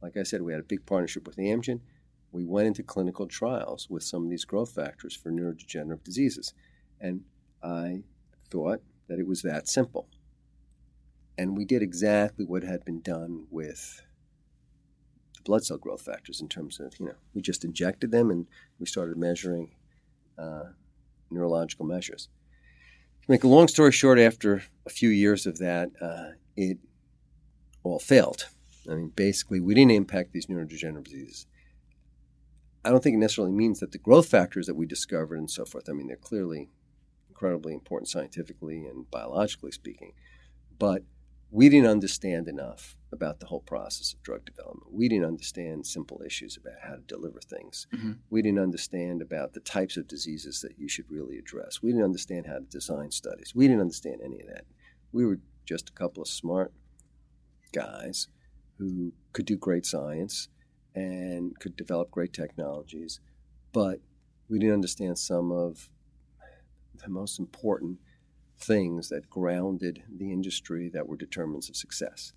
like 0.00 0.16
I 0.16 0.22
said, 0.22 0.42
we 0.42 0.52
had 0.52 0.60
a 0.60 0.64
big 0.64 0.86
partnership 0.86 1.26
with 1.26 1.36
Amgen. 1.36 1.80
We 2.32 2.44
went 2.44 2.68
into 2.68 2.82
clinical 2.82 3.26
trials 3.26 3.88
with 3.90 4.04
some 4.04 4.24
of 4.24 4.30
these 4.30 4.44
growth 4.44 4.72
factors 4.72 5.16
for 5.16 5.30
neurodegenerative 5.30 6.04
diseases. 6.04 6.54
And 7.00 7.22
I 7.62 8.02
thought 8.50 8.82
that 9.08 9.18
it 9.18 9.26
was 9.26 9.42
that 9.42 9.68
simple. 9.68 10.08
And 11.40 11.56
we 11.56 11.64
did 11.64 11.80
exactly 11.80 12.44
what 12.44 12.62
had 12.62 12.84
been 12.84 13.00
done 13.00 13.46
with 13.50 14.02
the 15.34 15.40
blood 15.40 15.64
cell 15.64 15.78
growth 15.78 16.02
factors 16.02 16.38
in 16.42 16.48
terms 16.50 16.78
of, 16.78 17.00
you 17.00 17.06
know, 17.06 17.14
we 17.32 17.40
just 17.40 17.64
injected 17.64 18.10
them 18.10 18.30
and 18.30 18.46
we 18.78 18.84
started 18.84 19.16
measuring 19.16 19.70
uh, 20.36 20.64
neurological 21.30 21.86
measures. 21.86 22.28
To 23.22 23.30
make 23.30 23.42
a 23.42 23.48
long 23.48 23.68
story 23.68 23.90
short, 23.90 24.18
after 24.18 24.64
a 24.84 24.90
few 24.90 25.08
years 25.08 25.46
of 25.46 25.56
that, 25.60 25.92
uh, 26.02 26.32
it 26.58 26.76
all 27.84 27.98
failed. 27.98 28.50
I 28.86 28.96
mean, 28.96 29.08
basically, 29.08 29.60
we 29.60 29.72
didn't 29.72 29.92
impact 29.92 30.34
these 30.34 30.44
neurodegenerative 30.44 31.04
diseases. 31.04 31.46
I 32.84 32.90
don't 32.90 33.02
think 33.02 33.14
it 33.14 33.20
necessarily 33.20 33.54
means 33.54 33.80
that 33.80 33.92
the 33.92 33.98
growth 33.98 34.28
factors 34.28 34.66
that 34.66 34.76
we 34.76 34.84
discovered 34.84 35.38
and 35.38 35.50
so 35.50 35.64
forth, 35.64 35.88
I 35.88 35.94
mean, 35.94 36.08
they're 36.08 36.16
clearly 36.16 36.68
incredibly 37.30 37.72
important 37.72 38.10
scientifically 38.10 38.84
and 38.84 39.10
biologically 39.10 39.72
speaking, 39.72 40.12
but 40.78 41.02
we 41.50 41.68
didn't 41.68 41.88
understand 41.88 42.46
enough 42.48 42.96
about 43.12 43.40
the 43.40 43.46
whole 43.46 43.60
process 43.60 44.12
of 44.12 44.22
drug 44.22 44.44
development. 44.44 44.92
We 44.92 45.08
didn't 45.08 45.26
understand 45.26 45.86
simple 45.86 46.22
issues 46.24 46.56
about 46.56 46.78
how 46.82 46.94
to 46.94 47.02
deliver 47.02 47.40
things. 47.40 47.88
Mm-hmm. 47.92 48.12
We 48.30 48.40
didn't 48.40 48.60
understand 48.60 49.20
about 49.20 49.52
the 49.52 49.60
types 49.60 49.96
of 49.96 50.06
diseases 50.06 50.60
that 50.60 50.78
you 50.78 50.88
should 50.88 51.10
really 51.10 51.38
address. 51.38 51.82
We 51.82 51.90
didn't 51.90 52.04
understand 52.04 52.46
how 52.46 52.58
to 52.58 52.60
design 52.60 53.10
studies. 53.10 53.52
We 53.54 53.66
didn't 53.66 53.80
understand 53.80 54.20
any 54.24 54.40
of 54.40 54.46
that. 54.46 54.64
We 55.12 55.26
were 55.26 55.40
just 55.64 55.88
a 55.88 55.92
couple 55.92 56.22
of 56.22 56.28
smart 56.28 56.72
guys 57.72 58.28
who 58.78 59.12
could 59.32 59.46
do 59.46 59.56
great 59.56 59.86
science 59.86 60.48
and 60.94 61.58
could 61.58 61.76
develop 61.76 62.10
great 62.10 62.32
technologies, 62.32 63.20
but 63.72 64.00
we 64.48 64.58
didn't 64.58 64.74
understand 64.74 65.18
some 65.18 65.50
of 65.50 65.90
the 67.02 67.08
most 67.08 67.38
important 67.38 67.98
things 68.60 69.08
that 69.08 69.30
grounded 69.30 70.02
the 70.14 70.32
industry 70.32 70.88
that 70.90 71.08
were 71.08 71.16
determinants 71.16 71.68
of 71.68 71.76
success. 71.76 72.32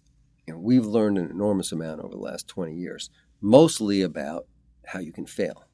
And 0.47 0.61
we've 0.61 0.86
learned 0.86 1.17
an 1.17 1.30
enormous 1.30 1.71
amount 1.71 2.01
over 2.01 2.15
the 2.15 2.21
last 2.21 2.47
20 2.47 2.76
years, 2.76 3.09
mostly 3.41 4.01
about 4.01 4.47
how 4.86 4.99
you 4.99 5.11
can 5.11 5.26
fail, 5.26 5.65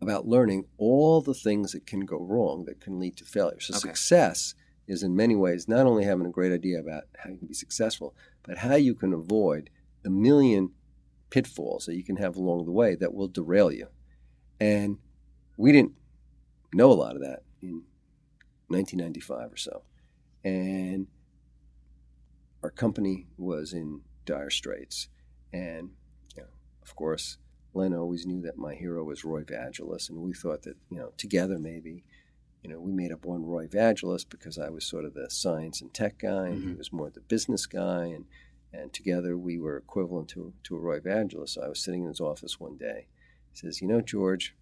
about 0.00 0.26
learning 0.26 0.64
all 0.78 1.20
the 1.20 1.34
things 1.34 1.72
that 1.72 1.86
can 1.86 2.00
go 2.00 2.18
wrong 2.18 2.64
that 2.64 2.80
can 2.80 2.98
lead 2.98 3.16
to 3.18 3.24
failure. 3.24 3.60
So, 3.60 3.74
okay. 3.74 3.80
success 3.80 4.54
is 4.88 5.02
in 5.02 5.14
many 5.14 5.36
ways 5.36 5.68
not 5.68 5.86
only 5.86 6.04
having 6.04 6.26
a 6.26 6.30
great 6.30 6.52
idea 6.52 6.80
about 6.80 7.04
how 7.18 7.30
you 7.30 7.38
can 7.38 7.46
be 7.46 7.54
successful, 7.54 8.14
but 8.42 8.58
how 8.58 8.74
you 8.74 8.94
can 8.94 9.12
avoid 9.12 9.70
the 10.02 10.10
million 10.10 10.70
pitfalls 11.30 11.86
that 11.86 11.94
you 11.94 12.02
can 12.02 12.16
have 12.16 12.36
along 12.36 12.64
the 12.64 12.72
way 12.72 12.96
that 12.96 13.14
will 13.14 13.28
derail 13.28 13.70
you. 13.70 13.86
And 14.58 14.98
we 15.56 15.72
didn't 15.72 15.92
know 16.74 16.90
a 16.90 16.94
lot 16.94 17.14
of 17.14 17.22
that 17.22 17.42
in 17.62 17.82
1995 18.70 19.52
or 19.52 19.56
so. 19.56 19.82
And 20.44 21.06
our 22.62 22.70
company 22.70 23.26
was 23.36 23.72
in 23.72 24.00
dire 24.24 24.50
straits. 24.50 25.08
And, 25.52 25.90
you 26.36 26.42
know, 26.42 26.48
of 26.82 26.94
course, 26.94 27.38
Len 27.74 27.94
always 27.94 28.26
knew 28.26 28.40
that 28.42 28.58
my 28.58 28.74
hero 28.74 29.04
was 29.04 29.24
Roy 29.24 29.42
Vagelos, 29.42 30.08
and 30.08 30.18
we 30.18 30.32
thought 30.32 30.62
that, 30.62 30.76
you 30.90 30.98
know, 30.98 31.12
together 31.16 31.58
maybe, 31.58 32.04
you 32.62 32.70
know, 32.70 32.80
we 32.80 32.92
made 32.92 33.12
up 33.12 33.24
one 33.24 33.44
Roy 33.44 33.66
Vagelos 33.66 34.24
because 34.28 34.58
I 34.58 34.68
was 34.70 34.84
sort 34.84 35.04
of 35.04 35.14
the 35.14 35.30
science 35.30 35.80
and 35.80 35.92
tech 35.92 36.18
guy, 36.18 36.46
and 36.46 36.58
mm-hmm. 36.58 36.70
he 36.70 36.74
was 36.74 36.92
more 36.92 37.10
the 37.10 37.20
business 37.20 37.66
guy, 37.66 38.06
and 38.06 38.24
and 38.72 38.92
together 38.92 39.36
we 39.36 39.58
were 39.58 39.76
equivalent 39.76 40.28
to, 40.28 40.52
to 40.62 40.76
a 40.76 40.78
Roy 40.78 41.00
Vagelos. 41.00 41.50
So 41.50 41.62
I 41.62 41.68
was 41.68 41.82
sitting 41.82 42.02
in 42.02 42.08
his 42.08 42.20
office 42.20 42.60
one 42.60 42.76
day. 42.76 43.06
He 43.50 43.56
says, 43.58 43.80
"You 43.80 43.88
know, 43.88 44.00
George, 44.00 44.54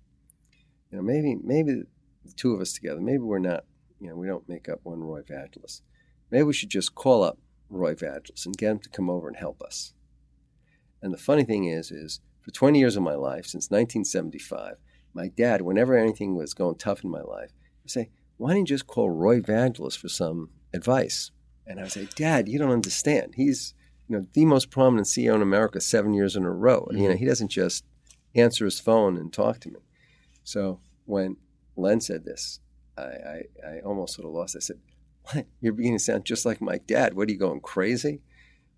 you 0.91 0.97
know, 0.97 1.03
maybe 1.03 1.37
maybe 1.43 1.83
the 2.25 2.33
two 2.35 2.55
of 2.55 2.61
us 2.61 2.73
together, 2.73 3.01
maybe 3.01 3.19
we're 3.19 3.39
not, 3.39 3.65
you 4.01 4.09
know, 4.09 4.17
we 4.17 4.27
don't 4.27 4.49
make 4.49 4.69
up 4.69 4.81
one 4.83 5.01
Roy 5.01 5.23
Vagelos. 5.23 5.83
Maybe 6.31 6.45
we 6.45 6.53
should 6.53 6.71
just 6.71 6.95
call 6.95 7.23
up 7.23 7.39
Roy 7.69 7.95
Vagelos 7.95 8.47
and 8.47 8.57
get 8.57 8.71
him 8.71 8.79
to 8.81 8.89
come 8.89 9.11
over 9.11 9.29
and 9.29 9.37
help 9.37 9.63
us." 9.63 9.95
And 11.03 11.13
the 11.13 11.19
funny 11.19 11.45
thing 11.45 11.65
is, 11.65 11.91
is 11.91 12.21
for 12.41 12.51
20 12.51 12.79
years 12.79 12.97
of 12.97 13.03
my 13.03 13.15
life, 13.15 13.47
since 13.47 13.71
1975, 13.71 14.77
my 15.15 15.29
dad, 15.29 15.63
whenever 15.63 15.97
anything 15.97 16.35
was 16.35 16.55
going 16.55 16.77
tough 16.77 17.05
in 17.05 17.11
my 17.11 17.23
life, 17.23 17.53
would 17.83 17.91
say, 17.91 18.11
"Why 18.37 18.51
don't 18.51 18.61
you 18.61 18.65
just 18.67 18.87
call 18.87 19.11
Roy 19.11 19.41
Vagelos 19.41 19.97
for 19.97 20.09
some 20.09 20.51
advice?" 20.73 21.31
And 21.67 21.79
I 21.79 21.85
would 21.85 21.93
say, 21.93 22.09
"Dad, 22.15 22.49
you 22.49 22.59
don't 22.59 22.71
understand. 22.71 23.35
He's 23.35 23.75
you 24.09 24.17
know, 24.17 24.27
the 24.33 24.45
most 24.45 24.71
prominent 24.71 25.07
CEO 25.07 25.35
in 25.35 25.43
America 25.43 25.81
seven 25.81 26.15
years 26.15 26.35
in 26.35 26.45
a 26.45 26.51
row. 26.51 26.87
Mm-hmm. 26.87 26.97
You 26.97 27.03
know, 27.05 27.09
mm-hmm. 27.11 27.19
he 27.19 27.27
doesn't 27.27 27.51
just 27.51 27.85
answer 28.35 28.65
his 28.65 28.81
phone 28.81 29.17
and 29.17 29.33
talk 29.33 29.61
to 29.61 29.71
me. 29.71 29.81
So 30.45 30.81
when 31.05 31.37
Len 31.77 32.01
said 32.01 32.25
this, 32.25 32.61
I, 32.99 33.67
I, 33.67 33.77
I 33.77 33.81
almost 33.81 34.15
sort 34.15 34.27
of 34.27 34.35
lost. 34.35 34.57
I 34.57 34.61
said, 34.61 34.79
"What? 35.31 35.47
You're 35.61 35.73
beginning 35.73 35.99
to 35.99 36.05
sound 36.05 36.25
just 36.25 36.47
like 36.47 36.61
my 36.61 36.79
dad. 36.79 37.15
What 37.15 37.29
are 37.29 37.33
you 37.33 37.39
going 37.39 37.61
crazy?" 37.61 38.21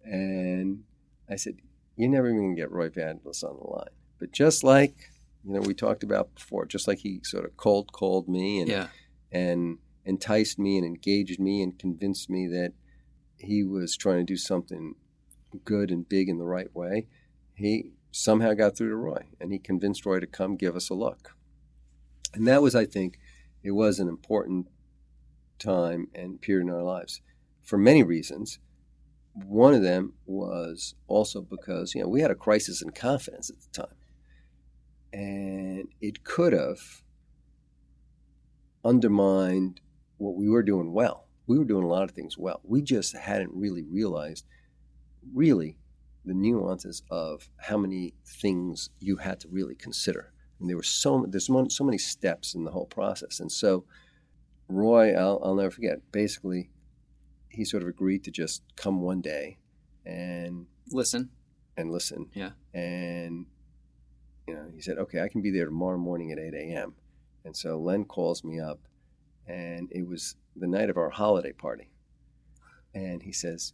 And 0.05 0.85
I 1.29 1.37
said, 1.37 1.57
"You're 1.97 2.11
never 2.11 2.29
even 2.29 2.41
going 2.41 2.57
to 2.57 2.63
get 2.63 2.71
Roy 2.71 2.89
Vagelos 2.89 3.45
on 3.45 3.57
the 3.59 3.71
line." 3.71 3.95
But 4.19 4.33
just 4.33 4.63
like 4.65 5.11
you 5.45 5.55
know, 5.55 5.61
we 5.61 5.75
talked 5.75 6.03
about 6.03 6.35
before, 6.35 6.67
just 6.67 6.87
like 6.87 6.99
he 6.99 7.21
sort 7.23 7.45
of 7.45 7.57
cold 7.57 7.93
called 7.93 8.29
me 8.29 8.61
and 8.61 8.69
yeah. 8.69 8.89
and 9.33 9.79
enticed 10.05 10.59
me 10.59 10.77
and 10.77 10.87
engaged 10.87 11.41
me 11.41 11.63
and 11.63 11.79
convinced 11.79 12.29
me 12.29 12.47
that 12.49 12.73
he 13.39 13.65
was 13.65 13.97
trying 13.97 14.19
to 14.19 14.25
do 14.25 14.37
something 14.37 14.95
good 15.65 15.91
and 15.91 16.09
big 16.09 16.29
in 16.29 16.39
the 16.39 16.45
right 16.45 16.75
way, 16.75 17.07
he 17.55 17.93
somehow 18.13 18.53
got 18.53 18.77
through 18.77 18.91
to 18.91 18.97
Roy 18.97 19.27
and 19.41 19.53
he 19.53 19.59
convinced 19.59 20.05
Roy 20.05 20.21
to 20.21 20.27
come 20.27 20.57
give 20.57 20.77
us 20.77 20.91
a 20.91 20.95
look. 20.95 21.37
And 22.35 22.47
that 22.47 22.63
was, 22.63 22.75
I 22.75 22.85
think, 22.85 23.19
it 23.63 23.73
was 23.73 23.99
an 23.99 24.09
important 24.09 24.69
time 25.59 26.09
and 26.15 26.41
period 26.41 26.67
in 26.67 26.73
our 26.73 26.83
lives 26.83 27.21
for 27.63 27.79
many 27.79 28.03
reasons. 28.03 28.59
One 29.35 29.75
of 29.75 29.83
them 29.83 30.15
was 30.27 30.95
also 31.07 31.41
because, 31.41 31.95
you 31.95 32.03
know, 32.03 32.09
we 32.09 32.21
had 32.21 32.31
a 32.31 32.37
crisis 32.37 32.83
in 32.83 32.91
confidence 32.91 33.51
at 33.51 33.57
the 33.61 33.83
time. 33.83 33.97
And 35.13 35.89
it 36.01 36.25
could 36.25 36.53
have 36.53 37.03
undermined 38.85 39.81
what 40.19 40.37
we 40.37 40.49
were 40.49 40.63
doing 40.63 40.93
well. 40.93 41.27
We 41.47 41.59
were 41.59 41.65
doing 41.65 41.85
a 41.85 41.89
lot 41.89 42.05
of 42.05 42.13
things 42.13 42.39
well. 42.39 42.61
We 42.65 42.83
just 42.83 43.17
hadn't 43.17 43.53
really 43.55 43.85
realized– 43.85 44.47
really 45.35 45.77
the 46.25 46.35
nuances 46.35 47.03
of 47.11 47.49
how 47.59 47.77
many 47.77 48.15
things 48.25 48.91
you 49.01 49.17
had 49.17 49.41
to 49.41 49.49
really 49.49 49.75
consider. 49.75 50.33
And 50.61 50.69
there 50.69 50.77
were 50.77 50.83
so 50.83 51.27
there's 51.29 51.47
so 51.47 51.85
many 51.85 51.99
steps 51.99 52.55
in 52.55 52.65
the 52.65 52.71
whole 52.71 52.87
process. 52.87 53.41
And 53.41 53.51
so 53.51 53.85
Roy, 54.69 55.15
I'll, 55.15 55.41
I'll 55.43 55.55
never 55.55 55.71
forget. 55.71 55.99
Basically, 56.13 56.71
he 57.49 57.65
sort 57.65 57.83
of 57.83 57.89
agreed 57.89 58.25
to 58.25 58.31
just 58.31 58.63
come 58.77 59.01
one 59.01 59.21
day 59.21 59.59
and 60.07 60.67
listen 60.91 61.31
and 61.77 61.91
listen. 61.91 62.27
Yeah. 62.35 62.51
And 62.73 63.47
you 64.47 64.55
know, 64.55 64.67
he 64.75 64.81
said, 64.81 64.99
"Okay, 64.99 65.21
I 65.21 65.29
can 65.29 65.43
be 65.43 65.51
there 65.51 65.67
tomorrow 65.67 65.99
morning 65.99 66.33
at 66.33 66.39
8 66.39 66.55
a.m." 66.55 66.95
And 67.45 67.57
so 67.57 67.79
Len 67.79 68.05
calls 68.05 68.45
me 68.45 68.61
up, 68.61 68.81
and 69.47 69.89
it 69.91 70.07
was 70.07 70.37
the 70.57 70.67
night 70.67 70.91
of 70.91 70.99
our 70.99 71.11
holiday 71.11 71.53
party, 71.53 71.91
and 72.95 73.23
he 73.23 73.33
says, 73.33 73.73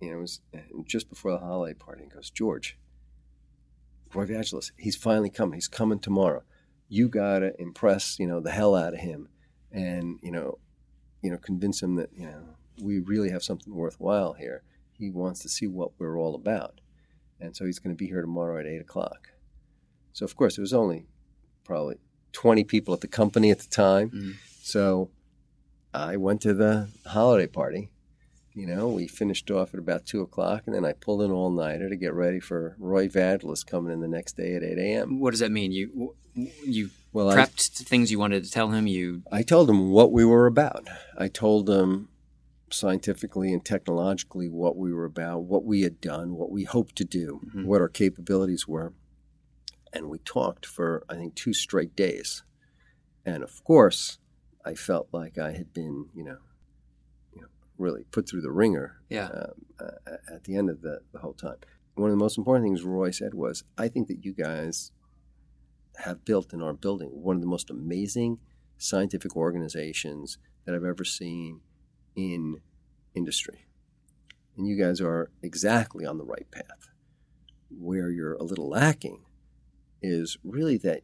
you 0.00 0.10
know, 0.10 0.18
it 0.18 0.20
was 0.20 0.40
just 0.86 1.08
before 1.08 1.32
the 1.32 1.38
holiday 1.38 1.74
party. 1.74 2.04
He 2.04 2.10
goes, 2.10 2.30
George, 2.30 2.78
Roy 4.14 4.26
Vagelos, 4.26 4.72
he's 4.76 4.96
finally 4.96 5.30
coming. 5.30 5.54
He's 5.54 5.68
coming 5.68 5.98
tomorrow. 5.98 6.42
You 6.88 7.08
gotta 7.08 7.52
impress, 7.60 8.18
you 8.18 8.26
know, 8.26 8.40
the 8.40 8.50
hell 8.50 8.74
out 8.74 8.94
of 8.94 9.00
him, 9.00 9.28
and 9.70 10.18
you 10.22 10.30
know, 10.30 10.58
you 11.22 11.30
know, 11.30 11.36
convince 11.38 11.82
him 11.82 11.96
that 11.96 12.10
you 12.14 12.26
know 12.26 12.42
we 12.80 13.00
really 13.00 13.30
have 13.30 13.42
something 13.42 13.74
worthwhile 13.74 14.32
here. 14.34 14.62
He 14.92 15.10
wants 15.10 15.40
to 15.40 15.48
see 15.48 15.66
what 15.66 15.92
we're 15.98 16.18
all 16.18 16.34
about, 16.34 16.80
and 17.40 17.54
so 17.54 17.66
he's 17.66 17.78
going 17.78 17.94
to 17.94 17.98
be 17.98 18.06
here 18.06 18.22
tomorrow 18.22 18.58
at 18.58 18.66
eight 18.66 18.80
o'clock. 18.80 19.28
So 20.12 20.24
of 20.24 20.34
course, 20.36 20.56
it 20.56 20.62
was 20.62 20.72
only 20.72 21.06
probably 21.64 21.98
twenty 22.32 22.64
people 22.64 22.94
at 22.94 23.00
the 23.00 23.08
company 23.08 23.50
at 23.50 23.60
the 23.60 23.68
time. 23.68 24.10
Mm-hmm. 24.10 24.30
So 24.62 25.10
I 25.92 26.16
went 26.16 26.40
to 26.42 26.54
the 26.54 26.88
holiday 27.06 27.46
party 27.46 27.90
you 28.58 28.66
know, 28.66 28.88
we 28.88 29.06
finished 29.06 29.52
off 29.52 29.72
at 29.72 29.78
about 29.78 30.04
two 30.04 30.20
o'clock, 30.20 30.64
and 30.66 30.74
then 30.74 30.84
I 30.84 30.92
pulled 30.92 31.22
an 31.22 31.30
all 31.30 31.48
nighter 31.48 31.88
to 31.88 31.94
get 31.94 32.12
ready 32.12 32.40
for 32.40 32.74
Roy 32.80 33.06
Vagelos 33.06 33.64
coming 33.64 33.92
in 33.92 34.00
the 34.00 34.08
next 34.08 34.36
day 34.36 34.56
at 34.56 34.64
eight 34.64 34.78
a.m. 34.78 35.20
What 35.20 35.30
does 35.30 35.38
that 35.38 35.52
mean? 35.52 35.70
You 35.70 36.16
you 36.34 36.90
well, 37.12 37.28
prepped 37.28 37.80
I, 37.80 37.84
things 37.84 38.10
you 38.10 38.18
wanted 38.18 38.42
to 38.42 38.50
tell 38.50 38.70
him. 38.70 38.88
You 38.88 39.22
I 39.30 39.42
told 39.42 39.70
him 39.70 39.92
what 39.92 40.10
we 40.10 40.24
were 40.24 40.46
about. 40.46 40.88
I 41.16 41.28
told 41.28 41.70
him 41.70 42.08
scientifically 42.68 43.52
and 43.52 43.64
technologically 43.64 44.48
what 44.48 44.76
we 44.76 44.92
were 44.92 45.04
about, 45.04 45.44
what 45.44 45.64
we 45.64 45.82
had 45.82 46.00
done, 46.00 46.34
what 46.34 46.50
we 46.50 46.64
hoped 46.64 46.96
to 46.96 47.04
do, 47.04 47.40
mm-hmm. 47.46 47.64
what 47.64 47.80
our 47.80 47.88
capabilities 47.88 48.66
were, 48.66 48.92
and 49.92 50.08
we 50.08 50.18
talked 50.18 50.66
for 50.66 51.04
I 51.08 51.14
think 51.14 51.36
two 51.36 51.52
straight 51.52 51.94
days. 51.94 52.42
And 53.24 53.44
of 53.44 53.62
course, 53.62 54.18
I 54.64 54.74
felt 54.74 55.06
like 55.12 55.38
I 55.38 55.52
had 55.52 55.72
been, 55.72 56.06
you 56.12 56.24
know, 56.24 56.38
really 57.78 58.04
put 58.10 58.28
through 58.28 58.42
the 58.42 58.50
wringer 58.50 59.00
yeah. 59.08 59.28
Um, 59.28 59.50
uh, 59.80 60.34
at 60.34 60.44
the 60.44 60.56
end 60.56 60.68
of 60.68 60.82
the, 60.82 61.00
the 61.12 61.20
whole 61.20 61.32
time. 61.32 61.56
One 61.94 62.10
of 62.10 62.16
the 62.16 62.22
most 62.22 62.38
important 62.38 62.66
things 62.66 62.82
Roy 62.82 63.10
said 63.10 63.34
was, 63.34 63.64
I 63.76 63.88
think 63.88 64.08
that 64.08 64.24
you 64.24 64.32
guys 64.32 64.92
have 66.04 66.24
built 66.24 66.52
and 66.52 66.62
are 66.62 66.72
building 66.72 67.08
one 67.08 67.36
of 67.36 67.42
the 67.42 67.48
most 67.48 67.70
amazing 67.70 68.38
scientific 68.76 69.36
organizations 69.36 70.38
that 70.64 70.74
I've 70.74 70.84
ever 70.84 71.04
seen 71.04 71.60
in 72.14 72.60
industry. 73.14 73.64
and 74.56 74.66
you 74.66 74.76
guys 74.76 75.00
are 75.00 75.30
exactly 75.42 76.04
on 76.04 76.18
the 76.18 76.24
right 76.24 76.48
path. 76.50 76.88
Where 77.70 78.10
you're 78.10 78.34
a 78.34 78.42
little 78.42 78.68
lacking 78.68 79.24
is 80.02 80.36
really 80.44 80.78
that 80.78 81.02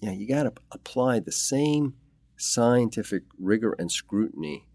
you, 0.00 0.08
know, 0.08 0.14
you 0.14 0.28
got 0.28 0.44
to 0.44 0.52
apply 0.70 1.20
the 1.20 1.32
same 1.32 1.94
scientific 2.36 3.22
rigor 3.38 3.74
and 3.78 3.90
scrutiny 3.90 4.66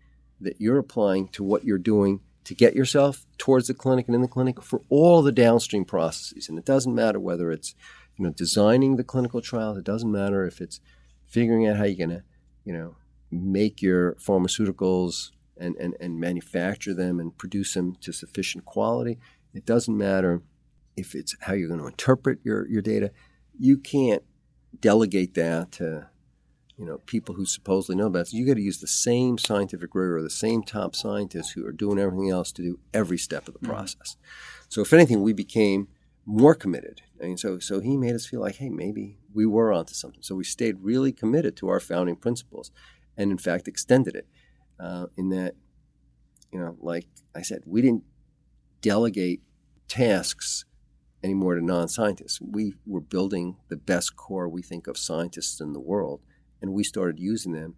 that 0.41 0.59
you're 0.59 0.77
applying 0.77 1.27
to 1.29 1.43
what 1.43 1.63
you're 1.63 1.77
doing 1.77 2.21
to 2.45 2.55
get 2.55 2.75
yourself 2.75 3.25
towards 3.37 3.67
the 3.67 3.73
clinic 3.73 4.07
and 4.07 4.15
in 4.15 4.21
the 4.21 4.27
clinic 4.27 4.61
for 4.61 4.81
all 4.89 5.21
the 5.21 5.31
downstream 5.31 5.85
processes. 5.85 6.49
And 6.49 6.57
it 6.57 6.65
doesn't 6.65 6.95
matter 6.95 7.19
whether 7.19 7.51
it's 7.51 7.75
you 8.17 8.25
know 8.25 8.31
designing 8.31 8.95
the 8.95 9.03
clinical 9.03 9.41
trials. 9.41 9.77
It 9.77 9.83
doesn't 9.83 10.11
matter 10.11 10.45
if 10.45 10.61
it's 10.61 10.79
figuring 11.27 11.67
out 11.67 11.77
how 11.77 11.83
you're 11.83 12.07
to 12.07 12.23
you 12.65 12.73
know 12.73 12.95
make 13.31 13.81
your 13.81 14.15
pharmaceuticals 14.15 15.31
and, 15.57 15.75
and, 15.75 15.95
and 15.99 16.19
manufacture 16.19 16.93
them 16.93 17.19
and 17.19 17.37
produce 17.37 17.73
them 17.73 17.95
to 18.01 18.11
sufficient 18.11 18.65
quality. 18.65 19.19
It 19.53 19.65
doesn't 19.65 19.95
matter 19.95 20.41
if 20.95 21.15
it's 21.15 21.35
how 21.41 21.53
you're 21.53 21.67
going 21.67 21.81
to 21.81 21.87
interpret 21.87 22.39
your, 22.43 22.67
your 22.67 22.81
data. 22.81 23.11
You 23.57 23.77
can't 23.77 24.23
delegate 24.79 25.33
that 25.35 25.71
to 25.73 26.09
you 26.79 26.85
know 26.85 26.99
people 26.99 27.35
who 27.35 27.45
supposedly 27.45 27.97
know 27.97 28.09
best. 28.09 28.31
you 28.31 28.47
got 28.47 28.53
to 28.53 28.61
use 28.61 28.79
the 28.79 28.87
same 28.87 29.37
scientific 29.37 29.93
rigor, 29.93 30.21
the 30.21 30.29
same 30.29 30.63
top 30.63 30.95
scientists 30.95 31.51
who 31.51 31.65
are 31.67 31.73
doing 31.73 31.99
everything 31.99 32.29
else 32.29 32.53
to 32.53 32.61
do 32.61 32.79
every 32.93 33.17
step 33.17 33.49
of 33.49 33.53
the 33.53 33.59
mm-hmm. 33.59 33.71
process. 33.71 34.15
So 34.69 34.81
if 34.81 34.93
anything, 34.93 35.21
we 35.21 35.33
became 35.33 35.89
more 36.25 36.55
committed. 36.55 37.01
I 37.21 37.25
mean, 37.25 37.37
so 37.37 37.59
so 37.59 37.81
he 37.81 37.97
made 37.97 38.15
us 38.15 38.25
feel 38.25 38.39
like, 38.39 38.55
hey, 38.55 38.69
maybe 38.69 39.17
we 39.33 39.45
were 39.45 39.73
onto 39.73 39.93
something. 39.93 40.23
So 40.23 40.35
we 40.35 40.45
stayed 40.45 40.77
really 40.79 41.11
committed 41.11 41.57
to 41.57 41.67
our 41.67 41.81
founding 41.81 42.15
principles, 42.15 42.71
and 43.17 43.29
in 43.29 43.37
fact 43.37 43.67
extended 43.67 44.15
it. 44.15 44.27
Uh, 44.79 45.07
in 45.17 45.27
that, 45.29 45.55
you 46.53 46.59
know, 46.59 46.77
like 46.79 47.07
I 47.35 47.41
said, 47.41 47.63
we 47.65 47.81
didn't 47.81 48.03
delegate 48.81 49.41
tasks 49.89 50.63
anymore 51.21 51.55
to 51.55 51.61
non-scientists. 51.61 52.39
We 52.39 52.75
were 52.85 53.01
building 53.01 53.57
the 53.67 53.75
best 53.75 54.15
core 54.15 54.47
we 54.47 54.61
think 54.61 54.87
of 54.87 54.97
scientists 54.97 55.59
in 55.59 55.73
the 55.73 55.81
world, 55.81 56.21
and 56.61 56.73
we 56.73 56.83
started 56.83 57.19
using 57.19 57.53
them 57.53 57.75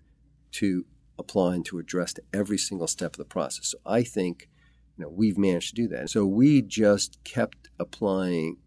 to 0.51 0.85
apply 1.17 1.55
and 1.55 1.65
to 1.65 1.79
address 1.79 2.13
to 2.13 2.23
every 2.33 2.57
single 2.57 2.87
step 2.87 3.13
of 3.13 3.17
the 3.17 3.25
process. 3.25 3.67
So 3.67 3.77
I 3.85 4.03
think 4.03 4.49
you 4.97 5.03
know 5.03 5.09
we've 5.09 5.37
managed 5.37 5.69
to 5.69 5.81
do 5.81 5.87
that. 5.89 6.09
So 6.09 6.25
we 6.25 6.61
just 6.61 7.23
kept 7.23 7.69
applying 7.79 8.57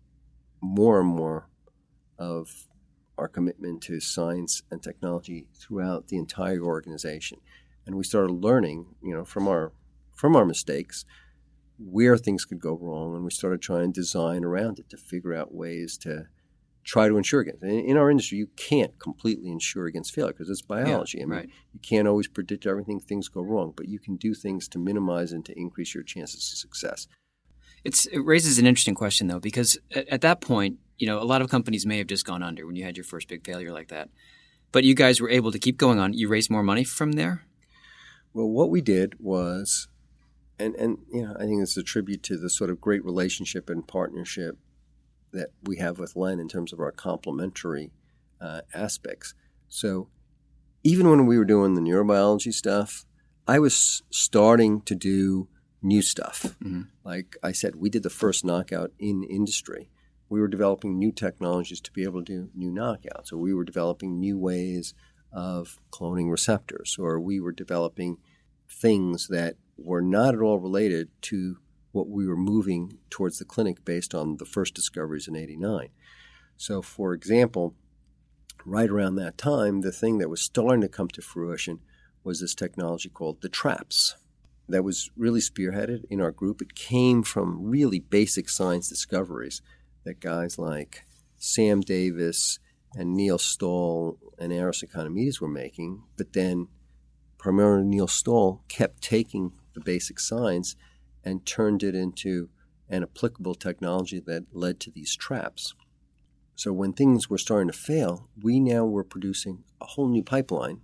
more 0.61 1.01
and 1.01 1.09
more 1.09 1.49
of 2.19 2.69
our 3.19 3.29
commitment 3.29 3.83
to 3.83 4.01
science 4.01 4.62
and 4.71 4.83
technology 4.83 5.47
throughout 5.55 6.09
the 6.09 6.17
entire 6.17 6.62
organization. 6.62 7.41
And 7.87 7.95
we 7.95 8.05
started 8.05 8.33
learning, 8.33 8.95
you 9.03 9.15
know, 9.15 9.25
from 9.25 9.47
our 9.47 9.73
from 10.15 10.37
our 10.37 10.45
mistakes 10.45 11.05
where 11.79 12.17
things 12.17 12.45
could 12.45 12.61
go 12.61 12.79
wrong 12.81 13.15
and 13.15 13.25
we 13.25 13.31
started 13.31 13.61
trying 13.61 13.93
to 13.93 14.01
design 14.01 14.45
around 14.45 14.79
it 14.79 14.89
to 14.89 14.97
figure 14.97 15.35
out 15.35 15.53
ways 15.53 15.99
to 15.99 16.27
try 16.85 17.09
to 17.09 17.16
insure 17.16 17.41
against. 17.41 17.62
In, 17.62 17.80
in 17.80 17.97
our 17.97 18.11
industry, 18.11 18.39
you 18.39 18.49
can't 18.57 18.97
completely 18.99 19.51
insure 19.51 19.87
against 19.87 20.14
failure 20.14 20.32
because 20.32 20.51
it's 20.51 20.62
biology. 20.62 21.18
Yeah, 21.18 21.24
I 21.24 21.26
mean, 21.26 21.39
right. 21.39 21.51
you 21.72 21.80
can't 21.80 22.07
always 22.07 22.28
predict 22.28 22.66
everything; 22.66 23.01
things 23.01 23.28
go 23.28 23.41
wrong, 23.41 23.72
but 23.76 23.89
you 23.89 23.99
can 23.99 24.16
do 24.16 24.35
things 24.35 24.68
to 24.68 24.78
minimize 24.78 25.32
and 25.32 25.45
to 25.47 25.59
increase 25.59 25.95
your 25.95 26.05
chances 26.05 26.53
of 26.53 26.59
success. 26.59 27.09
It's, 27.85 28.07
it 28.07 28.20
raises 28.20 28.59
an 28.59 28.66
interesting 28.66 28.95
question 28.95 29.26
though, 29.26 29.41
because 29.41 29.78
at, 29.95 30.09
at 30.09 30.20
that 30.22 30.41
point, 30.41 30.78
you 30.97 31.07
know, 31.07 31.20
a 31.20 31.24
lot 31.24 31.43
of 31.43 31.51
companies 31.51 31.85
may 31.85 31.99
have 31.99 32.07
just 32.07 32.24
gone 32.24 32.43
under 32.43 32.66
when 32.66 32.76
you 32.76 32.85
had 32.85 32.97
your 32.97 33.05
first 33.05 33.28
big 33.28 33.45
failure 33.45 33.72
like 33.72 33.89
that, 33.89 34.09
but 34.72 34.85
you 34.85 34.95
guys 34.95 35.20
were 35.20 35.30
able 35.30 35.53
to 35.53 35.59
keep 35.59 35.76
going 35.76 35.99
on. 35.99 36.14
You 36.14 36.28
raised 36.28 36.51
more 36.51 36.62
money 36.62 36.85
from 36.85 37.12
there. 37.12 37.45
Well, 38.32 38.49
what 38.49 38.70
we 38.70 38.80
did 38.80 39.20
was, 39.20 39.89
and 40.59 40.74
and 40.76 40.99
you 41.12 41.22
know, 41.22 41.37
I 41.39 41.45
think 41.45 41.62
it's 41.62 41.76
a 41.76 41.82
tribute 41.82 42.22
to 42.24 42.37
the 42.37 42.51
sort 42.51 42.70
of 42.70 42.80
great 42.80 43.05
relationship 43.05 43.68
and 43.68 43.87
partnership 43.87 44.59
that 45.35 45.51
we 45.62 45.76
have 45.76 45.99
with 45.99 46.16
Len 46.16 46.41
in 46.41 46.49
terms 46.49 46.72
of 46.72 46.80
our 46.80 46.93
complementary 46.93 47.93
uh, 48.41 48.62
aspects. 48.72 49.35
So 49.68 50.09
even 50.82 51.09
when 51.09 51.26
we 51.26 51.39
were 51.39 51.45
doing 51.45 51.74
the 51.74 51.80
neurobiology 51.80 52.53
stuff, 52.53 53.05
I 53.47 53.59
was 53.59 54.03
starting 54.11 54.80
to 54.82 54.95
do 54.95 55.49
new 55.82 56.03
stuff. 56.03 56.57
Mm-hmm. 56.62 56.82
Like 57.05 57.37
I 57.43 57.53
said, 57.53 57.76
we 57.76 57.91
did 57.91 58.03
the 58.03 58.11
first 58.11 58.45
knockout 58.45 58.93
in 58.99 59.22
industry. 59.24 59.91
We 60.28 60.41
were 60.41 60.49
developing 60.49 60.99
new 60.99 61.12
technologies 61.12 61.80
to 61.82 61.93
be 61.93 62.05
able 62.05 62.24
to 62.24 62.32
do 62.32 62.51
new 62.55 62.70
knockouts. 62.70 63.28
So 63.28 63.37
we 63.37 63.53
were 63.53 63.64
developing 63.64 64.18
new 64.18 64.39
ways 64.39 64.95
of 65.32 65.78
cloning 65.91 66.30
receptors, 66.30 66.97
or 66.99 67.20
we 67.20 67.41
were 67.41 67.53
developing 67.53 68.16
things 68.68 69.28
that 69.28 69.57
were 69.76 70.03
not 70.03 70.35
at 70.35 70.41
all 70.41 70.59
related 70.59 71.11
to 71.22 71.59
what 71.95 72.09
we 72.09 72.26
were 72.26 72.36
moving 72.36 72.99
towards 73.09 73.38
the 73.38 73.45
clinic 73.45 73.84
based 73.84 74.14
on 74.14 74.36
the 74.38 74.45
first 74.45 74.74
discoveries 74.74 75.28
in 75.28 75.36
89. 75.36 75.88
So, 76.57 76.82
for 76.82 77.14
example, 77.14 77.74
right 78.64 78.90
around 78.90 79.14
that 79.16 79.38
time, 79.38 79.80
the 79.80 79.92
thing 79.92 80.18
that 80.18 80.28
was 80.28 80.40
starting 80.40 80.80
to 80.80 80.88
come 80.88 81.09
to 81.09 81.22
fruition 81.22 81.80
was 82.24 82.40
this 82.40 82.55
technology 82.55 83.09
called 83.09 83.40
the 83.42 83.49
traps 83.49 84.16
that 84.68 84.82
was 84.82 85.11
really 85.16 85.40
spearheaded 85.40 86.05
in 86.11 86.20
our 86.20 86.32
group. 86.32 86.61
It 86.61 86.74
came 86.74 87.22
from 87.22 87.62
really 87.62 88.01
basic 88.01 88.49
science 88.49 88.88
discoveries 88.88 89.62
that 90.05 90.20
guys 90.20 90.59
like 90.59 91.05
Sam 91.36 91.80
Davis 91.80 92.59
and 92.97 93.14
Neil 93.14 93.38
Stahl 93.38 94.18
and 94.38 94.53
Aris 94.53 94.82
Economides 94.82 95.40
were 95.40 95.49
making, 95.49 96.03
but 96.16 96.32
then 96.32 96.68
primarily 97.38 97.84
Neil 97.84 98.09
Stahl 98.09 98.64
kept 98.68 99.03
taking 99.03 99.53
the 99.74 99.80
basic 99.80 100.18
science 100.18 100.76
and 101.25 101.47
turned 101.47 101.83
it 101.83 101.95
into 101.95 102.49
an 102.89 103.03
applicable 103.03 103.55
technology 103.55 104.20
that 104.20 104.45
led 104.53 104.79
to 104.81 104.91
these 104.91 105.16
traps. 105.16 105.75
So 106.57 106.72
when 106.72 106.93
things 106.93 107.29
were 107.29 107.39
starting 107.39 107.68
to 107.68 107.77
fail, 107.77 108.29
we 108.41 108.61
now 108.61 108.85
were 108.85 109.05
producing 109.05 109.64
a 109.81 109.87
whole 109.87 110.09
new 110.09 110.22
pipeline 110.22 110.81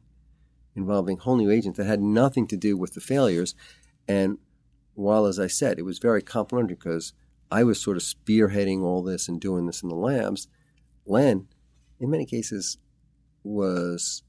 involving 0.75 1.19
whole 1.19 1.37
new 1.37 1.51
agents 1.51 1.77
that 1.77 1.87
had 1.87 2.01
nothing 2.01 2.47
to 2.49 2.57
do 2.57 2.77
with 2.77 2.95
the 2.95 3.01
failures. 3.01 3.55
And 4.09 4.39
while, 4.95 5.27
as 5.27 5.39
I 5.39 5.47
said, 5.47 5.79
it 5.79 5.85
was 5.85 5.99
very 5.99 6.23
complementary 6.23 6.77
because 6.77 7.13
I 7.51 7.65
was 7.65 7.81
sort 7.81 7.97
of 7.97 8.03
spearheading 8.03 8.83
all 8.83 9.03
this 9.03 9.29
and 9.29 9.41
doing 9.41 9.67
this 9.67 9.83
in 9.83 9.89
the 9.89 9.95
labs, 9.95 10.49
Len, 11.07 11.49
in 11.99 12.11
many 12.11 12.25
cases, 12.25 12.79
was 13.43 14.23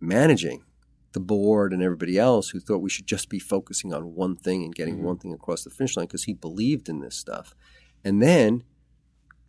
managing 0.00 0.64
the 1.12 1.20
board 1.20 1.72
and 1.72 1.82
everybody 1.82 2.18
else 2.18 2.50
who 2.50 2.60
thought 2.60 2.78
we 2.78 2.90
should 2.90 3.06
just 3.06 3.28
be 3.28 3.38
focusing 3.38 3.92
on 3.92 4.14
one 4.14 4.36
thing 4.36 4.62
and 4.62 4.74
getting 4.74 4.96
mm-hmm. 4.96 5.06
one 5.06 5.18
thing 5.18 5.32
across 5.32 5.64
the 5.64 5.70
finish 5.70 5.96
line 5.96 6.06
because 6.06 6.24
he 6.24 6.34
believed 6.34 6.88
in 6.88 7.00
this 7.00 7.16
stuff. 7.16 7.54
And 8.04 8.22
then, 8.22 8.64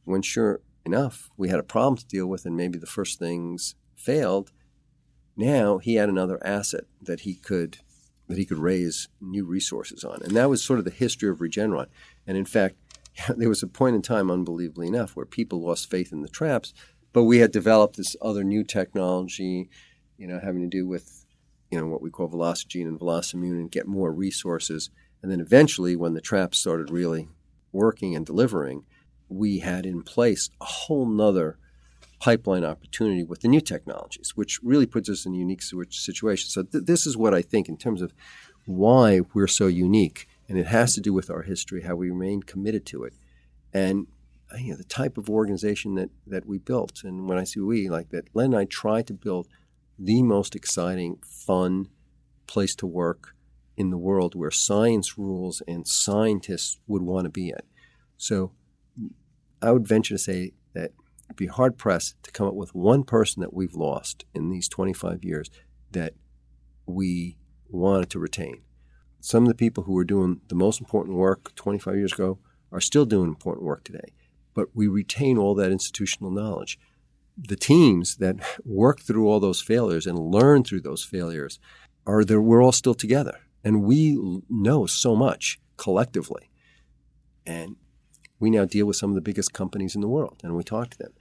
when 0.03 0.22
sure 0.22 0.62
enough 0.86 1.30
we 1.38 1.49
had 1.49 1.59
a 1.59 1.64
problem 1.64 1.97
to 1.97 2.05
deal 2.05 2.26
with 2.26 2.45
and 2.45 2.57
maybe 2.57 2.80
the 2.80 2.88
first 2.88 3.20
things 3.20 3.76
failed, 3.95 4.51
now 5.38 5.78
he 5.78 5.95
had 5.95 6.09
another 6.09 6.45
asset 6.45 6.86
that 7.01 7.22
he 7.22 7.36
could 7.36 7.78
that 8.28 8.38
he 8.38 8.45
could 8.45 8.57
raise 8.57 9.09
new 9.20 9.45
resources 9.45 10.05
on. 10.05 10.22
And 10.24 10.32
that 10.38 10.49
was 10.49 10.64
sort 10.64 10.80
of 10.80 10.86
the 10.86 10.91
history 10.91 11.30
of 11.30 11.39
Regeneron. 11.39 11.88
And 12.26 12.38
in 12.38 12.45
fact, 12.45 12.76
there 13.36 13.49
was 13.49 13.62
a 13.62 13.68
point 13.68 13.95
in 13.95 14.01
time, 14.01 14.32
unbelievably 14.32 14.88
enough, 14.88 15.16
where 15.16 15.26
people 15.26 15.62
lost 15.62 15.89
faith 15.89 16.14
in 16.14 16.22
the 16.22 16.30
traps, 16.30 16.74
but 17.14 17.24
we 17.24 17.39
had 17.39 17.51
developed 17.51 17.97
this 17.97 18.16
other 18.22 18.43
new 18.43 18.64
technology, 18.64 19.70
you 20.18 20.28
know, 20.28 20.39
having 20.41 20.62
to 20.62 20.68
do 20.68 20.88
with 20.88 21.20
you 21.72 21.80
know 21.80 21.88
what 21.88 22.01
we 22.01 22.09
call 22.09 22.30
Velocigene 22.30 22.88
and 22.88 22.99
Velocimmune 22.99 23.59
and 23.59 23.72
get 23.72 23.88
more 23.88 24.11
resources. 24.11 24.89
And 25.22 25.32
then 25.32 25.39
eventually, 25.39 25.95
when 25.95 26.13
the 26.13 26.22
traps 26.22 26.57
started 26.57 26.91
really 26.91 27.30
working 27.72 28.15
and 28.15 28.26
delivering, 28.26 28.84
we 29.30 29.59
had 29.59 29.86
in 29.86 30.03
place 30.03 30.49
a 30.59 30.65
whole 30.65 31.05
nother 31.05 31.57
pipeline 32.19 32.63
opportunity 32.63 33.24
with 33.24 33.41
the 33.41 33.47
new 33.47 33.61
technologies, 33.61 34.34
which 34.36 34.59
really 34.61 34.86
puts 34.86 35.09
us 35.09 35.26
in 35.26 35.34
a 35.34 35.38
unique 35.38 35.63
situation. 35.63 36.49
So 36.49 36.63
th- 36.63 36.86
this 36.86 37.07
is 37.07 37.17
what 37.17 37.34
I 37.34 37.41
think 37.41 37.67
in 37.67 37.78
terms 37.78 38.01
of 38.01 38.13
why 38.65 39.22
we're 39.34 39.47
so 39.47 39.67
unique, 39.67 40.28
and 40.47 40.57
it 40.57 40.67
has 40.67 40.93
to 40.95 41.01
do 41.01 41.13
with 41.13 41.32
our 41.32 41.43
history, 41.43 41.82
how 41.82 41.95
we 41.95 42.09
remain 42.09 42.43
committed 42.43 42.86
to 42.88 43.03
it, 43.05 43.13
and 43.74 44.07
you 44.59 44.72
know, 44.72 44.78
the 44.78 44.84
type 44.84 45.17
of 45.17 45.30
organization 45.30 45.95
that 45.95 46.09
that 46.28 46.45
we 46.45 46.57
built. 46.57 47.03
And 47.03 47.28
when 47.28 47.38
I 47.38 47.43
say 47.45 47.61
we, 47.61 47.89
like 47.89 48.09
that, 48.09 48.28
Len 48.34 48.47
and 48.47 48.57
I 48.57 48.65
tried 48.65 49.07
to 49.07 49.13
build 49.13 49.47
the 50.04 50.24
most 50.24 50.56
exciting, 50.56 51.20
fun 51.24 51.88
place 52.47 52.76
to 52.76 52.88
work 52.88 53.36
in 53.78 53.91
the 53.91 53.97
world 53.97 54.34
where 54.34 54.52
science 54.52 55.18
rules 55.18 55.62
and 55.68 55.88
scientists 55.88 56.80
would 56.88 57.04
want 57.04 57.26
to 57.26 57.30
be 57.30 57.52
at. 57.52 57.66
So 58.18 58.52
I 59.62 59.72
would 59.72 59.88
venture 59.88 60.16
to 60.16 60.20
say 60.20 60.54
that 60.74 60.91
it'd 61.26 61.36
be 61.36 61.47
hard 61.47 61.78
pressed 61.78 62.22
to 62.24 62.32
come 62.32 62.47
up 62.47 62.56
with 62.56 62.74
one 62.74 63.04
person 63.04 63.41
that 63.41 63.54
we've 63.54 63.76
lost 63.76 64.26
in 64.34 64.49
these 64.49 64.68
25 64.68 65.24
years 65.24 65.49
that 65.91 66.14
we 66.86 67.38
wanted 67.70 68.10
to 68.10 68.20
retain. 68.20 68.62
Some 69.20 69.43
of 69.43 69.49
the 69.49 69.56
people 69.56 69.84
who 69.84 69.93
were 69.93 70.04
doing 70.04 70.41
the 70.47 70.56
most 70.56 70.80
important 70.80 71.16
work 71.16 71.54
25 71.56 71.95
years 71.95 72.14
ago 72.14 72.39
are 72.72 72.82
still 72.82 73.06
doing 73.06 73.28
important 73.28 73.66
work 73.66 73.84
today, 73.84 74.14
but 74.56 74.70
we 74.74 74.88
retain 74.88 75.38
all 75.38 75.54
that 75.56 75.72
institutional 75.72 76.32
knowledge 76.32 76.80
the 77.48 77.56
teams 77.56 78.18
that 78.18 78.36
work 78.64 79.02
through 79.02 79.28
all 79.28 79.39
those 79.39 79.62
failures 79.62 80.06
and 80.06 80.18
learn 80.18 80.64
through 80.64 80.82
those 80.82 81.04
failures 81.04 81.60
are 82.06 82.24
there 82.24 82.42
we're 82.42 82.64
all 82.64 82.72
still 82.72 82.94
together 82.94 83.39
and 83.64 83.84
we 83.84 84.42
know 84.50 84.86
so 84.86 85.16
much 85.16 85.60
collectively. 85.78 86.50
And 87.46 87.76
we 88.39 88.50
now 88.50 88.66
deal 88.66 88.86
with 88.86 88.96
some 88.96 89.10
of 89.10 89.16
the 89.16 89.22
biggest 89.22 89.54
companies 89.54 89.96
in 89.96 90.02
the 90.02 90.08
world, 90.08 90.39
and 90.44 90.56
we 90.56 90.64
talk 90.64 90.89
to 90.92 90.98
them, 90.98 91.14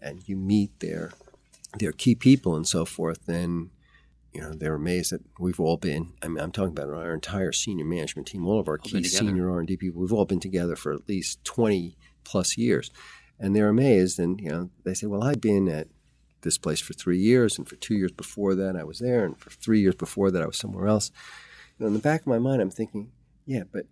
and 0.00 0.26
you 0.26 0.36
meet 0.36 0.80
their 0.80 1.12
their 1.78 1.92
key 1.92 2.14
people 2.14 2.56
and 2.56 2.66
so 2.66 2.84
forth, 2.84 3.28
and 3.28 3.70
you 4.32 4.40
know 4.40 4.52
they're 4.52 4.74
amazed 4.74 5.12
that 5.12 5.22
we've 5.38 5.60
all 5.60 5.76
been. 5.76 6.14
I 6.22 6.28
mean, 6.28 6.42
I'm 6.42 6.52
talking 6.52 6.70
about 6.70 6.90
our 6.90 7.14
entire 7.14 7.52
senior 7.52 7.84
management 7.84 8.28
team, 8.28 8.46
all 8.46 8.60
of 8.60 8.68
our 8.68 8.78
All 8.78 8.90
key 8.90 9.04
senior 9.04 9.50
R 9.50 9.58
and 9.58 9.68
D 9.68 9.76
people. 9.76 10.00
We've 10.00 10.12
all 10.12 10.24
been 10.24 10.40
together 10.40 10.76
for 10.76 10.92
at 10.92 11.08
least 11.08 11.44
20 11.44 11.96
plus 12.24 12.56
years, 12.56 12.90
and 13.38 13.54
they're 13.54 13.68
amazed. 13.68 14.18
And 14.18 14.40
you 14.40 14.50
know, 14.50 14.70
they 14.84 14.94
say, 14.94 15.06
"Well, 15.06 15.24
I've 15.24 15.40
been 15.40 15.68
at 15.68 15.88
this 16.42 16.58
place 16.58 16.80
for 16.80 16.92
three 16.92 17.18
years, 17.18 17.58
and 17.58 17.68
for 17.68 17.76
two 17.76 17.94
years 17.94 18.12
before 18.12 18.54
that, 18.54 18.76
I 18.76 18.84
was 18.84 18.98
there, 18.98 19.24
and 19.24 19.38
for 19.38 19.50
three 19.50 19.80
years 19.80 19.94
before 19.94 20.30
that, 20.30 20.42
I 20.42 20.46
was 20.46 20.56
somewhere 20.56 20.86
else." 20.86 21.10
You 21.78 21.84
know, 21.84 21.88
in 21.88 21.94
the 21.94 21.98
back 22.00 22.22
of 22.22 22.26
my 22.26 22.38
mind, 22.38 22.62
I'm 22.62 22.70
thinking, 22.70 23.12
"Yeah, 23.44 23.64
but 23.70 23.86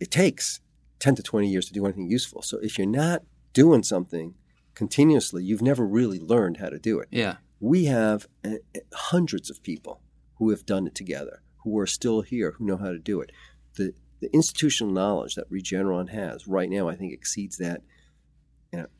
it 0.00 0.10
takes 0.10 0.60
10 1.04 1.14
to 1.16 1.22
20 1.22 1.48
years 1.48 1.66
to 1.66 1.72
do 1.72 1.84
anything 1.84 2.10
useful. 2.10 2.42
So 2.42 2.58
if 2.58 2.78
you're 2.78 2.86
not 2.86 3.22
doing 3.52 3.82
something 3.82 4.34
continuously, 4.74 5.44
you've 5.44 5.62
never 5.62 5.86
really 5.86 6.18
learned 6.18 6.56
how 6.58 6.68
to 6.68 6.78
do 6.78 6.98
it. 6.98 7.08
Yeah. 7.10 7.36
We 7.60 7.84
have 7.86 8.26
uh, 8.44 8.56
hundreds 8.92 9.50
of 9.50 9.62
people 9.62 10.00
who 10.36 10.50
have 10.50 10.66
done 10.66 10.86
it 10.86 10.94
together, 10.94 11.42
who 11.62 11.78
are 11.78 11.86
still 11.86 12.22
here, 12.22 12.52
who 12.52 12.64
know 12.64 12.76
how 12.76 12.90
to 12.90 12.98
do 12.98 13.20
it. 13.20 13.32
The, 13.74 13.92
the 14.20 14.32
institutional 14.32 14.92
knowledge 14.92 15.34
that 15.34 15.50
Regeneron 15.50 16.08
has 16.08 16.48
right 16.48 16.70
now, 16.70 16.88
I 16.88 16.96
think, 16.96 17.12
exceeds 17.12 17.58
that 17.58 17.82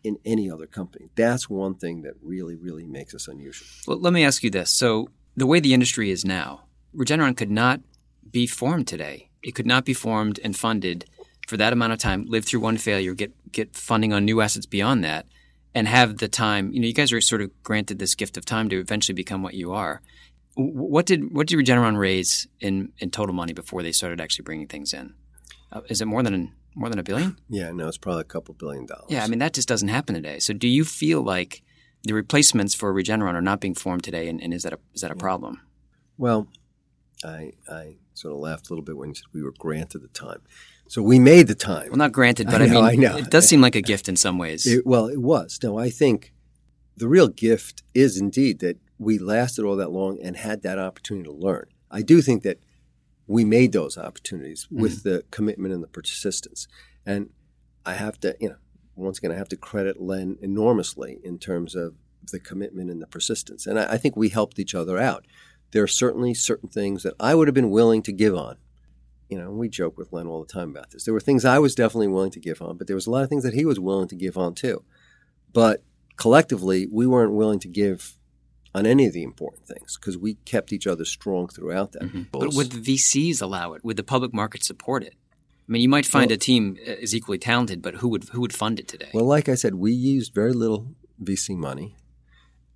in 0.03 0.19
any 0.25 0.51
other 0.51 0.67
company. 0.67 1.11
That's 1.15 1.49
one 1.49 1.75
thing 1.75 2.03
that 2.03 2.15
really, 2.23 2.57
really 2.57 2.85
makes 2.85 3.15
us 3.15 3.29
unusual. 3.29 3.67
Well, 3.87 3.99
let 3.99 4.13
me 4.13 4.25
ask 4.25 4.43
you 4.43 4.51
this. 4.51 4.71
So, 4.71 5.09
the 5.37 5.47
way 5.47 5.61
the 5.61 5.75
industry 5.75 6.11
is 6.11 6.25
now, 6.25 6.65
Regeneron 6.95 7.37
could 7.37 7.51
not 7.51 7.81
be 8.31 8.47
formed 8.47 8.87
today. 8.87 9.31
It 9.43 9.55
could 9.55 9.67
not 9.67 9.85
be 9.85 9.95
formed 9.95 10.41
and 10.43 10.57
funded 10.57 11.07
for 11.47 11.57
that 11.57 11.73
amount 11.73 11.93
of 11.93 11.99
time, 11.99 12.25
live 12.27 12.45
through 12.45 12.61
one 12.61 12.79
failure, 12.79 13.15
get 13.15 13.33
get 13.53 13.77
funding 13.77 14.13
on 14.13 14.25
new 14.25 14.41
assets 14.41 14.67
beyond 14.67 15.05
that, 15.05 15.27
and 15.75 15.87
have 15.89 16.19
the 16.19 16.29
time. 16.29 16.73
You 16.73 16.81
know, 16.81 16.87
you 16.87 16.95
guys 16.95 17.13
are 17.13 17.21
sort 17.21 17.43
of 17.43 17.51
granted 17.63 17.99
this 17.99 18.15
gift 18.15 18.37
of 18.37 18.45
time 18.45 18.69
to 18.71 18.79
eventually 18.79 19.15
become 19.15 19.43
what 19.43 19.55
you 19.55 19.73
are. 19.73 20.01
What 20.57 21.07
did 21.07 21.35
what 21.35 21.47
did 21.49 21.59
Regeneron 21.59 21.99
raise 21.99 22.47
in 22.61 22.93
in 22.99 23.11
total 23.11 23.35
money 23.35 23.53
before 23.53 23.83
they 23.83 23.93
started 23.93 24.21
actually 24.21 24.45
bringing 24.45 24.69
things 24.69 24.93
in? 24.95 25.15
Uh, 25.71 25.81
is 25.89 26.01
it 26.01 26.07
more 26.07 26.23
than 26.23 26.53
more 26.75 26.89
than 26.89 26.99
a 26.99 27.03
billion? 27.03 27.37
Yeah, 27.49 27.71
no, 27.73 27.89
it's 27.89 27.99
probably 27.99 28.23
a 28.23 28.25
couple 28.25 28.55
billion 28.55 28.87
dollars. 28.87 29.07
Yeah, 29.09 29.25
I 29.25 29.29
mean 29.29 29.39
that 29.39 29.53
just 29.53 29.69
doesn't 29.69 29.89
happen 29.89 30.15
today. 30.15 30.39
So, 30.39 30.53
do 30.53 30.69
you 30.69 30.85
feel 30.85 31.23
like 31.23 31.63
the 32.03 32.15
replacements 32.15 32.75
for 32.75 32.93
Regeneron 32.93 33.35
are 33.35 33.41
not 33.43 33.61
being 33.61 33.75
formed 33.75 34.05
today, 34.05 34.29
and, 34.29 34.43
and 34.43 34.53
is 34.53 34.63
that 34.65 34.73
a 34.73 34.79
is 34.95 35.01
that 35.03 35.11
a 35.11 35.17
problem? 35.17 35.61
Well, 36.19 36.49
I, 37.25 37.53
I 37.69 37.97
sort 38.15 38.35
of 38.35 38.41
laughed 38.41 38.69
a 38.69 38.73
little 38.73 38.85
bit 38.85 38.97
when 38.97 39.09
you 39.11 39.15
said 39.15 39.25
we 39.33 39.43
were 39.43 39.55
granted 39.59 40.03
the 40.03 40.09
time. 40.09 40.41
So 40.89 41.03
we 41.03 41.19
made 41.19 41.49
the 41.49 41.55
time. 41.55 41.89
Well, 41.89 41.97
not 41.97 42.13
granted, 42.13 42.47
but 42.47 42.61
I 42.61 42.67
I, 42.67 42.69
know, 42.69 42.83
mean, 42.83 42.85
I 42.85 42.95
know. 42.95 43.17
it 43.17 43.31
does 43.31 43.49
seem 43.49 43.61
like 43.61 43.75
a 43.75 43.81
gift 43.93 44.09
in 44.09 44.17
some 44.17 44.39
ways. 44.39 44.67
It, 44.67 44.87
well, 44.87 45.07
it 45.07 45.21
was. 45.21 45.59
No, 45.63 45.79
I 45.79 45.91
think 45.91 46.33
the 46.97 47.09
real 47.09 47.29
gift 47.29 47.83
is 47.95 48.19
indeed 48.19 48.61
that 48.61 48.79
we 48.99 49.19
lasted 49.19 49.65
all 49.65 49.77
that 49.77 49.91
long 49.91 50.21
and 50.23 50.37
had 50.37 50.63
that 50.63 50.79
opportunity 50.79 51.25
to 51.25 51.33
learn. 51.33 51.67
I 51.91 52.03
do 52.03 52.21
think 52.21 52.43
that 52.43 52.59
we 53.27 53.45
made 53.45 53.73
those 53.73 53.97
opportunities 53.97 54.67
mm-hmm. 54.67 54.83
with 54.83 55.03
the 55.03 55.25
commitment 55.31 55.75
and 55.75 55.83
the 55.83 55.89
persistence. 55.89 56.67
And 57.07 57.31
I 57.87 57.95
have 57.95 58.19
to, 58.21 58.37
you 58.41 58.51
know, 58.51 58.57
once 58.97 59.19
again, 59.19 59.33
I 59.33 59.37
have 59.37 59.49
to 59.49 59.57
credit 59.57 60.01
Len 60.01 60.39
enormously 60.41 61.19
in 61.25 61.39
terms 61.39 61.75
of 61.75 61.95
the 62.31 62.41
commitment 62.41 62.91
and 62.91 63.03
the 63.03 63.07
persistence. 63.07 63.67
And 63.67 63.79
I, 63.79 63.95
I 63.95 63.99
think 63.99 64.17
we 64.17 64.29
helped 64.29 64.59
each 64.59 64.75
other 64.75 64.99
out. 64.99 65.27
There 65.73 65.83
are 65.83 65.89
certainly 65.89 66.35
certain 66.35 66.69
things 66.69 67.03
that 67.03 67.15
I 67.19 67.35
would 67.35 67.49
have 67.49 67.55
been 67.55 67.71
willing 67.71 68.03
to 68.03 68.13
give 68.13 68.35
on. 68.35 68.57
You 69.29 69.39
know, 69.39 69.51
we 69.51 69.69
joke 69.69 69.97
with 69.99 70.13
Len 70.13 70.27
all 70.27 70.45
the 70.45 70.53
time 70.53 70.71
about 70.71 70.91
this. 70.91 71.05
There 71.05 71.15
were 71.15 71.21
things 71.21 71.45
I 71.45 71.59
was 71.59 71.75
definitely 71.75 72.09
willing 72.09 72.31
to 72.33 72.41
give 72.41 72.63
on, 72.63 72.77
but 72.77 72.87
there 72.87 72.97
was 72.97 73.07
a 73.07 73.11
lot 73.11 73.25
of 73.25 73.29
things 73.29 73.43
that 73.43 73.55
he 73.55 73.65
was 73.65 73.81
willing 73.81 74.09
to 74.09 74.17
give 74.17 74.37
on 74.37 74.55
too. 74.55 74.85
But 75.53 75.83
collectively, 76.17 76.87
we 76.91 77.07
weren't 77.07 77.33
willing 77.33 77.59
to 77.61 77.69
give 77.69 78.17
on 78.75 78.87
any 78.87 79.07
of 79.07 79.13
the 79.13 79.23
important 79.23 79.67
things 79.67 79.97
because 79.97 80.19
we 80.19 80.35
kept 80.45 80.73
each 80.73 80.87
other 80.87 81.05
strong 81.05 81.47
throughout 81.49 81.93
that. 81.93 82.29
but 82.33 82.55
would 82.55 82.73
the 82.73 82.81
VCs 82.97 83.41
allow 83.41 83.73
it? 83.75 83.85
Would 83.85 83.97
the 83.97 84.03
public 84.03 84.33
market 84.35 84.65
support 84.65 85.03
it? 85.05 85.15
I 85.69 85.73
mean, 85.73 85.81
you 85.83 85.89
might 85.89 86.05
find 86.07 86.31
Well- 86.31 86.35
a 86.35 86.39
team 86.39 86.77
is 86.85 87.15
equally 87.15 87.39
talented, 87.39 87.81
but 87.81 87.97
who 87.97 88.09
would 88.09 88.25
who 88.31 88.41
would 88.41 88.53
fund 88.53 88.79
it 88.81 88.89
today? 88.89 89.11
Well, 89.15 89.25
like 89.25 89.49
I 89.49 89.55
said, 89.55 89.77
we 89.77 89.93
used 89.93 90.35
very 90.35 90.53
little 90.53 90.95
VC 91.23 91.57
money, 91.57 91.97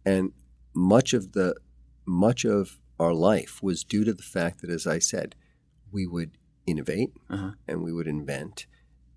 and 0.07 0.33
much 0.75 1.13
of 1.13 1.33
the 1.33 1.55
much 2.07 2.45
of 2.45 2.79
our 2.99 3.13
life 3.13 3.63
was 3.63 3.85
due 3.85 4.05
to 4.05 4.15
the 4.15 4.23
fact 4.23 4.61
that, 4.63 4.71
as 4.71 4.87
I 4.87 4.99
said, 4.99 5.35
we 5.93 6.07
would 6.07 6.31
innovate 6.67 7.11
Uh-huh. 7.31 7.53
and 7.67 7.83
we 7.83 7.93
would 7.93 8.07
invent 8.09 8.67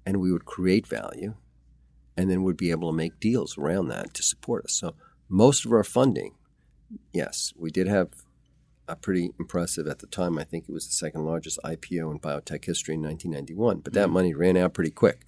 and 0.05 0.19
we 0.19 0.31
would 0.31 0.45
create 0.45 0.85
value, 0.87 1.35
and 2.17 2.29
then 2.29 2.43
would 2.43 2.57
be 2.57 2.71
able 2.71 2.89
to 2.91 2.95
make 2.97 3.19
deals 3.19 3.57
around 3.57 3.87
that 3.87 4.13
to 4.15 4.23
support 4.23 4.65
us. 4.65 4.73
So 4.73 4.95
most 5.29 5.65
of 5.65 5.71
our 5.71 5.83
funding, 5.83 6.33
yes, 7.13 7.53
we 7.57 7.71
did 7.71 7.87
have 7.87 8.09
a 8.87 8.95
pretty 8.95 9.31
impressive 9.39 9.87
at 9.87 9.99
the 9.99 10.07
time. 10.07 10.37
I 10.37 10.43
think 10.43 10.65
it 10.67 10.71
was 10.71 10.87
the 10.87 10.93
second 10.93 11.25
largest 11.25 11.59
IPO 11.63 12.11
in 12.11 12.19
biotech 12.19 12.65
history 12.65 12.95
in 12.95 13.01
1991, 13.01 13.79
but 13.79 13.93
that 13.93 14.09
money 14.09 14.33
ran 14.33 14.57
out 14.57 14.73
pretty 14.73 14.91
quick. 14.91 15.21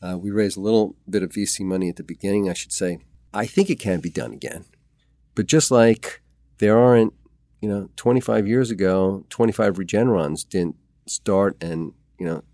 Uh, 0.00 0.16
we 0.16 0.30
raised 0.30 0.56
a 0.56 0.60
little 0.60 0.94
bit 1.08 1.22
of 1.22 1.30
VC 1.30 1.60
money 1.60 1.88
at 1.88 1.96
the 1.96 2.02
beginning, 2.02 2.48
I 2.48 2.52
should 2.52 2.72
say. 2.72 2.98
I 3.32 3.46
think 3.46 3.70
it 3.70 3.80
can 3.80 4.00
be 4.00 4.10
done 4.10 4.32
again. 4.32 4.64
But 5.34 5.46
just 5.46 5.70
like 5.70 6.22
there 6.58 6.78
aren't, 6.78 7.14
you 7.60 7.68
know, 7.68 7.88
25 7.96 8.46
years 8.46 8.70
ago, 8.70 9.24
25 9.30 9.76
Regenerons 9.76 10.48
didn't 10.48 10.76
start 11.06 11.56
and, 11.62 11.92
you 12.18 12.26
know, 12.26 12.44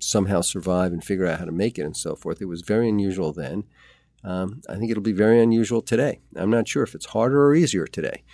somehow 0.00 0.40
survive 0.40 0.92
and 0.92 1.02
figure 1.02 1.26
out 1.26 1.38
how 1.38 1.44
to 1.44 1.52
make 1.52 1.78
it 1.78 1.82
and 1.82 1.96
so 1.96 2.14
forth. 2.14 2.40
It 2.40 2.46
was 2.46 2.62
very 2.62 2.88
unusual 2.88 3.32
then. 3.32 3.64
Um, 4.24 4.62
I 4.68 4.76
think 4.76 4.90
it'll 4.90 5.02
be 5.02 5.12
very 5.12 5.40
unusual 5.40 5.82
today. 5.82 6.20
I'm 6.34 6.50
not 6.50 6.66
sure 6.66 6.82
if 6.82 6.94
it's 6.94 7.06
harder 7.06 7.44
or 7.44 7.54
easier 7.54 7.86
today, 7.86 8.24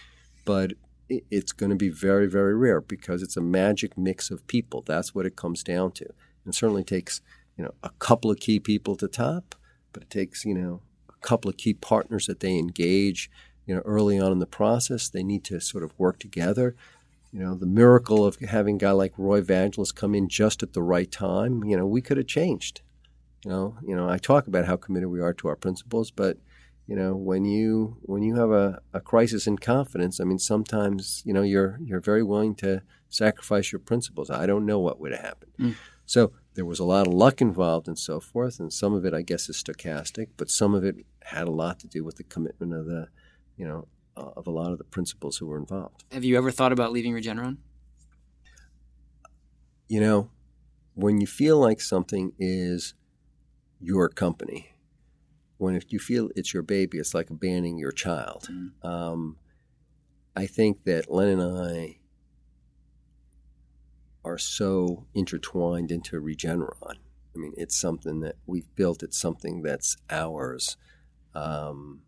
but 0.44 0.74
it's 1.08 1.52
going 1.52 1.70
to 1.70 1.76
be 1.76 1.88
very, 1.88 2.28
very 2.28 2.54
rare 2.54 2.80
because 2.80 3.22
it's 3.22 3.36
a 3.36 3.40
magic 3.40 3.98
mix 3.98 4.30
of 4.30 4.46
people. 4.46 4.82
That's 4.86 5.14
what 5.14 5.26
it 5.26 5.34
comes 5.34 5.64
down 5.64 5.90
to. 5.92 6.04
It 6.46 6.54
certainly 6.54 6.84
takes, 6.84 7.20
you 7.56 7.64
know, 7.64 7.74
a 7.82 7.90
couple 7.98 8.30
of 8.30 8.38
key 8.38 8.60
people 8.60 8.94
to 8.96 9.08
top, 9.08 9.56
but 9.92 10.04
it 10.04 10.10
takes, 10.10 10.44
you 10.44 10.54
know, 10.54 10.82
a 11.08 11.26
couple 11.26 11.48
of 11.48 11.56
key 11.56 11.74
partners 11.74 12.26
that 12.26 12.40
they 12.40 12.56
engage, 12.56 13.28
you 13.66 13.74
know, 13.74 13.82
early 13.84 14.18
on 14.18 14.30
in 14.30 14.38
the 14.38 14.46
process. 14.46 15.08
They 15.08 15.24
need 15.24 15.42
to 15.44 15.60
sort 15.60 15.82
of 15.82 15.98
work 15.98 16.20
together. 16.20 16.76
You 17.32 17.40
know, 17.40 17.54
the 17.54 17.66
miracle 17.66 18.24
of 18.24 18.36
having 18.36 18.76
a 18.76 18.78
guy 18.78 18.90
like 18.92 19.12
Roy 19.16 19.40
Vagelos 19.40 19.94
come 19.94 20.14
in 20.14 20.28
just 20.28 20.62
at 20.62 20.72
the 20.72 20.82
right 20.82 21.10
time, 21.10 21.64
you 21.64 21.76
know, 21.76 21.86
we 21.86 22.00
could 22.00 22.16
have 22.16 22.26
changed. 22.26 22.82
You 23.44 23.50
know, 23.50 23.76
you 23.86 23.96
know, 23.96 24.08
I 24.08 24.18
talk 24.18 24.46
about 24.46 24.66
how 24.66 24.76
committed 24.76 25.08
we 25.08 25.20
are 25.20 25.32
to 25.34 25.48
our 25.48 25.56
principles, 25.56 26.10
but 26.10 26.38
you 26.86 26.96
know, 26.96 27.14
when 27.14 27.44
you 27.44 27.96
when 28.02 28.22
you 28.22 28.36
have 28.36 28.50
a, 28.50 28.80
a 28.92 29.00
crisis 29.00 29.46
in 29.46 29.58
confidence, 29.58 30.20
I 30.20 30.24
mean, 30.24 30.38
sometimes 30.38 31.22
you 31.24 31.32
know 31.32 31.42
you're 31.42 31.78
you're 31.82 32.00
very 32.00 32.22
willing 32.22 32.54
to 32.56 32.82
sacrifice 33.08 33.72
your 33.72 33.78
principles. 33.78 34.30
I 34.30 34.46
don't 34.46 34.66
know 34.66 34.78
what 34.78 35.00
would 35.00 35.12
have 35.12 35.20
happened. 35.20 35.76
So 36.04 36.32
there 36.54 36.64
was 36.64 36.80
a 36.80 36.84
lot 36.84 37.06
of 37.06 37.12
luck 37.12 37.40
involved 37.40 37.86
and 37.86 37.98
so 37.98 38.18
forth, 38.18 38.58
and 38.58 38.72
some 38.72 38.92
of 38.92 39.04
it, 39.04 39.14
I 39.14 39.22
guess, 39.22 39.48
is 39.48 39.62
stochastic, 39.62 40.28
but 40.36 40.50
some 40.50 40.74
of 40.74 40.84
it 40.84 40.96
had 41.22 41.46
a 41.46 41.52
lot 41.52 41.78
to 41.80 41.86
do 41.86 42.02
with 42.02 42.16
the 42.16 42.24
commitment 42.24 42.74
of 42.74 42.86
the, 42.86 43.06
you 43.56 43.64
know, 43.66 43.86
uh, 44.16 44.30
of 44.36 44.48
a 44.48 44.50
lot 44.50 44.72
of 44.72 44.78
the 44.78 44.84
principals 44.84 45.38
who 45.38 45.46
were 45.46 45.56
involved. 45.56 46.04
Have 46.10 46.24
you 46.24 46.36
ever 46.36 46.50
thought 46.50 46.72
about 46.72 46.90
leaving 46.90 47.14
Regeneron? 47.14 47.58
you 49.90 50.00
know, 50.00 50.30
when 50.94 51.20
you 51.20 51.26
feel 51.26 51.58
like 51.58 51.80
something 51.80 52.32
is 52.38 52.94
your 53.80 54.08
company, 54.08 54.74
when 55.58 55.74
if 55.74 55.92
you 55.92 55.98
feel 55.98 56.30
it's 56.36 56.54
your 56.54 56.62
baby, 56.62 56.98
it's 56.98 57.14
like 57.14 57.30
abandoning 57.30 57.78
your 57.78 57.92
child. 57.92 58.48
Um, 58.82 59.36
I 60.36 60.46
think 60.46 60.84
that 60.84 61.10
Len 61.10 61.28
and 61.28 61.42
I 61.42 61.98
are 64.24 64.38
so 64.38 65.06
intertwined 65.14 65.90
into 65.90 66.20
Regeneron. 66.20 66.96
I 67.34 67.38
mean, 67.38 67.52
it's 67.56 67.76
something 67.76 68.20
that 68.20 68.36
we've 68.46 68.74
built. 68.74 69.02
It's 69.02 69.18
something 69.18 69.62
that's 69.62 69.96
ours, 70.10 70.76
um, 71.34 72.02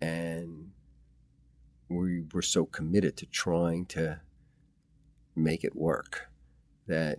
and 0.00 0.70
we 1.88 2.24
were 2.32 2.42
so 2.42 2.64
committed 2.64 3.16
to 3.18 3.26
trying 3.26 3.86
to 3.86 4.20
make 5.36 5.64
it 5.64 5.74
work 5.76 6.28
that 6.86 7.18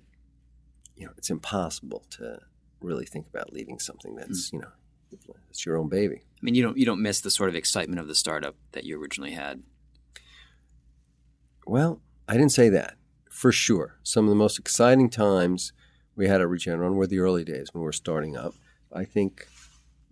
you 0.96 1.06
know 1.06 1.14
it's 1.18 1.30
impossible 1.30 2.06
to 2.10 2.40
really 2.82 3.06
think 3.06 3.28
about 3.28 3.54
leaving 3.54 3.80
something 3.80 4.16
that's 4.16 4.50
hmm. 4.50 4.58
you 4.58 4.62
know 4.62 4.72
it's 5.50 5.66
your 5.66 5.78
own 5.78 5.90
baby. 5.90 6.22
I 6.24 6.40
mean, 6.42 6.56
you 6.56 6.64
don't 6.64 6.78
you 6.78 6.86
don't 6.86 7.02
miss 7.02 7.22
the 7.22 7.32
sort 7.32 7.50
of 7.50 7.56
excitement 7.56 8.00
of 8.00 8.08
the 8.08 8.16
startup 8.16 8.56
that 8.72 8.84
you 8.86 9.02
originally 9.02 9.32
had. 9.32 9.64
Well, 11.66 12.02
I 12.28 12.34
didn't 12.34 12.52
say 12.52 12.70
that 12.70 12.96
for 13.30 13.52
sure. 13.52 13.98
Some 14.04 14.26
of 14.26 14.30
the 14.30 14.36
most 14.36 14.58
exciting 14.60 15.10
times 15.10 15.74
we 16.16 16.28
had 16.28 16.42
at 16.42 16.48
Regeneron 16.48 16.96
were 16.96 17.08
the 17.08 17.20
early 17.20 17.44
days 17.44 17.74
when 17.74 17.82
we 17.82 17.86
were 17.86 17.92
starting 17.92 18.38
up. 18.38 18.54
I 18.94 19.06
think 19.06 19.48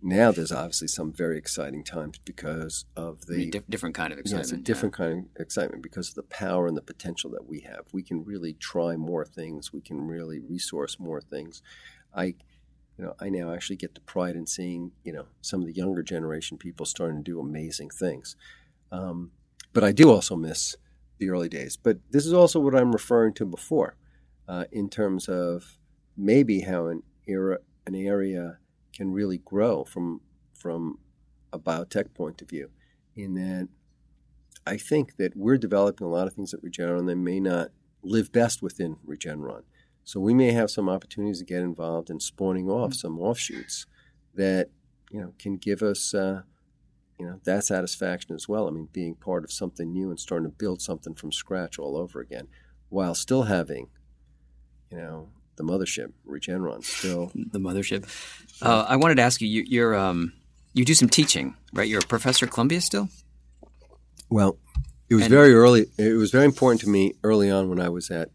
now 0.02 0.32
there's 0.32 0.52
obviously 0.52 0.88
some 0.88 1.12
very 1.12 1.36
exciting 1.36 1.84
times 1.84 2.18
because 2.24 2.86
of 2.96 3.26
the 3.26 3.50
Di- 3.50 3.60
different 3.68 3.94
kind 3.94 4.12
of 4.12 4.18
yeah, 4.18 4.22
excitement. 4.22 4.44
it's 4.44 4.52
a 4.52 4.56
different 4.56 4.94
kind 4.94 5.28
of 5.34 5.40
excitement 5.40 5.82
because 5.82 6.08
of 6.10 6.14
the 6.14 6.22
power 6.24 6.66
and 6.66 6.76
the 6.76 6.82
potential 6.82 7.30
that 7.30 7.46
we 7.46 7.60
have. 7.60 7.86
We 7.92 8.02
can 8.02 8.24
really 8.24 8.54
try 8.54 8.96
more 8.96 9.24
things. 9.24 9.72
We 9.72 9.80
can 9.80 10.06
really 10.06 10.40
resource 10.40 10.98
more 10.98 11.20
things. 11.20 11.62
I, 12.14 12.34
you 13.00 13.06
know, 13.06 13.14
I 13.18 13.30
now 13.30 13.54
actually 13.54 13.76
get 13.76 13.94
the 13.94 14.02
pride 14.02 14.36
in 14.36 14.46
seeing, 14.46 14.92
you 15.04 15.12
know, 15.14 15.24
some 15.40 15.62
of 15.62 15.66
the 15.66 15.72
younger 15.72 16.02
generation 16.02 16.58
people 16.58 16.84
starting 16.84 17.24
to 17.24 17.30
do 17.30 17.40
amazing 17.40 17.88
things. 17.88 18.36
Um, 18.92 19.30
but 19.72 19.82
I 19.82 19.90
do 19.90 20.10
also 20.10 20.36
miss 20.36 20.76
the 21.16 21.30
early 21.30 21.48
days. 21.48 21.78
But 21.78 21.96
this 22.10 22.26
is 22.26 22.34
also 22.34 22.60
what 22.60 22.76
I'm 22.76 22.92
referring 22.92 23.32
to 23.34 23.46
before, 23.46 23.96
uh, 24.46 24.64
in 24.70 24.90
terms 24.90 25.30
of 25.30 25.78
maybe 26.14 26.60
how 26.60 26.88
an 26.88 27.02
era, 27.26 27.60
an 27.86 27.94
area 27.94 28.58
can 28.92 29.14
really 29.14 29.38
grow 29.38 29.84
from 29.84 30.20
from 30.52 30.98
a 31.54 31.58
biotech 31.58 32.12
point 32.12 32.42
of 32.42 32.50
view. 32.50 32.68
In 33.16 33.32
that, 33.36 33.68
I 34.66 34.76
think 34.76 35.16
that 35.16 35.34
we're 35.34 35.56
developing 35.56 36.06
a 36.06 36.10
lot 36.10 36.26
of 36.26 36.34
things 36.34 36.52
at 36.52 36.62
Regeneron 36.62 37.06
that 37.06 37.16
may 37.16 37.40
not 37.40 37.70
live 38.02 38.30
best 38.30 38.60
within 38.60 38.96
Regeneron. 39.08 39.62
So 40.04 40.18
we 40.20 40.34
may 40.34 40.52
have 40.52 40.70
some 40.70 40.88
opportunities 40.88 41.38
to 41.38 41.44
get 41.44 41.62
involved 41.62 42.10
in 42.10 42.18
spawning 42.20 42.68
off 42.68 42.94
some 42.94 43.18
offshoots 43.20 43.86
that 44.34 44.68
you 45.10 45.20
know 45.20 45.34
can 45.38 45.56
give 45.56 45.82
us 45.82 46.14
uh, 46.14 46.42
you 47.18 47.26
know 47.26 47.40
that 47.44 47.64
satisfaction 47.64 48.34
as 48.34 48.48
well. 48.48 48.66
I 48.66 48.70
mean, 48.70 48.88
being 48.92 49.14
part 49.14 49.44
of 49.44 49.52
something 49.52 49.92
new 49.92 50.10
and 50.10 50.18
starting 50.18 50.48
to 50.50 50.54
build 50.56 50.80
something 50.82 51.14
from 51.14 51.32
scratch 51.32 51.78
all 51.78 51.96
over 51.96 52.20
again, 52.20 52.48
while 52.88 53.14
still 53.14 53.44
having 53.44 53.88
you 54.90 54.98
know 54.98 55.28
the 55.56 55.62
mothership 55.64 56.12
Regeneron 56.26 56.82
still. 56.84 57.30
the 57.34 57.60
mothership. 57.60 58.04
Uh, 58.62 58.86
I 58.88 58.96
wanted 58.96 59.16
to 59.16 59.22
ask 59.22 59.40
you, 59.40 59.48
you 59.48 59.64
you're 59.66 59.94
um, 59.94 60.32
you 60.72 60.84
do 60.84 60.94
some 60.94 61.08
teaching, 61.08 61.54
right? 61.72 61.86
You're 61.88 62.00
a 62.00 62.06
professor 62.06 62.46
at 62.46 62.52
Columbia 62.52 62.80
still. 62.80 63.08
Well, 64.28 64.58
it 65.08 65.14
was 65.14 65.24
And- 65.24 65.30
very 65.32 65.52
early. 65.54 65.86
It 65.98 66.14
was 66.16 66.30
very 66.30 66.44
important 66.46 66.80
to 66.82 66.88
me 66.88 67.14
early 67.22 67.50
on 67.50 67.68
when 67.68 67.80
I 67.80 67.88
was 67.88 68.10
at 68.10 68.30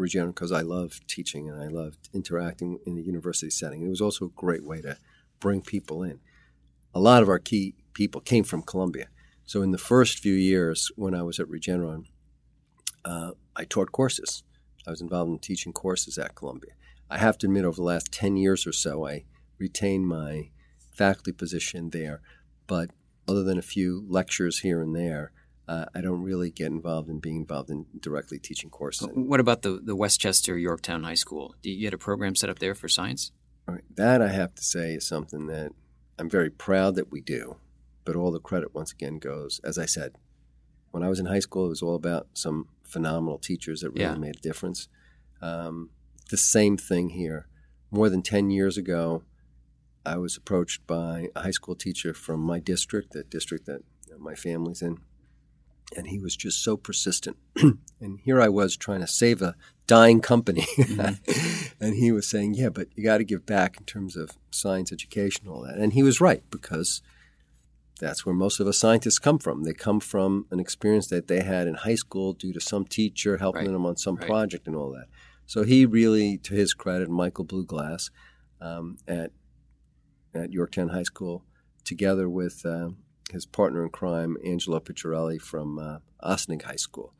Regeneron 0.00 0.34
because 0.34 0.52
I 0.52 0.62
loved 0.62 1.08
teaching 1.08 1.48
and 1.48 1.62
I 1.62 1.68
loved 1.68 2.08
interacting 2.12 2.78
in 2.86 2.94
the 2.94 3.02
university 3.02 3.50
setting. 3.50 3.82
It 3.82 3.88
was 3.88 4.00
also 4.00 4.26
a 4.26 4.30
great 4.30 4.64
way 4.64 4.80
to 4.82 4.96
bring 5.38 5.62
people 5.62 6.02
in. 6.02 6.20
A 6.94 7.00
lot 7.00 7.22
of 7.22 7.28
our 7.28 7.38
key 7.38 7.74
people 7.94 8.20
came 8.20 8.44
from 8.44 8.62
Columbia. 8.62 9.08
So 9.44 9.62
in 9.62 9.70
the 9.70 9.78
first 9.78 10.18
few 10.18 10.34
years 10.34 10.90
when 10.96 11.14
I 11.14 11.22
was 11.22 11.38
at 11.40 11.46
Regeneron, 11.46 12.04
uh, 13.04 13.32
I 13.56 13.64
taught 13.64 13.92
courses. 13.92 14.42
I 14.86 14.90
was 14.90 15.00
involved 15.00 15.30
in 15.30 15.38
teaching 15.38 15.72
courses 15.72 16.18
at 16.18 16.34
Columbia. 16.34 16.72
I 17.10 17.18
have 17.18 17.36
to 17.38 17.46
admit, 17.46 17.64
over 17.64 17.76
the 17.76 17.82
last 17.82 18.12
10 18.12 18.36
years 18.36 18.66
or 18.66 18.72
so, 18.72 19.06
I 19.06 19.24
retained 19.58 20.06
my 20.06 20.50
faculty 20.92 21.32
position 21.32 21.90
there. 21.90 22.20
But 22.66 22.90
other 23.26 23.42
than 23.42 23.58
a 23.58 23.62
few 23.62 24.04
lectures 24.08 24.60
here 24.60 24.80
and 24.80 24.94
there, 24.94 25.32
uh, 25.70 25.84
I 25.94 26.00
don't 26.00 26.22
really 26.22 26.50
get 26.50 26.66
involved 26.66 27.08
in 27.08 27.20
being 27.20 27.36
involved 27.36 27.70
in 27.70 27.86
directly 28.00 28.38
teaching 28.40 28.70
courses. 28.70 29.08
What 29.14 29.38
about 29.40 29.62
the 29.62 29.72
the 29.90 29.94
Westchester 29.94 30.58
Yorktown 30.58 31.04
High 31.04 31.14
School? 31.24 31.54
Do 31.62 31.70
you 31.70 31.86
had 31.86 31.94
a 31.94 31.98
program 32.08 32.34
set 32.34 32.50
up 32.50 32.58
there 32.58 32.74
for 32.74 32.88
science? 32.88 33.30
All 33.68 33.74
right, 33.76 33.84
that 33.94 34.20
I 34.20 34.28
have 34.28 34.52
to 34.56 34.62
say 34.64 34.94
is 34.94 35.06
something 35.06 35.46
that 35.46 35.70
I'm 36.18 36.28
very 36.28 36.50
proud 36.50 36.96
that 36.96 37.12
we 37.12 37.20
do, 37.20 37.56
but 38.04 38.16
all 38.16 38.32
the 38.32 38.40
credit 38.40 38.74
once 38.74 38.90
again 38.90 39.18
goes, 39.18 39.60
as 39.62 39.78
I 39.78 39.86
said, 39.86 40.16
when 40.90 41.04
I 41.04 41.08
was 41.08 41.20
in 41.20 41.26
high 41.26 41.38
school, 41.38 41.66
it 41.66 41.68
was 41.76 41.82
all 41.82 41.94
about 41.94 42.26
some 42.34 42.66
phenomenal 42.82 43.38
teachers 43.38 43.80
that 43.82 43.90
really 43.90 44.02
Yeah. 44.02 44.16
made 44.16 44.36
a 44.36 44.40
difference. 44.40 44.88
Um, 45.40 45.90
the 46.30 46.36
same 46.36 46.76
thing 46.76 47.10
here. 47.10 47.46
More 47.92 48.08
than 48.10 48.22
10 48.22 48.50
years 48.50 48.76
ago, 48.76 49.22
I 50.04 50.16
was 50.16 50.36
approached 50.36 50.84
by 50.88 51.28
a 51.36 51.40
high 51.42 51.50
school 51.52 51.76
teacher 51.76 52.12
from 52.12 52.40
my 52.40 52.58
district, 52.58 53.12
the 53.12 53.22
district 53.22 53.66
that 53.66 53.82
my 54.18 54.34
family's 54.34 54.82
in, 54.82 54.98
and 55.96 56.06
he 56.08 56.18
was 56.18 56.36
just 56.36 56.62
so 56.62 56.76
persistent. 56.76 57.36
and 58.00 58.20
here 58.24 58.40
I 58.40 58.48
was 58.48 58.76
trying 58.76 59.00
to 59.00 59.06
save 59.06 59.42
a 59.42 59.54
dying 59.86 60.20
company. 60.20 60.66
and 61.80 61.94
he 61.96 62.12
was 62.12 62.28
saying, 62.28 62.54
Yeah, 62.54 62.68
but 62.68 62.88
you 62.94 63.02
got 63.04 63.18
to 63.18 63.24
give 63.24 63.44
back 63.46 63.76
in 63.78 63.84
terms 63.84 64.16
of 64.16 64.30
science 64.50 64.92
education, 64.92 65.46
and 65.46 65.54
all 65.54 65.62
that. 65.62 65.76
And 65.78 65.92
he 65.92 66.02
was 66.02 66.20
right 66.20 66.42
because 66.50 67.02
that's 67.98 68.24
where 68.24 68.34
most 68.34 68.60
of 68.60 68.66
us 68.66 68.78
scientists 68.78 69.18
come 69.18 69.38
from. 69.38 69.64
They 69.64 69.74
come 69.74 70.00
from 70.00 70.46
an 70.50 70.60
experience 70.60 71.08
that 71.08 71.28
they 71.28 71.42
had 71.42 71.66
in 71.66 71.74
high 71.74 71.96
school 71.96 72.32
due 72.32 72.52
to 72.52 72.60
some 72.60 72.84
teacher 72.86 73.36
helping 73.36 73.66
Right. 73.66 73.72
them 73.72 73.84
on 73.84 73.96
some 73.96 74.16
Right. 74.16 74.26
project 74.26 74.66
and 74.66 74.74
all 74.76 74.90
that. 74.92 75.06
So 75.46 75.64
he 75.64 75.84
really, 75.84 76.38
to 76.38 76.54
his 76.54 76.72
credit, 76.74 77.10
Michael 77.10 77.44
Blueglass 77.44 78.10
um, 78.60 78.96
at 79.08 79.32
at 80.32 80.52
Yorktown 80.52 80.90
High 80.90 81.02
School, 81.02 81.44
together 81.84 82.28
with 82.30 82.64
um 82.64 82.98
his 83.32 83.46
partner 83.46 83.82
in 83.82 83.90
crime, 83.90 84.36
Angelo 84.44 84.80
Piccirillo 84.80 85.40
from 85.40 85.78
uh, 85.78 85.98
Ossining 86.22 86.60
High 86.60 86.76
School, 86.76 87.12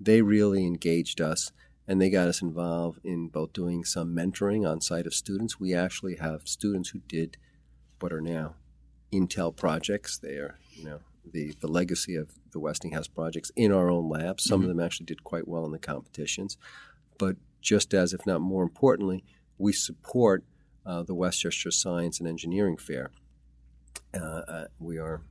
they 0.00 0.22
really 0.22 0.64
engaged 0.64 1.20
us 1.20 1.52
and 1.86 2.00
they 2.00 2.10
got 2.10 2.28
us 2.28 2.42
involved 2.42 3.00
in 3.02 3.28
both 3.28 3.52
doing 3.54 3.82
some 3.84 4.14
mentoring 4.14 4.68
on 4.68 4.80
site 4.80 5.06
of 5.06 5.14
students. 5.14 5.58
We 5.58 5.74
actually 5.74 6.16
have 6.16 6.42
students 6.46 6.90
who 6.90 7.00
did 7.08 7.38
what 8.00 8.12
are 8.12 8.20
now 8.20 8.54
Intel 9.10 9.56
projects. 9.56 10.18
They 10.18 10.34
are, 10.34 10.58
you 10.74 10.84
know, 10.84 11.00
the, 11.32 11.54
the 11.60 11.66
legacy 11.66 12.14
of 12.14 12.30
the 12.52 12.60
Westinghouse 12.60 13.08
projects 13.08 13.50
in 13.56 13.72
our 13.72 13.90
own 13.90 14.08
labs. 14.08 14.44
Some 14.44 14.62
of 14.62 14.68
them 14.68 14.80
actually 14.80 15.06
did 15.06 15.24
quite 15.24 15.48
well 15.48 15.64
in 15.64 15.72
the 15.72 15.78
competitions. 15.78 16.58
But 17.18 17.36
just 17.62 17.94
as, 17.94 18.12
if 18.12 18.26
not 18.26 18.42
more 18.42 18.62
importantly, 18.62 19.24
we 19.56 19.72
support 19.72 20.44
uh, 20.84 21.02
the 21.02 21.14
Westchester 21.14 21.70
Science 21.70 22.20
and 22.20 22.28
Engineering 22.28 22.76
Fair. 22.76 23.10
Uh, 24.14 24.42
uh, 24.48 24.64
we 24.78 24.98
are 24.98 25.22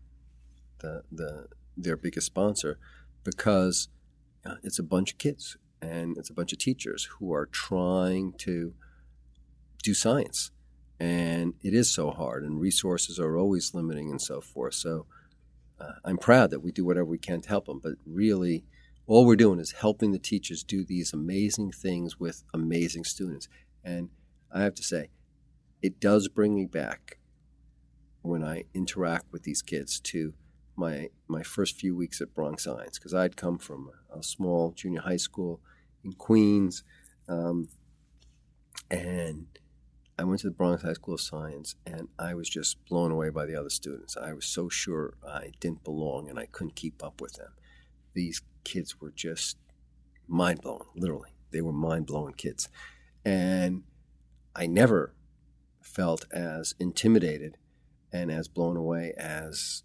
the, 0.79 1.03
the 1.11 1.47
their 1.75 1.97
biggest 1.97 2.27
sponsor 2.27 2.79
because 3.23 3.89
uh, 4.45 4.55
it's 4.63 4.79
a 4.79 4.83
bunch 4.83 5.11
of 5.11 5.17
kids 5.17 5.57
and 5.81 6.17
it's 6.17 6.29
a 6.29 6.33
bunch 6.33 6.53
of 6.53 6.59
teachers 6.59 7.07
who 7.19 7.33
are 7.33 7.45
trying 7.45 8.33
to 8.33 8.73
do 9.83 9.93
science. 9.93 10.51
And 10.99 11.53
it 11.61 11.75
is 11.75 11.91
so 11.91 12.09
hard 12.09 12.43
and 12.43 12.59
resources 12.59 13.19
are 13.19 13.37
always 13.37 13.75
limiting 13.75 14.09
and 14.09 14.21
so 14.21 14.41
forth. 14.41 14.73
So 14.73 15.05
uh, 15.79 15.93
i'm 16.05 16.17
proud 16.17 16.49
that 16.49 16.61
we 16.61 16.71
do 16.71 16.85
whatever 16.85 17.05
we 17.05 17.17
can 17.17 17.41
to 17.41 17.49
help 17.49 17.65
them 17.65 17.79
but 17.81 17.93
really 18.05 18.63
all 19.05 19.25
we're 19.25 19.35
doing 19.35 19.59
is 19.59 19.71
helping 19.71 20.11
the 20.11 20.19
teachers 20.19 20.63
do 20.63 20.83
these 20.83 21.13
amazing 21.13 21.71
things 21.71 22.19
with 22.19 22.43
amazing 22.53 23.03
students. 23.03 23.47
And 23.83 24.09
i 24.51 24.61
have 24.61 24.75
to 24.75 24.83
say 24.83 25.09
it 25.81 25.99
does 25.99 26.27
bring 26.27 26.55
me 26.55 26.65
back 26.65 27.19
when 28.21 28.43
i 28.43 28.63
interact 28.73 29.31
with 29.31 29.43
these 29.43 29.61
kids 29.61 29.99
to 29.99 30.33
my 30.77 31.09
my 31.27 31.43
first 31.43 31.75
few 31.75 31.95
weeks 31.95 32.21
at 32.21 32.33
bronx 32.33 32.63
science 32.63 32.97
because 32.97 33.13
i'd 33.13 33.35
come 33.35 33.57
from 33.57 33.89
a 34.13 34.23
small 34.23 34.71
junior 34.71 35.01
high 35.01 35.17
school 35.17 35.59
in 36.03 36.13
queens 36.13 36.83
um, 37.27 37.67
and 38.89 39.47
I 40.19 40.23
went 40.23 40.41
to 40.41 40.47
the 40.47 40.51
Bronx 40.51 40.81
High 40.81 40.93
School 40.93 41.13
of 41.13 41.21
Science, 41.21 41.75
and 41.85 42.07
I 42.17 42.33
was 42.33 42.49
just 42.49 42.83
blown 42.85 43.11
away 43.11 43.29
by 43.29 43.45
the 43.45 43.55
other 43.55 43.69
students. 43.69 44.17
I 44.17 44.33
was 44.33 44.45
so 44.45 44.67
sure 44.67 45.13
I 45.27 45.51
didn't 45.59 45.83
belong, 45.83 46.27
and 46.27 46.39
I 46.39 46.47
couldn't 46.47 46.75
keep 46.75 47.03
up 47.03 47.21
with 47.21 47.33
them. 47.33 47.51
These 48.13 48.41
kids 48.63 48.99
were 48.99 49.11
just 49.11 49.57
mind 50.27 50.61
blown, 50.61 50.85
literally. 50.95 51.29
They 51.51 51.61
were 51.61 51.71
mind 51.71 52.07
blowing 52.07 52.33
kids, 52.33 52.67
and 53.23 53.83
I 54.55 54.65
never 54.65 55.13
felt 55.81 56.25
as 56.31 56.73
intimidated 56.79 57.57
and 58.11 58.31
as 58.31 58.47
blown 58.47 58.75
away 58.75 59.13
as 59.17 59.83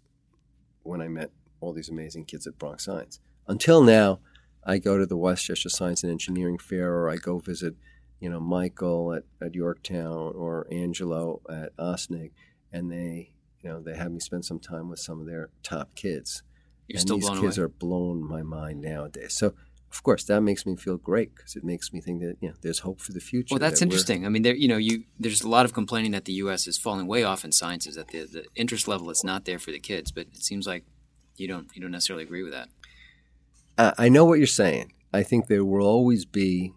when 0.83 1.01
I 1.01 1.07
met 1.07 1.31
all 1.59 1.73
these 1.73 1.89
amazing 1.89 2.25
kids 2.25 2.45
at 2.47 2.57
Bronx 2.57 2.85
Science. 2.85 3.19
Until 3.47 3.81
now, 3.81 4.19
I 4.65 4.77
go 4.77 4.97
to 4.97 5.05
the 5.05 5.17
Westchester 5.17 5.69
Science 5.69 6.03
and 6.03 6.11
Engineering 6.11 6.57
Fair, 6.57 6.93
or 6.93 7.09
I 7.09 7.15
go 7.17 7.39
visit 7.39 7.75
you 8.23 8.29
know, 8.29 8.39
Michael 8.39 9.13
at, 9.13 9.23
at 9.45 9.53
Yorktown 9.53 10.31
or 10.33 10.65
Angelo 10.71 11.41
at 11.49 11.73
Ossining, 11.77 12.31
and 12.71 12.89
they, 12.89 13.33
you 13.61 13.69
know, 13.69 13.81
they 13.81 13.97
have 13.97 14.13
me 14.13 14.21
spend 14.21 14.45
some 14.45 14.61
time 14.61 14.87
with 14.87 14.99
some 14.99 15.19
of 15.19 15.27
their 15.27 15.49
top 15.61 15.93
kids. 15.93 16.41
You're 16.87 17.01
and 17.01 17.09
these 17.09 17.29
kids 17.31 17.57
away. 17.57 17.65
are 17.65 17.67
blown 17.67 18.23
my 18.23 18.41
mind 18.41 18.79
nowadays. 18.79 19.33
So, 19.33 19.55
of 19.93 20.01
course, 20.01 20.23
that 20.23 20.41
makes 20.41 20.65
me 20.65 20.75
feel 20.75 20.97
great 20.97 21.35
because 21.35 21.55
it 21.55 21.63
makes 21.63 21.93
me 21.93 22.01
think 22.01 22.21
that 22.21 22.37
you 22.41 22.49
know 22.49 22.55
there's 22.61 22.79
hope 22.79 22.99
for 22.99 23.13
the 23.13 23.19
future. 23.19 23.53
Well, 23.53 23.59
that's 23.59 23.79
that 23.79 23.85
interesting. 23.85 24.25
I 24.25 24.29
mean, 24.29 24.41
there, 24.41 24.55
you 24.55 24.67
know, 24.67 24.77
you 24.77 25.03
there's 25.19 25.43
a 25.43 25.47
lot 25.47 25.65
of 25.65 25.73
complaining 25.73 26.11
that 26.11 26.25
the 26.25 26.33
U.S. 26.43 26.67
is 26.67 26.77
falling 26.79 27.05
way 27.05 27.23
off 27.23 27.45
in 27.45 27.51
sciences. 27.51 27.95
That 27.95 28.07
the, 28.09 28.23
the 28.25 28.45
interest 28.55 28.87
level 28.87 29.09
is 29.11 29.23
not 29.23 29.45
there 29.45 29.59
for 29.59 29.71
the 29.71 29.79
kids. 29.79 30.11
But 30.11 30.27
it 30.33 30.43
seems 30.43 30.65
like 30.65 30.83
you 31.37 31.47
don't 31.47 31.67
you 31.75 31.81
don't 31.81 31.91
necessarily 31.91 32.23
agree 32.23 32.43
with 32.43 32.53
that. 32.53 32.69
I 33.77 34.05
I 34.05 34.09
know 34.09 34.25
what 34.25 34.39
you're 34.39 34.47
saying. 34.47 34.93
I 35.13 35.21
think 35.23 35.45
there 35.45 35.63
will 35.63 35.85
always 35.85 36.25
be, 36.25 36.73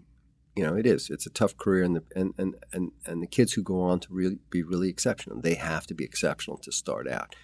you 0.54 0.62
know, 0.62 0.76
it 0.76 0.84
is. 0.84 1.08
It's 1.08 1.26
a 1.26 1.30
tough 1.30 1.56
career, 1.56 1.84
and 1.84 1.96
the 1.96 2.02
and 2.14 2.34
and 2.36 2.54
and, 2.72 2.92
and 3.06 3.22
the 3.22 3.26
kids 3.26 3.54
who 3.54 3.62
go 3.62 3.80
on 3.80 4.00
to 4.00 4.08
really 4.10 4.38
be 4.50 4.62
really 4.62 4.90
exceptional, 4.90 5.40
they 5.40 5.54
have 5.54 5.86
to 5.86 5.94
be 5.94 6.04
exceptional 6.04 6.58
to 6.58 6.70
start 6.70 7.08
out. 7.08 7.34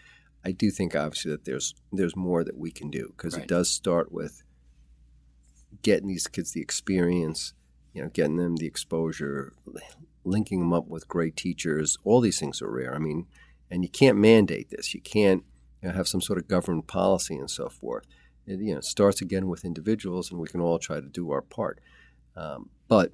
I 0.44 0.52
do 0.52 0.70
think 0.70 0.94
obviously 0.94 1.30
that 1.30 1.44
there's 1.44 1.74
there's 1.92 2.14
more 2.16 2.44
that 2.44 2.58
we 2.58 2.70
can 2.70 2.90
do 2.90 3.14
because 3.16 3.34
Right. 3.34 3.44
it 3.44 3.48
does 3.48 3.70
start 3.70 4.12
with 4.12 4.42
getting 5.82 6.08
these 6.08 6.26
kids 6.26 6.52
the 6.52 6.60
experience, 6.60 7.54
you 7.92 8.02
know, 8.02 8.08
getting 8.08 8.36
them 8.36 8.56
the 8.56 8.66
exposure, 8.66 9.52
linking 10.24 10.60
them 10.60 10.72
up 10.72 10.88
with 10.88 11.08
great 11.08 11.36
teachers. 11.36 11.98
All 12.04 12.20
these 12.20 12.38
things 12.38 12.62
are 12.62 12.70
rare. 12.70 12.94
I 12.94 12.98
mean, 12.98 13.26
And 13.70 13.82
you 13.82 13.88
can't 13.88 14.18
mandate 14.18 14.70
this. 14.70 14.94
You 14.94 15.00
can't 15.00 15.44
you 15.82 15.88
know, 15.88 15.94
have 15.94 16.08
some 16.08 16.20
sort 16.20 16.38
of 16.38 16.48
government 16.48 16.86
policy 16.86 17.36
and 17.36 17.50
so 17.50 17.68
forth. 17.68 18.06
It 18.46 18.60
you 18.60 18.74
know 18.74 18.80
starts 18.80 19.20
again 19.20 19.46
with 19.46 19.64
individuals, 19.64 20.30
and 20.30 20.40
we 20.40 20.48
can 20.48 20.60
all 20.60 20.78
try 20.78 21.00
to 21.00 21.08
do 21.08 21.30
our 21.30 21.42
part. 21.42 21.80
Um, 22.36 22.70
but 22.88 23.12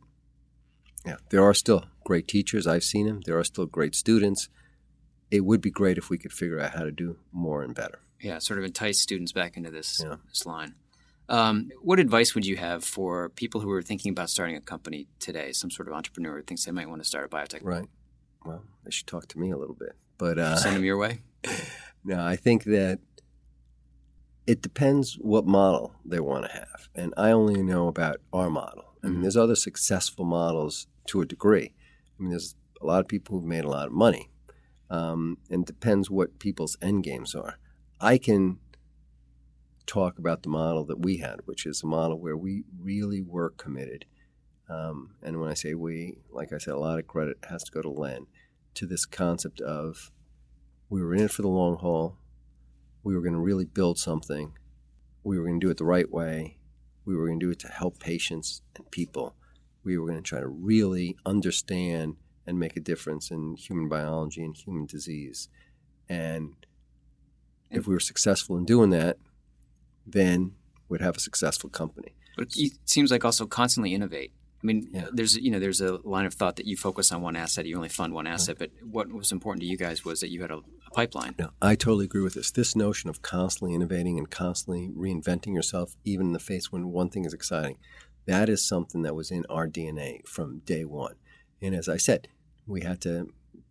yeah, 1.05 1.17
there 1.31 1.45
are 1.45 1.55
still 1.55 1.85
great 2.05 2.29
teachers. 2.29 2.67
I've 2.67 2.85
seen 2.85 3.07
them. 3.07 3.21
There 3.25 3.39
are 3.39 3.45
still 3.45 3.67
great 3.67 3.95
students. 3.95 4.49
It 5.31 5.45
would 5.45 5.61
be 5.61 5.71
great 5.71 5.99
if 5.99 6.09
we 6.09 6.19
could 6.19 6.33
figure 6.33 6.61
out 6.61 6.75
how 6.75 6.83
to 6.83 6.91
do 6.91 7.19
more 7.31 7.63
and 7.63 7.75
better. 7.75 8.01
Yeah, 8.21 8.39
sort 8.39 8.59
of 8.59 8.65
entice 8.65 9.01
students 9.01 9.33
back 9.33 9.57
into 9.57 9.71
this 9.71 10.01
yeah. 10.03 10.17
this 10.29 10.47
line. 10.47 10.75
Um, 11.29 11.71
what 11.83 12.01
advice 12.01 12.35
would 12.35 12.47
you 12.47 12.57
have 12.57 12.85
for 12.85 13.29
people 13.29 13.61
who 13.61 13.71
are 13.71 13.83
thinking 13.83 14.11
about 14.11 14.31
starting 14.31 14.57
a 14.57 14.61
company 14.61 15.09
today? 15.19 15.53
Some 15.53 15.71
sort 15.71 15.89
of 15.89 15.95
entrepreneur 15.95 16.37
who 16.37 16.43
thinks 16.43 16.65
they 16.65 16.73
might 16.73 16.89
want 16.89 17.03
to 17.03 17.09
start 17.09 17.27
a 17.27 17.29
biotech. 17.29 17.61
Right. 17.63 17.87
Well, 18.45 18.65
they 18.85 18.91
should 18.91 19.07
talk 19.07 19.29
to 19.29 19.39
me 19.39 19.51
a 19.51 19.57
little 19.57 19.75
bit, 19.75 19.93
but 20.17 20.39
uh, 20.39 20.57
send 20.57 20.77
them 20.77 20.85
your 20.85 20.97
way. 20.97 21.21
no, 22.05 22.25
I 22.25 22.37
think 22.37 22.65
that 22.65 23.01
it 24.47 24.63
depends 24.63 25.15
what 25.15 25.47
model 25.47 25.95
they 26.05 26.21
want 26.21 26.47
to 26.47 26.53
have, 26.53 26.89
and 26.95 27.13
I 27.17 27.31
only 27.33 27.63
know 27.63 27.89
about 27.89 28.21
our 28.33 28.49
model. 28.49 28.95
I 29.03 29.07
mean, 29.07 29.15
mm-hmm. 29.15 29.23
there's 29.23 29.37
other 29.37 29.57
successful 29.57 30.25
models 30.25 30.87
to 31.09 31.21
a 31.21 31.27
degree. 31.27 31.75
I 32.19 32.23
mean, 32.23 32.31
there's 32.31 32.55
a 32.81 32.87
lot 32.87 33.01
of 33.01 33.09
people 33.09 33.37
who've 33.37 33.47
made 33.47 33.65
a 33.65 33.69
lot 33.69 33.87
of 33.87 33.93
money, 33.93 34.31
um, 34.89 35.37
and 35.51 35.65
it 35.65 35.67
depends 35.67 36.11
what 36.11 36.39
people's 36.39 36.79
end 36.81 37.05
games 37.05 37.35
are. 37.35 37.59
I 38.01 38.17
can 38.17 38.59
talk 39.89 40.19
about 40.19 40.43
the 40.43 40.49
model 40.49 40.85
that 40.85 41.01
we 41.01 41.17
had, 41.17 41.41
which 41.47 41.67
is 41.67 41.83
a 41.83 41.87
model 41.87 42.21
where 42.21 42.37
we 42.37 42.63
really 42.79 43.23
were 43.23 43.51
committed. 43.51 44.05
Um, 44.69 45.15
and 45.23 45.41
when 45.41 45.51
I 45.51 45.55
say 45.55 45.75
we, 45.75 46.19
like 46.31 46.53
I 46.53 46.59
said, 46.59 46.75
a 46.75 46.79
lot 46.79 46.99
of 46.99 47.07
credit 47.07 47.39
has 47.49 47.65
to 47.65 47.73
go 47.73 47.83
to 47.83 47.91
Len 47.91 48.27
to 48.75 48.87
this 48.87 49.07
concept 49.07 49.61
of 49.61 50.13
we 50.91 51.03
were 51.03 51.15
in 51.15 51.25
it 51.25 51.31
for 51.31 51.43
the 51.43 51.49
long 51.49 51.77
haul. 51.79 52.19
We 53.03 53.15
were 53.15 53.23
going 53.23 53.33
to 53.33 53.41
really 53.41 53.65
build 53.65 53.99
something. 53.99 54.53
We 55.25 55.39
were 55.39 55.45
going 55.45 55.59
to 55.59 55.67
do 55.67 55.71
it 55.71 55.79
the 55.79 55.85
right 55.85 56.11
way. 56.11 56.59
We 57.05 57.17
were 57.17 57.27
going 57.27 57.41
to 57.41 57.47
do 57.47 57.53
it 57.53 57.59
to 57.61 57.69
help 57.69 57.99
patients 57.99 58.61
and 58.77 58.91
people. 58.91 59.35
We 59.85 59.97
were 59.97 60.07
going 60.07 60.23
to 60.23 60.29
try 60.29 60.41
to 60.41 60.49
really 60.49 61.17
understand 61.25 62.17
and 62.47 62.59
make 62.59 62.77
a 62.77 62.81
difference 62.81 63.31
in 63.31 63.57
human 63.57 63.89
biology 63.89 64.43
and 64.43 64.55
human 64.55 64.85
disease. 64.85 65.49
And 66.09 66.55
if 67.71 67.87
we 67.87 67.95
were 67.95 68.01
successful 68.01 68.59
in 68.59 68.65
doing 68.65 68.91
that, 68.91 69.17
then 70.13 70.53
would 70.89 71.01
have 71.01 71.17
a 71.17 71.21
successful 71.21 71.71
company. 71.71 72.15
But 72.37 72.49
it 72.55 72.73
seems 72.85 73.11
like 73.11 73.25
also 73.25 73.47
constantly 73.47 73.95
innovate. 73.95 74.33
I 74.63 74.67
mean, 74.67 74.89
yeah. 74.93 75.07
there's 75.13 75.37
you 75.37 75.51
know 75.51 75.61
there's 75.61 75.81
a 75.81 75.99
line 76.05 76.27
of 76.27 76.35
thought 76.35 76.57
that 76.57 76.67
you 76.67 76.77
focus 76.77 77.13
on 77.13 77.23
one 77.23 77.37
asset, 77.37 77.67
you 77.67 77.77
only 77.77 77.89
fund 77.89 78.13
one 78.13 78.27
asset. 78.27 78.57
Right. 78.59 78.71
But 78.81 78.89
what 78.89 79.13
was 79.13 79.31
important 79.31 79.63
to 79.63 79.69
you 79.69 79.77
guys 79.77 80.05
was 80.05 80.21
that 80.21 80.31
you 80.31 80.43
had 80.43 80.51
a, 80.51 80.57
a 80.57 80.91
pipeline. 80.93 81.37
No, 81.39 81.51
I 81.63 81.77
totally 81.77 82.07
agree 82.07 82.23
with 82.23 82.35
this. 82.35 82.51
This 82.51 82.75
notion 82.75 83.09
of 83.09 83.23
constantly 83.23 83.75
innovating 83.75 84.19
and 84.19 84.29
constantly 84.29 84.89
reinventing 84.97 85.55
yourself, 85.55 85.95
even 86.05 86.29
in 86.29 86.33
the 86.33 86.41
face 86.41 86.73
when 86.73 86.91
one 86.91 87.09
thing 87.09 87.25
is 87.25 87.33
exciting, 87.33 87.79
that 88.27 88.49
is 88.49 88.67
something 88.67 89.03
that 89.03 89.15
was 89.15 89.31
in 89.31 89.45
our 89.49 89.69
DNA 89.69 90.27
from 90.27 90.59
day 90.61 90.85
one. 90.85 91.15
And 91.63 91.75
as 91.75 91.89
I 91.89 91.97
said, 91.97 92.29
we 92.67 92.81
had 92.83 93.01
to 93.03 93.29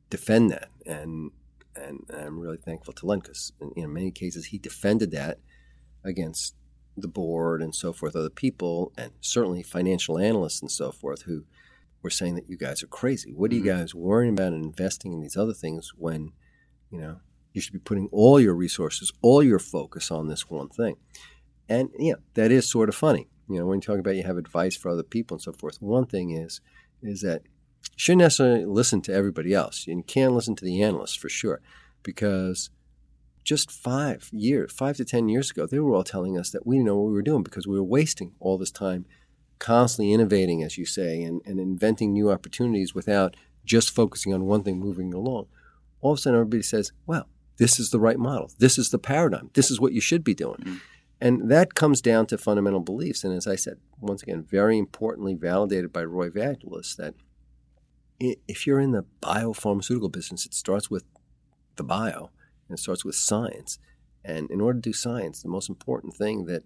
defend 0.09 0.51
that, 0.51 0.69
and 0.85 1.31
and 1.75 2.05
I'm 2.13 2.39
really 2.39 2.57
thankful 2.57 2.93
to 2.93 3.05
Len 3.05 3.19
because 3.19 3.51
in, 3.59 3.71
in 3.75 3.93
many 3.93 4.11
cases 4.11 4.47
he 4.47 4.57
defended 4.57 5.11
that 5.11 5.39
against 6.08 6.55
the 6.95 7.08
board 7.08 7.62
and 7.62 7.76
so 7.76 7.93
forth, 7.93 8.16
other 8.16 8.30
people, 8.30 8.91
and 8.97 9.12
certainly 9.22 9.62
financial 9.62 10.18
analysts 10.18 10.62
and 10.62 10.72
so 10.72 10.91
forth 10.91 11.24
who 11.24 11.43
were 12.01 12.10
saying 12.10 12.36
that 12.36 12.49
you 12.49 12.58
guys 12.58 12.82
are 12.82 12.88
crazy. 12.88 13.32
What 13.32 13.51
are 13.51 13.55
you 13.55 13.62
mm-hmm. 13.62 13.80
guys 13.80 13.93
worrying 13.93 14.34
about 14.34 14.53
and 14.53 14.66
investing 14.66 15.14
in 15.14 15.22
these 15.22 15.38
other 15.38 15.53
things 15.53 15.91
when, 15.95 16.32
you 16.89 16.99
know, 16.99 17.20
you 17.53 17.62
should 17.62 17.74
be 17.74 17.80
putting 17.80 18.08
all 18.12 18.39
your 18.39 18.53
resources, 18.55 19.12
all 19.22 19.43
your 19.43 19.60
focus 19.60 20.10
on 20.10 20.28
this 20.28 20.49
one 20.49 20.70
thing? 20.70 20.95
And, 21.70 21.89
yeah, 21.99 22.16
that 22.34 22.51
is 22.51 22.70
sort 22.70 22.89
of 22.89 22.95
funny. 22.95 23.28
You 23.49 23.60
know, 23.60 23.66
when 23.66 23.78
you 23.78 23.82
talk 23.82 23.99
about 23.99 24.16
you 24.16 24.24
have 24.24 24.38
advice 24.38 24.76
for 24.76 24.89
other 24.89 25.03
people 25.03 25.36
and 25.36 25.41
so 25.41 25.53
forth, 25.53 25.82
one 25.82 26.05
thing 26.05 26.32
is, 26.32 26.62
is 27.01 27.22
that 27.22 27.43
you 27.43 27.97
shouldn't 27.97 28.22
necessarily 28.22 28.66
listen 28.66 29.01
to 29.01 29.14
everybody 29.14 29.53
else. 29.53 29.86
And 29.88 29.97
you 29.97 30.03
can't 30.03 30.34
listen 30.34 30.55
to 30.55 30.66
the 30.66 30.82
analysts 30.82 31.16
for 31.16 31.30
sure 31.30 31.62
because 32.03 32.70
just 33.47 33.71
five 33.71 34.29
years, 34.33 34.73
five 34.73 34.97
to 34.97 35.05
10 35.05 35.29
years 35.29 35.49
ago, 35.49 35.65
they 35.65 35.79
were 35.79 35.95
all 35.95 36.03
telling 36.03 36.37
us 36.37 36.49
that 36.49 36.67
we 36.67 36.75
didn't 36.75 36.87
know 36.87 36.97
what 36.97 37.07
we 37.07 37.13
were 37.13 37.21
doing 37.21 37.43
because 37.43 37.65
we 37.65 37.77
were 37.77 37.83
wasting 37.83 38.33
all 38.41 38.57
this 38.57 38.71
time 38.71 39.05
constantly 39.57 40.11
innovating, 40.11 40.61
as 40.63 40.77
you 40.77 40.85
say, 40.85 41.23
and, 41.23 41.41
and 41.45 41.57
inventing 41.57 42.11
new 42.11 42.29
opportunities 42.29 42.93
without 42.93 43.37
just 43.63 43.89
focusing 43.89 44.33
on 44.33 44.43
one 44.43 44.63
thing 44.63 44.77
moving 44.77 45.13
along. 45.13 45.47
All 46.01 46.11
of 46.11 46.19
a 46.19 46.21
sudden, 46.21 46.37
everybody 46.37 46.61
says, 46.61 46.91
well, 47.05 47.29
this 47.55 47.79
is 47.79 47.89
the 47.89 48.01
right 48.01 48.19
model. 48.19 48.51
This 48.59 48.77
is 48.77 48.89
the 48.89 48.99
paradigm. 48.99 49.49
This 49.53 49.71
is 49.71 49.79
what 49.79 49.93
you 49.93 50.01
should 50.01 50.25
be 50.25 50.35
doing. 50.35 50.57
Mm-hmm. 50.57 50.75
And 51.21 51.49
that 51.49 51.73
comes 51.73 52.01
down 52.01 52.25
to 52.27 52.37
fundamental 52.37 52.81
beliefs. 52.81 53.23
And 53.23 53.33
as 53.33 53.47
I 53.47 53.55
said, 53.55 53.77
once 54.01 54.21
again, 54.21 54.43
very 54.43 54.77
importantly 54.77 55.35
validated 55.35 55.93
by 55.93 56.03
Roy 56.03 56.29
Vagelos 56.29 56.97
that 56.97 57.15
if 58.19 58.67
you're 58.67 58.81
in 58.81 58.91
the 58.91 59.05
biopharmaceutical 59.23 60.11
business, 60.11 60.45
it 60.45 60.53
starts 60.53 60.91
with 60.91 61.05
the 61.77 61.83
bio 61.83 62.31
and 62.68 62.78
it 62.78 62.82
starts 62.82 63.05
with 63.05 63.15
science. 63.15 63.80
And 64.24 64.49
in 64.51 64.61
order 64.61 64.80
to 64.80 64.89
do 64.89 64.93
science, 64.93 65.41
the 65.41 65.49
most 65.49 65.70
important 65.70 66.15
thing 66.15 66.45
that 66.45 66.63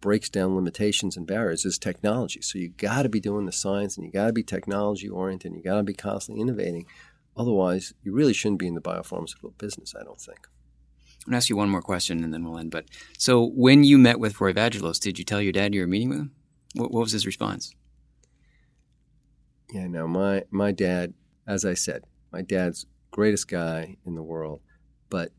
breaks 0.00 0.28
down 0.28 0.54
limitations 0.54 1.16
and 1.16 1.26
barriers 1.26 1.64
is 1.64 1.78
technology. 1.78 2.42
So 2.42 2.58
you 2.58 2.68
got 2.68 3.02
to 3.02 3.08
be 3.08 3.20
doing 3.20 3.46
the 3.46 3.52
science 3.52 3.96
and 3.96 4.04
you 4.04 4.12
got 4.12 4.26
to 4.26 4.32
be 4.32 4.42
technology 4.42 5.08
oriented 5.08 5.52
and 5.52 5.56
you 5.56 5.64
got 5.64 5.76
to 5.76 5.82
be 5.82 5.94
constantly 5.94 6.42
innovating. 6.42 6.86
Otherwise, 7.36 7.94
you 8.02 8.12
really 8.12 8.34
shouldn't 8.34 8.58
be 8.58 8.66
in 8.66 8.74
the 8.74 8.80
biopharmaceutical 8.80 9.56
business, 9.56 9.94
I 9.98 10.04
don't 10.04 10.20
think. 10.20 10.48
I'm 11.24 11.30
going 11.30 11.32
to 11.32 11.36
ask 11.36 11.48
you 11.48 11.56
one 11.56 11.70
more 11.70 11.80
question 11.80 12.24
and 12.24 12.34
then 12.34 12.44
we'll 12.44 12.58
end. 12.58 12.72
But 12.72 12.86
so 13.16 13.46
when 13.46 13.84
you 13.84 13.96
met 13.96 14.18
with 14.18 14.40
Roy 14.40 14.52
Vagelos, 14.52 15.00
did 15.00 15.18
you 15.18 15.24
tell 15.24 15.40
your 15.40 15.52
dad 15.52 15.72
you 15.72 15.80
were 15.80 15.86
meeting 15.86 16.10
with 16.10 16.18
him? 16.18 16.32
What, 16.74 16.90
what 16.90 17.00
was 17.00 17.12
his 17.12 17.24
response? 17.24 17.74
Yeah, 19.72 19.86
no, 19.86 20.06
my, 20.06 20.42
my 20.50 20.72
dad, 20.72 21.14
as 21.46 21.64
I 21.64 21.74
said, 21.74 22.04
my 22.32 22.42
dad's 22.42 22.86
greatest 23.12 23.46
guy 23.48 23.96
in 24.04 24.16
the 24.16 24.22
world 24.22 24.60
but 25.12 25.30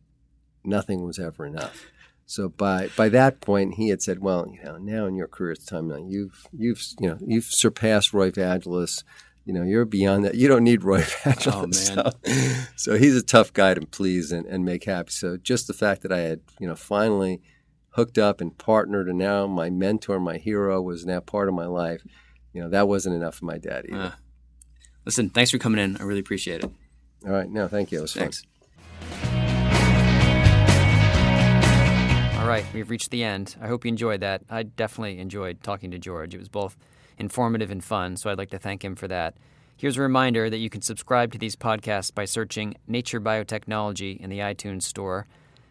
nothing 0.64 1.04
was 1.04 1.18
ever 1.18 1.48
enough. 1.48 1.88
So 2.28 2.48
by 2.48 2.90
by 2.96 3.10
that 3.10 3.42
point, 3.42 3.74
he 3.74 3.90
had 3.90 4.02
said, 4.02 4.20
"Well, 4.20 4.48
you 4.48 4.64
know, 4.64 4.78
now 4.78 5.08
in 5.08 5.16
your 5.16 5.28
career, 5.28 5.52
it's 5.54 5.66
time 5.66 5.88
now. 5.88 5.98
You've 5.98 6.48
you've 6.54 6.82
you 7.00 7.10
know 7.10 7.18
you've 7.26 7.46
surpassed 7.46 8.14
Roy 8.14 8.30
Vagelos. 8.30 9.04
You 9.46 9.54
know, 9.54 9.64
you're 9.64 9.84
beyond 9.84 10.24
that. 10.24 10.36
You 10.36 10.48
don't 10.48 10.64
need 10.64 10.84
Roy 10.84 11.02
Vagelos. 11.02 11.98
Oh, 11.98 12.12
so, 12.24 12.66
so, 12.78 12.98
he's 12.98 13.18
a 13.18 13.24
tough 13.24 13.52
guy 13.52 13.74
to 13.74 13.86
please 13.86 14.32
and, 14.32 14.46
and 14.46 14.64
make 14.64 14.86
happy. 14.86 15.12
So 15.12 15.36
just 15.36 15.68
the 15.68 15.74
fact 15.74 16.02
that 16.04 16.14
I 16.14 16.20
had 16.20 16.42
you 16.60 16.68
know 16.68 16.76
finally 16.76 17.42
hooked 17.90 18.18
up 18.18 18.40
and 18.40 18.58
partnered, 18.58 19.10
and 19.10 19.18
now 19.18 19.48
my 19.48 19.70
mentor, 19.70 20.20
my 20.20 20.38
hero, 20.38 20.82
was 20.82 21.06
now 21.06 21.20
part 21.20 21.50
of 21.50 21.56
my 21.56 21.66
life. 21.66 22.04
You 22.54 22.62
know, 22.62 22.70
that 22.70 22.88
wasn't 22.88 23.16
enough 23.16 23.36
for 23.36 23.46
my 23.46 23.58
dad 23.58 23.86
either. 23.90 23.98
Uh, 23.98 24.12
listen, 25.06 25.30
thanks 25.30 25.52
for 25.52 25.58
coming 25.58 25.84
in. 25.84 25.98
I 25.98 26.04
really 26.04 26.22
appreciate 26.22 26.64
it. 26.64 26.72
All 27.26 27.32
right, 27.32 27.50
no, 27.50 27.68
thank 27.68 27.92
you. 27.92 28.00
It 28.00 28.04
was 28.04 28.14
thanks. 28.14 28.42
fun. 28.42 28.53
All 32.44 32.50
right, 32.50 32.66
we've 32.74 32.90
reached 32.90 33.10
the 33.10 33.24
end. 33.24 33.56
I 33.62 33.68
hope 33.68 33.86
you 33.86 33.90
enjoyed 33.90 34.20
that. 34.20 34.42
I 34.50 34.64
definitely 34.64 35.18
enjoyed 35.20 35.64
talking 35.64 35.92
to 35.92 35.98
George. 35.98 36.36
It 36.36 36.40
was 36.40 36.50
both 36.50 36.76
informative 37.18 37.72
and 37.72 37.82
fun, 37.82 38.18
so 38.18 38.30
I'd 38.30 38.38
like 38.38 38.50
to 38.50 38.60
thank 38.60 38.84
him 38.84 38.98
for 38.98 39.08
that. 39.08 39.36
Here's 39.78 39.96
a 39.96 40.02
reminder 40.02 40.50
that 40.50 40.58
you 40.58 40.70
can 40.70 40.82
subscribe 40.82 41.32
to 41.32 41.38
these 41.38 41.56
podcasts 41.56 42.14
by 42.14 42.26
searching 42.26 42.76
Nature 42.86 43.22
Biotechnology 43.22 44.20
in 44.20 44.30
the 44.30 44.40
iTunes 44.40 44.84
Store. 44.84 45.26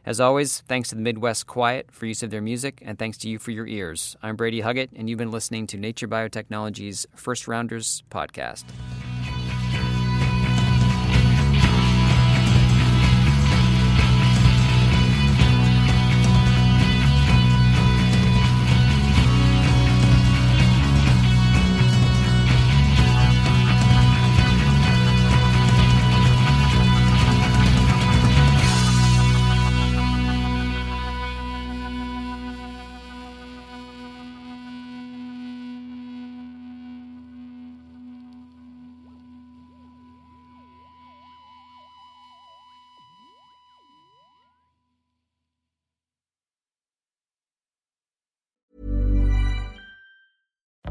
As 0.06 0.18
always, 0.18 0.62
thanks 0.62 0.88
to 0.88 0.94
the 0.94 1.02
Midwest 1.02 1.46
Quiet 1.46 1.90
for 1.92 2.06
use 2.06 2.22
of 2.22 2.30
their 2.30 2.40
music, 2.40 2.80
and 2.82 2.98
thanks 2.98 3.18
to 3.18 3.28
you 3.28 3.38
for 3.38 3.50
your 3.50 3.66
ears. 3.66 4.16
I'm 4.22 4.36
Brady 4.36 4.62
Huggett, 4.62 4.88
and 4.96 5.10
you've 5.10 5.18
been 5.18 5.30
listening 5.30 5.66
to 5.68 5.76
Nature 5.76 6.08
Biotechnology's 6.08 7.06
First 7.14 7.46
Rounders 7.46 8.02
podcast. 8.10 8.64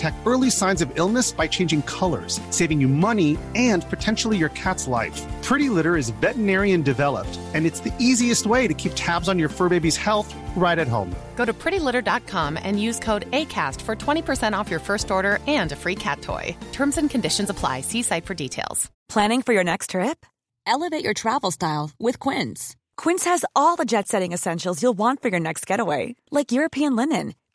detect 0.00 0.26
early 0.26 0.50
signs 0.50 0.80
of 0.80 0.90
illness 0.96 1.30
by 1.30 1.46
changing 1.46 1.82
colors, 1.82 2.40
saving 2.50 2.80
you 2.80 2.88
money 2.88 3.36
and 3.54 3.88
potentially 3.90 4.38
your 4.38 4.48
cat's 4.50 4.86
life. 4.86 5.20
Pretty 5.42 5.68
Litter 5.68 5.96
is 5.96 6.10
veterinarian 6.22 6.82
developed, 6.82 7.38
and 7.54 7.66
it's 7.66 7.80
the 7.80 7.94
easiest 7.98 8.46
way 8.46 8.66
to 8.68 8.74
keep 8.74 8.92
tabs 8.94 9.28
on 9.28 9.38
your 9.38 9.50
fur 9.50 9.68
baby's 9.68 9.96
health 9.96 10.34
right 10.56 10.78
at 10.78 10.88
home. 10.88 11.14
Go 11.36 11.44
to 11.44 11.52
prettylitter.com 11.52 12.58
and 12.62 12.80
use 12.80 12.98
code 12.98 13.30
ACAST 13.30 13.80
for 13.82 13.94
20% 13.96 14.58
off 14.58 14.70
your 14.70 14.80
first 14.80 15.10
order 15.10 15.38
and 15.46 15.72
a 15.72 15.76
free 15.76 15.96
cat 15.96 16.22
toy. 16.22 16.56
Terms 16.72 16.98
and 16.98 17.10
conditions 17.10 17.50
apply. 17.50 17.82
See 17.82 18.02
site 18.02 18.26
for 18.26 18.34
details. 18.34 18.90
Planning 19.08 19.42
for 19.42 19.52
your 19.52 19.64
next 19.64 19.90
trip? 19.90 20.24
Elevate 20.66 21.04
your 21.04 21.14
travel 21.14 21.50
style 21.50 21.90
with 21.98 22.18
Quince. 22.18 22.76
Quince 22.96 23.24
has 23.24 23.44
all 23.56 23.76
the 23.76 23.86
jet 23.86 24.08
setting 24.08 24.32
essentials 24.32 24.82
you'll 24.82 24.98
want 24.98 25.20
for 25.22 25.28
your 25.28 25.40
next 25.40 25.66
getaway, 25.66 26.14
like 26.30 26.52
European 26.52 26.94
linen, 26.96 27.34